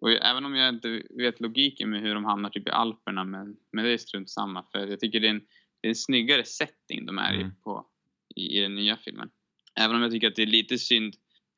Och 0.00 0.10
jag- 0.10 0.30
även 0.30 0.44
om 0.44 0.54
jag 0.54 0.68
inte 0.68 1.02
vet 1.10 1.40
logiken 1.40 1.90
med 1.90 2.00
hur 2.00 2.14
de 2.14 2.24
hamnar 2.24 2.50
typ 2.50 2.68
i 2.68 2.70
Alperna, 2.70 3.24
men, 3.24 3.56
men 3.72 3.84
det 3.84 3.90
är 3.90 3.98
strunt 3.98 4.30
samma. 4.30 4.64
För 4.72 4.86
jag 4.86 5.00
tycker 5.00 5.20
det 5.20 5.26
är 5.26 5.30
en, 5.30 5.40
det 5.80 5.86
är 5.86 5.90
en 5.90 5.94
snyggare 5.94 6.44
setting 6.44 7.06
de 7.06 7.18
är 7.18 7.32
i, 7.34 7.40
Mm. 7.40 7.52
på, 7.64 7.86
i, 8.36 8.58
i 8.58 8.60
den 8.60 8.74
nya 8.74 8.96
filmen. 8.96 9.30
Även 9.80 9.96
om 9.96 10.02
jag 10.02 10.10
tycker 10.10 10.28
att 10.28 10.36
det 10.36 10.42
är 10.42 10.46
lite 10.46 10.78
synd, 10.78 11.14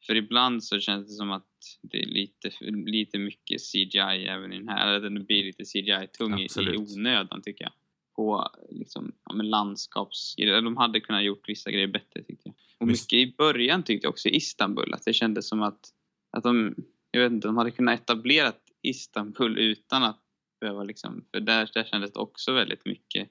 för 0.07 0.14
ibland 0.14 0.64
så 0.64 0.81
känns 0.81 1.07
det 1.07 1.14
som 1.14 1.31
att 1.31 1.49
det 1.83 1.99
är 2.03 2.07
lite, 2.07 2.51
lite 2.87 3.19
mycket 3.19 3.61
CGI 3.61 4.27
även 4.27 4.53
i 4.53 4.59
den 4.59 4.69
här. 4.69 4.87
Eller 4.87 5.11
den 5.11 5.25
blir 5.25 5.45
lite 5.45 5.64
CGI-tung 5.64 6.38
i, 6.38 6.49
onödan 6.77 7.43
tycker 7.43 7.64
jag. 7.64 7.73
På 8.17 8.51
liksom, 8.71 9.12
ja, 9.25 9.35
men 9.35 9.51
landskaps... 9.51 10.35
De 10.37 10.77
hade 10.77 11.01
kunnat 11.01 11.25
gjort 11.25 11.49
vissa 11.49 11.71
grejer 11.71 11.87
bättre 11.87 12.23
tyckte 12.23 12.49
jag. 12.49 12.55
Och 12.81 12.87
mycket 12.87 13.12
i 13.12 13.35
början 13.38 13.83
tyckte 13.83 14.07
jag 14.07 14.11
också 14.11 14.29
i 14.29 14.37
Istanbul 14.37 14.95
att 14.95 15.05
det 15.05 15.12
kändes 15.12 15.49
som 15.49 15.62
att, 15.62 15.88
att 16.31 16.43
de, 16.43 16.75
jag 17.11 17.21
vet 17.21 17.33
inte, 17.33 17.49
de 17.49 17.57
hade 17.57 17.71
kunnat 17.71 18.01
etablera 18.01 18.53
Istanbul 18.83 19.59
utan 19.59 20.03
att 20.03 20.21
behöva 20.61 20.85
liksom, 20.85 21.25
för 21.31 21.40
där, 21.40 21.71
där 21.75 21.85
kändes 21.85 22.12
det 22.12 22.19
också 22.19 22.53
väldigt 22.53 22.87
mycket 22.87 23.29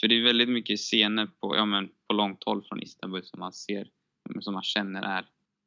för 0.00 0.08
det 0.08 0.14
är 0.14 0.22
väldigt 0.22 0.48
mycket 0.48 0.78
scener 0.78 1.26
på, 1.26 1.56
ja, 1.56 1.64
men 1.64 1.88
på 2.08 2.14
långt 2.14 2.44
håll 2.44 2.62
från 2.62 2.82
Istanbul 2.82 3.24
som 3.24 3.40
man 3.40 3.52
ser, 3.52 3.88
som 4.40 4.54
man 4.54 4.62
känner 4.62 5.02
är 5.02 5.26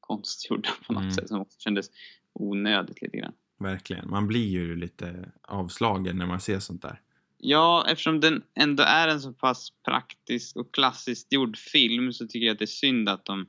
konstgjorda 0.10 0.70
på 0.88 0.94
något 0.94 1.02
Mm. 1.02 1.12
sätt. 1.14 1.28
Som 1.28 1.42
också 1.42 1.60
kändes 1.60 1.90
onödigt 2.34 3.02
lite 3.02 3.18
grann. 3.18 3.34
Verkligen. 3.60 4.10
Man 4.10 4.28
blir 4.28 4.48
ju 4.48 4.76
lite 4.76 5.32
avslagen 5.42 6.18
när 6.18 6.26
man 6.26 6.40
ser 6.40 6.60
sånt 6.60 6.82
där. 6.82 7.02
Ja, 7.38 7.86
eftersom 7.90 8.20
den 8.20 8.44
ändå 8.56 8.84
är 8.84 9.08
en 9.08 9.22
så 9.22 9.34
pass 9.34 9.70
praktisk 9.86 10.56
och 10.56 10.74
klassiskt 10.74 11.34
gjord 11.34 11.58
film 11.58 12.14
så 12.14 12.28
tycker 12.28 12.46
jag 12.46 12.54
att 12.54 12.60
det 12.60 12.66
är 12.66 12.78
synd 12.86 13.10
att 13.10 13.26
de 13.26 13.46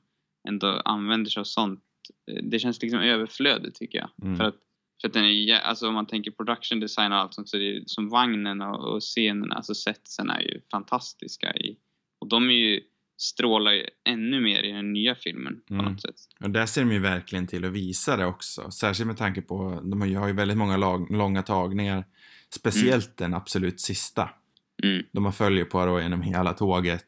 ändå 0.49 0.67
använder 0.85 1.31
sig 1.31 1.41
av 1.41 1.45
sånt. 1.45 1.81
Eh, 2.31 2.45
Det 2.45 2.59
känns 2.59 2.83
liksom 2.83 3.01
överflödigt 3.01 3.77
tycker 3.77 3.99
jag. 3.99 4.11
Mm. 4.23 4.37
För 4.37 4.45
att, 4.45 4.57
för 5.01 5.09
att 5.09 5.15
den 5.15 5.25
är, 5.25 5.55
alltså 5.61 5.89
om 5.89 5.95
man 5.95 6.07
tänker 6.07 6.31
production 6.31 6.81
design 6.81 7.13
och 7.13 7.19
allt 7.19 7.35
sånt 7.35 7.49
så 7.49 7.57
är 7.57 7.61
det 7.61 7.89
som 7.89 8.09
vagnen 8.09 8.61
och, 8.63 8.95
och 8.95 9.03
scenerna, 9.03 9.55
alltså 9.55 9.75
setsen 9.75 10.31
är 10.31 10.41
ju 10.41 10.61
fantastiska 10.71 11.55
i, 11.57 11.77
och 12.21 12.29
de 12.29 12.51
är 12.51 12.55
ju, 12.55 12.81
strålar 13.21 13.73
ju 13.73 13.85
ännu 14.05 14.41
mer 14.41 14.63
i 14.63 14.73
den 14.73 14.93
nya 14.93 15.15
filmen 15.15 15.61
på 15.69 15.75
Mm. 15.75 15.87
något 15.87 16.01
sätt. 16.03 16.15
Och 16.41 16.51
där 16.51 16.67
ser 16.67 16.81
de 16.85 16.93
ju 16.93 16.99
verkligen 16.99 17.47
till 17.47 17.65
att 17.65 17.73
visa 17.73 18.17
det 18.17 18.27
också. 18.27 18.71
Särskilt 18.71 19.07
med 19.07 19.17
tanke 19.17 19.43
på, 19.43 19.81
de 19.85 20.01
har 20.01 20.09
ju- 20.09 20.17
har 20.17 20.33
väldigt 20.33 20.57
många 20.57 20.77
lag, 20.77 21.11
långa 21.11 21.43
tagningar. 21.43 22.05
Speciellt 22.55 23.17
den 23.17 23.35
absolut 23.35 23.81
sista. 23.81 24.31
Mm, 24.83 25.03
De 25.13 25.23
man 25.23 25.33
följer 25.33 25.65
Poirot 25.65 26.03
genom 26.03 26.23
hela 26.23 26.53
tåget. 26.53 27.07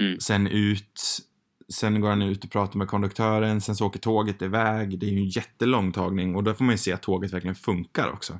mm, 0.00 0.20
Sen 0.20 0.46
ut, 0.46 1.00
sen 1.68 2.00
går 2.00 2.08
han 2.08 2.22
ut 2.22 2.44
och 2.44 2.50
pratar 2.50 2.78
med 2.78 2.88
konduktören, 2.88 3.60
sen 3.60 3.76
så 3.76 3.86
åker 3.86 3.98
tåget 4.00 4.42
iväg. 4.42 4.98
Det 4.98 5.06
är 5.06 5.10
ju 5.10 5.16
en 5.18 5.28
jättelång 5.28 5.92
tagning 5.92 6.34
och 6.36 6.44
då 6.44 6.54
får 6.54 6.64
man 6.64 6.74
ju 6.74 6.78
se 6.78 6.92
att 6.92 7.02
tåget 7.02 7.32
verkligen 7.32 7.54
funkar 7.54 8.10
också. 8.10 8.38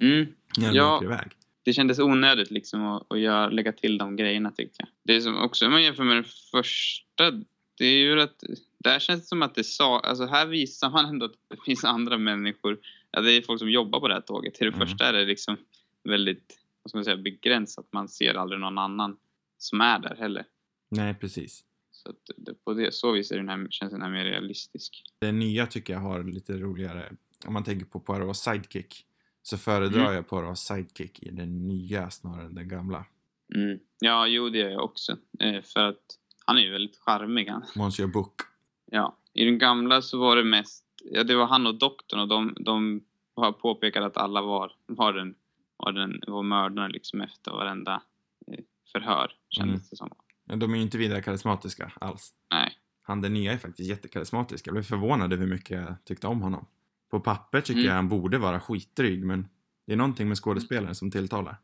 mm. 0.00 0.26
När 0.58 0.68
de 0.68 0.76
Ja. 0.76 0.96
åker 0.96 1.06
iväg. 1.06 1.28
Det 1.62 1.72
kändes 1.72 1.98
onödigt 1.98 2.50
liksom 2.50 2.82
att, 2.86 3.12
att 3.12 3.20
göra, 3.20 3.48
lägga 3.48 3.72
till 3.72 3.98
de 3.98 4.16
grejerna 4.16 4.50
tyckte 4.50 4.76
jag. 4.78 4.88
Det 5.02 5.16
är 5.16 5.20
som 5.20 5.36
också 5.36 5.66
om 5.66 5.72
man 5.72 5.82
jämför 5.82 6.04
med 6.04 6.16
den 6.16 6.24
första, 6.50 7.30
det 7.78 7.84
är 7.86 7.98
ju 7.98 8.20
att 8.20 8.44
där 8.78 8.98
känns 8.98 9.20
det 9.20 9.26
som 9.26 9.42
att 9.42 9.54
det 9.54 9.64
sa, 9.64 10.00
alltså 10.00 10.26
här 10.26 10.46
visar 10.46 10.90
man 10.90 11.04
ändå 11.04 11.26
att 11.26 11.34
det 11.48 11.56
finns 11.64 11.84
andra 11.84 12.18
människor, 12.18 12.78
ja, 13.10 13.20
det 13.20 13.32
är 13.32 13.42
folk 13.42 13.58
som 13.58 13.70
jobbar 13.70 14.00
på 14.00 14.08
det 14.08 14.14
här 14.14 14.20
tåget. 14.20 14.60
I 14.60 14.64
det 14.64 14.68
Mm. 14.74 14.80
första 14.80 15.06
är 15.06 15.12
det 15.12 15.24
liksom 15.24 15.56
väldigt, 16.04 16.58
vad 16.82 16.90
ska 16.90 16.98
man 16.98 17.04
säga, 17.04 17.16
begränsat. 17.16 17.86
Man 17.92 18.08
ser 18.08 18.34
aldrig 18.34 18.60
någon 18.60 18.78
annan 18.78 19.16
som 19.58 19.80
är 19.80 19.98
där 19.98 20.16
heller. 20.18 20.44
Nej, 20.88 21.14
precis. 21.14 21.64
Så 21.92 22.10
att 22.10 22.16
det, 22.36 22.64
på 22.64 22.74
det 22.74 22.94
så 22.94 23.12
vis 23.12 23.30
är 23.32 23.36
den 23.36 23.48
här, 23.48 23.66
känns 23.70 23.92
den 23.92 24.02
här 24.02 24.10
mer 24.10 24.24
realistisk. 24.24 25.02
Det 25.20 25.32
nya 25.32 25.66
tycker 25.66 25.92
jag 25.92 26.00
har 26.00 26.24
lite 26.24 26.52
roligare. 26.58 27.12
Om 27.46 27.52
man 27.52 27.64
tänker 27.64 27.86
på 27.86 28.00
Poirots 28.00 28.40
sidekick. 28.40 29.06
Så 29.42 29.58
föredrar 29.58 30.00
Mm. 30.00 30.14
jag 30.14 30.28
Poirots 30.28 30.60
sidekick 30.66 31.22
i 31.22 31.30
den 31.30 31.68
nya 31.68 32.10
snarare 32.10 32.46
än 32.46 32.54
den 32.54 32.68
gamla. 32.68 33.04
Mm. 33.54 33.78
Ja, 34.00 34.26
jo 34.26 34.48
det 34.48 34.58
gör 34.58 34.70
jag 34.70 34.84
också. 34.84 35.16
Eh, 35.40 35.62
för 35.62 35.80
att 35.80 36.02
han 36.46 36.56
är 36.58 36.62
ju 36.62 36.70
väldigt 36.72 36.96
charmig 36.98 37.48
han. 37.48 37.64
Monsieur 37.76 38.10
Book. 38.12 38.34
Ja, 38.90 39.16
i 39.32 39.44
den 39.44 39.58
gamla 39.58 40.02
så 40.02 40.18
var 40.18 40.36
det 40.36 40.44
mest, 40.44 40.84
ja 41.04 41.24
det 41.24 41.34
var 41.34 41.46
han 41.46 41.66
och 41.66 41.74
doktorn 41.78 42.20
och 42.20 42.28
de, 42.28 42.54
de 42.60 43.04
har 43.36 43.52
påpekat 43.52 44.02
att 44.04 44.16
alla 44.16 44.42
var, 44.42 44.72
var 44.86 45.12
den, 45.12 45.34
var 45.76 45.92
den, 45.92 46.20
var 46.26 46.42
mördaren 46.42 46.90
liksom 46.92 47.20
efter 47.20 47.50
varenda 47.50 48.02
eh, 48.46 48.58
förhör 48.92 49.32
kändes 49.48 49.74
Mm. 49.74 49.86
det 49.90 49.96
som. 49.96 50.10
Men 50.44 50.58
De 50.58 50.72
är 50.72 50.76
ju 50.76 50.82
inte 50.82 50.98
vidare 50.98 51.22
karismatiska 51.22 51.92
alls. 52.00 52.32
Nej. 52.50 52.72
Han 53.02 53.20
den 53.20 53.32
nya 53.34 53.52
är 53.52 53.58
faktiskt 53.58 53.88
jättekarismatisk. 53.88 54.66
Jag 54.66 54.72
blev 54.74 54.82
förvånad 54.82 55.32
över 55.32 55.44
hur 55.46 55.52
mycket 55.54 55.70
jag 55.70 55.94
tyckte 56.04 56.26
om 56.26 56.42
honom. 56.42 56.66
På 57.12 57.20
papper 57.20 57.60
tycker 57.60 57.80
Mm. 57.80 57.86
jag 57.88 57.94
han 57.94 58.08
borde 58.08 58.38
vara 58.38 58.60
skitdryg 58.60 59.24
men 59.24 59.48
det 59.86 59.92
är 59.92 59.96
någonting 59.96 60.28
med 60.28 60.36
skådespelaren 60.38 60.94
som 60.94 61.10
tilltalar. 61.10 61.56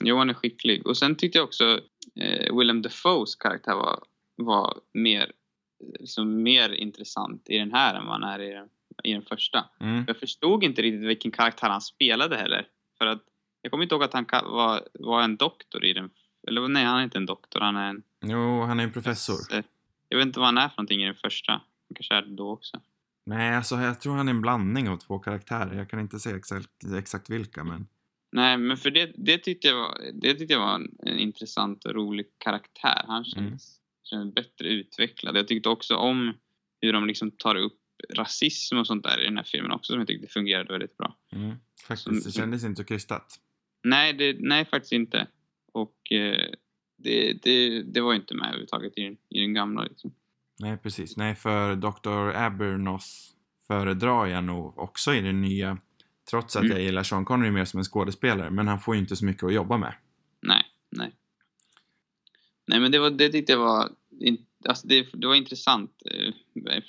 Jo, 0.00 0.16
han 0.18 0.30
är 0.30 0.34
skicklig. 0.34 0.86
Och 0.86 0.96
sen 0.96 1.14
tyckte 1.14 1.38
jag 1.38 1.44
också 1.44 1.80
eh, 2.20 2.56
Willem 2.58 2.82
Dafoes 2.82 3.36
karaktär 3.36 3.74
var, 3.74 4.02
var 4.36 4.74
mer, 4.94 5.32
liksom 6.00 6.42
mer 6.42 6.70
intressant 6.70 7.42
i 7.50 7.58
den 7.58 7.72
här 7.72 7.94
än 7.94 8.06
vad 8.06 8.12
han 8.12 8.22
är 8.30 8.40
i 8.40 8.52
den, 8.52 8.68
i 9.04 9.12
den 9.12 9.22
första. 9.22 9.64
Mm. 9.80 10.04
Jag 10.06 10.16
förstod 10.16 10.64
inte 10.64 10.82
riktigt 10.82 11.08
vilken 11.08 11.30
karaktär 11.30 11.68
han 11.68 11.80
spelade 11.80 12.36
heller. 12.36 12.66
För 12.98 13.06
att 13.06 13.22
jag 13.62 13.70
kommer 13.70 13.82
inte 13.84 13.94
ihåg 13.94 14.04
att 14.04 14.12
han 14.12 14.26
var, 14.44 14.88
var 14.92 15.22
en 15.22 15.36
doktor 15.36 15.84
i 15.84 15.92
den. 15.92 16.10
Eller 16.48 16.68
nej, 16.68 16.84
han 16.84 16.98
är 17.00 17.04
inte 17.04 17.18
en 17.18 17.26
doktor. 17.26 17.60
Han 17.60 17.76
är 17.76 17.88
en... 17.90 18.02
Jo, 18.20 18.60
han 18.62 18.80
är 18.80 18.84
en 18.84 18.92
professor. 18.92 19.36
Jag 20.08 20.18
vet 20.18 20.26
inte 20.26 20.38
vad 20.38 20.46
han 20.48 20.58
är 20.58 20.68
för 20.68 20.76
någonting 20.76 21.02
i 21.02 21.06
den 21.06 21.14
första. 21.14 21.52
Han 21.52 21.94
kanske 21.94 22.14
är 22.14 22.22
det 22.22 22.34
då 22.36 22.50
också. 22.50 22.80
Nej, 23.26 23.54
alltså 23.56 23.74
jag 23.76 24.00
tror 24.00 24.16
han 24.16 24.28
är 24.28 24.32
en 24.32 24.40
blandning 24.40 24.88
av 24.88 24.96
två 24.96 25.18
karaktärer. 25.18 25.74
Jag 25.78 25.90
kan 25.90 26.00
inte 26.00 26.18
säga 26.18 26.36
exakt, 26.36 26.68
exakt 26.98 27.30
vilka 27.30 27.64
men. 27.64 27.86
Nej, 28.32 28.58
men 28.58 28.76
för 28.76 28.90
det, 28.90 29.12
det, 29.16 29.38
tyckte 29.38 29.68
jag 29.68 29.76
var, 29.76 29.98
det 30.14 30.34
tyckte 30.34 30.52
jag 30.54 30.60
var 30.60 30.74
en, 30.74 30.96
en 31.02 31.18
intressant 31.18 31.84
och 31.84 31.94
rolig 31.94 32.26
karaktär. 32.38 33.04
Han 33.06 33.24
kändes, 33.24 33.76
kändes 34.04 34.34
bättre 34.34 34.68
utvecklad. 34.68 35.36
Jag 35.36 35.48
tyckte 35.48 35.68
också 35.68 35.96
om 35.96 36.32
hur 36.80 36.92
de 36.92 37.06
liksom 37.06 37.30
tar 37.30 37.54
upp 37.56 37.80
rasism 38.14 38.78
och 38.78 38.86
sånt 38.86 39.02
där 39.02 39.20
i 39.20 39.24
den 39.24 39.36
här 39.36 39.44
filmen 39.44 39.70
också 39.72 39.92
som 39.92 39.98
jag 40.00 40.08
tyckte 40.08 40.26
fungerade 40.28 40.72
väldigt 40.72 40.96
bra. 40.96 41.16
Mm. 41.32 41.56
Faktiskt, 41.88 42.02
Som- 42.04 42.20
det 42.20 42.32
kändes 42.32 42.64
inte 42.64 42.82
så 42.82 42.84
krystat. 42.84 43.40
Nej, 43.84 44.12
det, 44.12 44.36
nej 44.40 44.64
faktiskt 44.64 44.92
inte. 44.92 45.26
Och 45.72 46.12
eh, 46.12 46.50
det, 46.98 47.32
det, 47.42 47.82
det 47.82 48.00
var 48.00 48.14
inte 48.14 48.34
med 48.34 48.46
överhuvudtaget 48.46 48.92
i, 48.98 49.02
den- 49.02 49.16
i 49.30 49.40
den 49.40 49.54
gamla. 49.54 49.84
Liksom. 49.84 50.14
Nej, 50.58 50.76
precis. 50.76 51.16
Nej, 51.16 51.34
för 51.34 51.76
Dr. 51.76 52.36
Abernoth 52.36 53.06
föredrar 53.66 54.26
jag 54.26 54.44
nog 54.44 54.78
också 54.78 55.14
i 55.14 55.20
den 55.20 55.40
nya. 55.42 55.78
Trots 56.30 56.56
att 56.56 56.62
Mm. 56.62 56.76
jag 56.76 56.84
gillar 56.84 57.02
Sean 57.02 57.24
Connery 57.24 57.50
mer 57.50 57.64
som 57.64 57.78
en 57.78 57.84
skådespelare. 57.84 58.50
Men 58.50 58.68
han 58.68 58.80
får 58.80 58.94
ju 58.94 59.00
inte 59.00 59.16
så 59.16 59.24
mycket 59.24 59.42
att 59.44 59.54
jobba 59.54 59.76
med. 59.76 59.94
Nej, 60.40 60.62
nej. 60.90 61.12
Nej, 62.66 62.80
men 62.80 62.92
det, 62.92 62.98
var, 62.98 63.10
det 63.10 63.28
tyckte 63.28 63.52
jag 63.52 63.58
var, 63.58 63.88
alltså 64.68 64.86
det, 64.88 65.08
det 65.12 65.26
var 65.26 65.34
intressant 65.34 66.02
eh, 66.10 66.34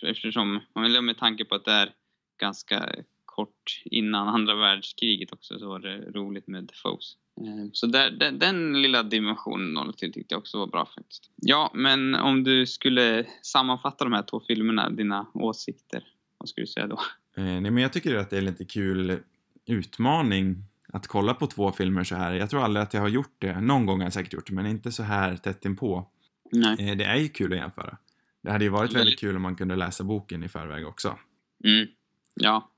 eftersom, 0.10 0.60
med 1.02 1.18
tanke 1.18 1.46
på 1.46 1.56
att 1.56 1.66
det 1.66 1.72
är 1.72 1.94
ganska 2.40 2.90
kort 3.26 3.82
innan 3.86 4.28
andra 4.28 4.56
världskriget 4.56 5.34
också 5.34 5.60
så 5.60 5.68
var 5.70 5.80
det 5.80 5.98
roligt 5.98 6.48
med 6.48 6.64
Defoes. 6.64 7.18
Eh, 7.38 7.70
Så 7.74 7.88
där, 7.88 8.12
den, 8.12 8.40
den 8.40 8.82
lilla 8.82 9.04
dimensionen 9.04 9.78
av 9.78 9.92
tyckte 9.92 10.22
jag 10.30 10.38
också 10.40 10.58
var 10.58 10.68
bra 10.68 10.86
faktiskt. 10.96 11.30
Ja, 11.36 11.72
men 11.74 12.16
om 12.16 12.44
du 12.44 12.66
skulle 12.66 13.26
sammanfatta 13.42 14.04
de 14.04 14.14
här 14.14 14.24
två 14.24 14.40
filmerna, 14.48 14.90
dina 14.90 15.28
åsikter, 15.34 16.04
vad 16.38 16.50
skulle 16.50 16.64
du 16.64 16.68
säga 16.72 16.88
då? 16.88 17.00
Eh, 17.38 17.44
nej, 17.44 17.62
men 17.72 17.78
jag 17.78 17.94
tycker 17.94 18.16
att 18.16 18.30
det 18.30 18.38
är 18.38 18.42
lite 18.42 18.66
kul 18.66 19.20
utmaning 19.66 20.56
att 20.94 21.08
kolla 21.08 21.34
på 21.34 21.48
två 21.48 21.72
filmer 21.72 22.04
så 22.04 22.16
här. 22.16 22.34
Jag 22.34 22.50
tror 22.50 22.64
aldrig 22.64 22.84
att 22.84 22.94
jag 22.94 23.02
har 23.02 23.08
gjort 23.10 23.36
det. 23.40 23.62
Någon 23.62 23.86
gång 23.86 23.98
har 24.00 24.06
jag 24.06 24.14
säkert 24.14 24.34
gjort 24.34 24.48
det, 24.48 24.54
men 24.54 24.66
inte 24.66 24.92
så 24.92 25.04
här 25.04 25.36
tätt 25.38 25.66
inpå. 25.66 26.08
Nej. 26.52 26.90
Eh, 26.92 26.98
det 26.98 27.04
är 27.04 27.16
ju 27.18 27.28
kul 27.30 27.54
att 27.54 27.60
jämföra. 27.60 27.98
Det 28.42 28.52
hade 28.52 28.64
ju 28.64 28.70
varit 28.70 28.84
Väldigt. 28.90 29.00
väldigt 29.02 29.20
kul 29.20 29.36
om 29.36 29.42
man 29.42 29.56
kunde 29.56 29.76
läsa 29.76 30.04
boken 30.04 30.44
i 30.44 30.48
förväg 30.50 30.88
också. 30.88 31.18
Mm. 31.64 31.88
Ja, 32.34 32.72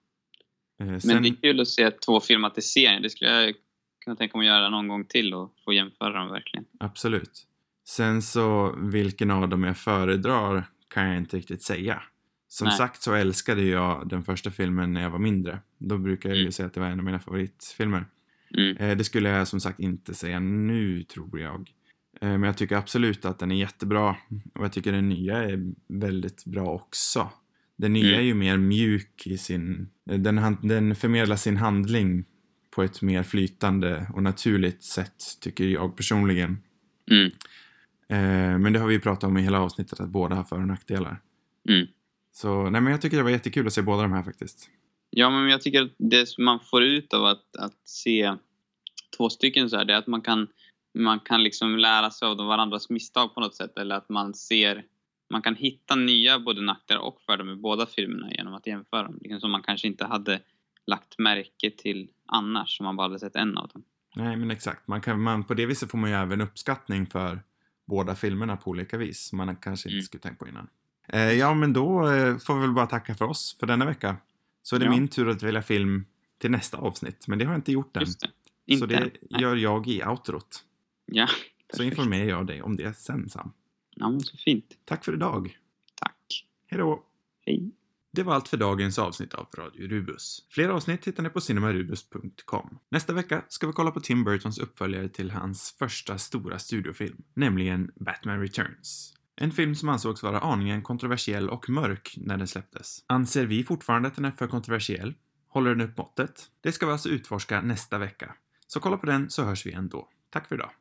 Eh, 0.82 0.86
Men 0.88 1.02
sen, 1.02 1.24
det 1.24 1.30
är 1.30 1.36
kul 1.42 1.60
att 1.60 1.68
se 1.68 1.92
två 1.92 2.20
filmatiseringar. 2.20 3.02
Det 3.02 3.10
skulle 3.10 3.32
jag 3.32 3.54
kunna 4.10 4.16
tänka 4.18 4.38
mig 4.38 4.50
att 4.50 4.56
göra 4.56 4.70
någon 4.70 4.88
gång 4.88 5.06
till 5.06 5.34
och 5.34 5.54
få 5.66 5.74
jämföra 5.74 6.14
dem 6.20 6.30
verkligen. 6.32 6.66
Absolut. 6.80 7.46
Sen 7.88 8.22
så, 8.22 8.76
vilken 8.80 9.32
av 9.32 9.50
dem 9.50 9.64
jag 9.64 9.78
föredrar 9.78 10.64
kan 10.94 11.08
jag 11.08 11.18
inte 11.18 11.38
riktigt 11.38 11.62
säga. 11.62 12.02
Som 12.48 12.68
Nej. 12.68 12.78
sagt 12.78 13.02
så 13.02 13.14
älskade 13.14 13.64
jag 13.64 14.10
den 14.10 14.24
första 14.24 14.52
filmen 14.52 14.94
när 14.94 15.02
jag 15.02 15.10
var 15.10 15.20
mindre. 15.20 15.60
Då 15.78 15.98
brukar 15.98 16.30
jag 16.30 16.36
ju 16.36 16.42
Mm. 16.42 16.52
säga 16.52 16.68
att 16.68 16.74
det 16.74 16.80
var 16.80 16.88
en 16.88 17.00
av 17.00 17.06
mina 17.06 17.20
favoritfilmer. 17.20 18.06
Mm. 18.58 18.78
Eh, 18.78 18.98
det 18.98 19.04
skulle 19.04 19.30
jag 19.30 19.48
som 19.48 19.60
sagt 19.60 19.80
inte 19.80 20.14
säga 20.14 20.40
nu, 20.40 21.04
tror 21.04 21.40
jag. 21.40 21.72
Eh, 22.22 22.30
men 22.30 22.44
jag 22.44 22.58
tycker 22.58 22.76
absolut 22.76 23.26
att 23.26 23.40
den 23.40 23.52
är 23.52 23.56
jättebra. 23.56 24.16
Och 24.56 24.64
jag 24.64 24.72
tycker 24.72 24.92
den 24.92 25.10
nya 25.10 25.38
är 25.44 25.74
väldigt 25.88 26.46
bra 26.46 26.68
också. 26.74 27.30
Den 27.78 27.94
nya 27.94 28.08
Mm. 28.08 28.20
är 28.20 28.24
ju 28.24 28.34
mer 28.34 28.58
mjuk 28.58 29.28
i 29.28 29.38
sin... 29.38 29.90
eh, 30.10 30.20
Den, 30.20 30.58
den 30.62 30.96
förmedlar 30.96 31.36
sin 31.36 31.58
handling 31.58 32.26
på 32.80 32.84
ett 32.84 33.02
mer 33.02 33.24
flytande 33.24 34.08
och 34.14 34.24
naturligt 34.24 34.84
sätt, 34.84 35.24
tycker 35.42 35.64
jag 35.64 35.98
personligen. 35.98 36.58
Mm. 37.12 37.32
Eh, 38.10 38.60
men 38.60 38.74
det 38.74 38.80
har 38.80 38.88
vi 38.88 38.94
ju 38.94 39.00
pratat 39.00 39.24
om 39.24 39.38
i 39.38 39.42
hela 39.42 39.62
avsnittet, 39.62 40.00
att 40.00 40.10
båda 40.10 40.36
har 40.36 40.44
för 40.44 40.56
och 40.56 40.68
nackdelar. 40.68 41.22
Mm. 41.70 41.88
Så 42.32 42.70
nej, 42.70 42.82
men 42.82 42.92
jag 42.92 43.02
tycker 43.02 43.18
det 43.18 43.24
var 43.24 43.30
jättekul 43.30 43.68
att 43.68 43.74
se 43.74 43.82
båda 43.82 44.02
de 44.02 44.12
här 44.12 44.24
faktiskt. 44.24 44.70
Ja, 45.10 45.30
men 45.30 45.50
jag 45.50 45.62
tycker 45.62 45.82
att 45.82 45.92
det 45.98 46.38
man 46.38 46.60
får 46.60 46.84
ut 46.84 47.14
av 47.14 47.26
att, 47.26 47.56
att 47.56 47.88
se 47.88 48.34
två 49.18 49.30
stycken 49.30 49.70
så 49.70 49.78
här, 49.78 49.86
det 49.86 49.94
är 49.94 49.98
att 49.98 50.08
man 50.08 50.22
kan, 50.22 50.48
man 50.98 51.20
kan 51.20 51.44
liksom 51.44 51.78
lära 51.78 52.12
sig 52.12 52.28
av 52.28 52.38
varandras 52.38 52.90
misstag 52.90 53.36
på 53.36 53.42
något 53.42 53.56
sätt. 53.56 53.78
Eller 53.78 53.96
att 53.96 54.10
man 54.10 54.34
ser, 54.34 54.84
man 55.30 55.42
kan 55.42 55.56
hitta 55.56 55.96
nya 55.96 56.40
både 56.40 56.62
nackdelar 56.62 57.02
och 57.02 57.22
fördelar 57.22 57.46
med 57.46 57.58
båda 57.58 57.86
filmerna 57.86 58.32
genom 58.32 58.54
att 58.54 58.68
jämföra 58.68 59.04
dem. 59.04 59.20
Liksom 59.22 59.40
som 59.40 59.52
man 59.52 59.64
kanske 59.64 59.88
inte 59.88 60.06
hade 60.06 60.42
lagt 60.90 61.20
märke 61.20 61.72
till 61.78 62.10
annars 62.26 62.80
om 62.80 62.84
man 62.86 62.96
bara 62.96 63.04
hade 63.08 63.20
sett 63.20 63.36
en 63.36 63.58
av 63.58 63.68
dem. 63.68 63.84
Nej, 64.16 64.38
men 64.38 64.52
exakt. 64.52 64.88
Man 64.88 65.02
kan, 65.02 65.22
man, 65.22 65.44
på 65.44 65.54
det 65.54 65.66
viset 65.66 65.92
får 65.92 65.98
man 65.98 66.10
ju 66.10 66.16
även 66.16 66.42
uppskattning 66.42 67.06
för 67.08 67.44
båda 67.88 68.16
filmerna 68.16 68.58
på 68.58 68.70
olika 68.70 68.98
vis, 68.98 69.20
som 69.28 69.38
man 69.38 69.56
kanske 69.56 69.90
inte 69.90 69.96
Mm. 69.96 70.04
skulle 70.04 70.22
tänkt 70.22 70.40
på 70.40 70.48
innan. 70.48 70.68
Eh, 71.08 71.32
ja, 71.32 71.54
men 71.54 71.74
då 71.74 72.10
eh, 72.12 72.38
får 72.38 72.56
vi 72.56 72.62
väl 72.62 72.72
bara 72.72 72.86
tacka 72.88 73.16
för 73.16 73.26
oss 73.26 73.58
för 73.60 73.68
denna 73.68 73.86
vecka. 73.86 74.18
Så 74.64 74.76
är 74.76 74.80
det 74.80 74.86
Ja. 74.86 74.92
min 74.92 75.08
tur 75.08 75.30
att 75.30 75.44
välja 75.44 75.62
film 75.62 76.06
till 76.38 76.52
nästa 76.52 76.78
avsnitt, 76.78 77.28
men 77.28 77.40
det 77.40 77.46
har 77.46 77.54
jag 77.54 77.58
inte 77.60 77.72
gjort 77.72 77.98
än. 77.98 78.02
Just 78.04 78.20
det. 78.22 78.30
Inte 78.66 78.80
Så 78.80 78.86
det 78.86 78.96
än. 78.96 79.12
Gör 79.42 79.56
jag 79.56 79.88
i 79.88 80.04
outrot. 80.04 80.64
Ja, 81.06 81.28
Så 81.28 81.34
Perfekt. 81.78 81.98
informerar 81.98 82.30
jag 82.30 82.48
dig 82.48 82.62
om 82.62 82.76
det 82.76 82.94
sen, 82.98 83.30
Sam. 83.30 83.52
Ja, 83.96 84.10
men 84.10 84.20
så 84.22 84.38
fint. 84.38 84.66
Tack 84.86 85.06
för 85.06 85.14
idag. 85.14 85.58
Tack. 85.96 86.46
Hej 86.68 86.80
då! 86.80 87.04
Hej. 87.46 87.72
Det 88.12 88.24
var 88.24 88.36
allt 88.36 88.48
för 88.48 88.58
dagens 88.58 89.00
avsnitt 89.00 89.34
av 89.34 89.48
Radio 89.58 89.88
Rubus. 89.88 90.46
Fler 90.50 90.70
avsnitt 90.70 91.08
hittar 91.08 91.24
ni 91.24 91.30
på 91.30 91.42
cinemarubus.com. 91.42 92.80
Nästa 92.92 93.14
vecka 93.14 93.44
ska 93.48 93.68
vi 93.68 93.74
kolla 93.74 93.92
på 93.92 94.00
Tim 94.00 94.24
Burtons 94.24 94.58
uppföljare 94.60 95.10
till 95.10 95.32
hans 95.32 95.76
första 95.80 96.18
stora 96.18 96.60
studiofilm, 96.60 97.18
nämligen 97.34 97.92
Batman 97.96 98.40
Returns. 98.40 99.14
En 99.36 99.52
film 99.52 99.76
som 99.76 99.90
ansågs 99.90 100.24
vara 100.24 100.40
aningen 100.40 100.82
kontroversiell 100.82 101.50
och 101.50 101.70
mörk 101.70 102.14
när 102.18 102.38
den 102.38 102.48
släpptes. 102.48 103.04
Anser 103.08 103.46
vi 103.46 103.64
fortfarande 103.64 104.08
att 104.08 104.16
den 104.16 104.26
är 104.26 104.32
för 104.32 104.48
kontroversiell? 104.48 105.14
Håller 105.48 105.76
den 105.76 105.90
upp 105.90 105.98
måttet? 105.98 106.48
Det 106.62 106.72
ska 106.72 106.86
vi 106.86 106.92
alltså 106.92 107.10
utforska 107.10 107.62
nästa 107.62 107.98
vecka. 107.98 108.36
Så 108.68 108.80
kolla 108.80 108.98
på 108.98 109.06
den 109.06 109.30
så 109.30 109.44
hörs 109.44 109.66
vi 109.66 109.70
igen 109.70 109.90
då. 109.90 110.10
Tack 110.30 110.48
för 110.48 110.56
idag. 110.56 110.72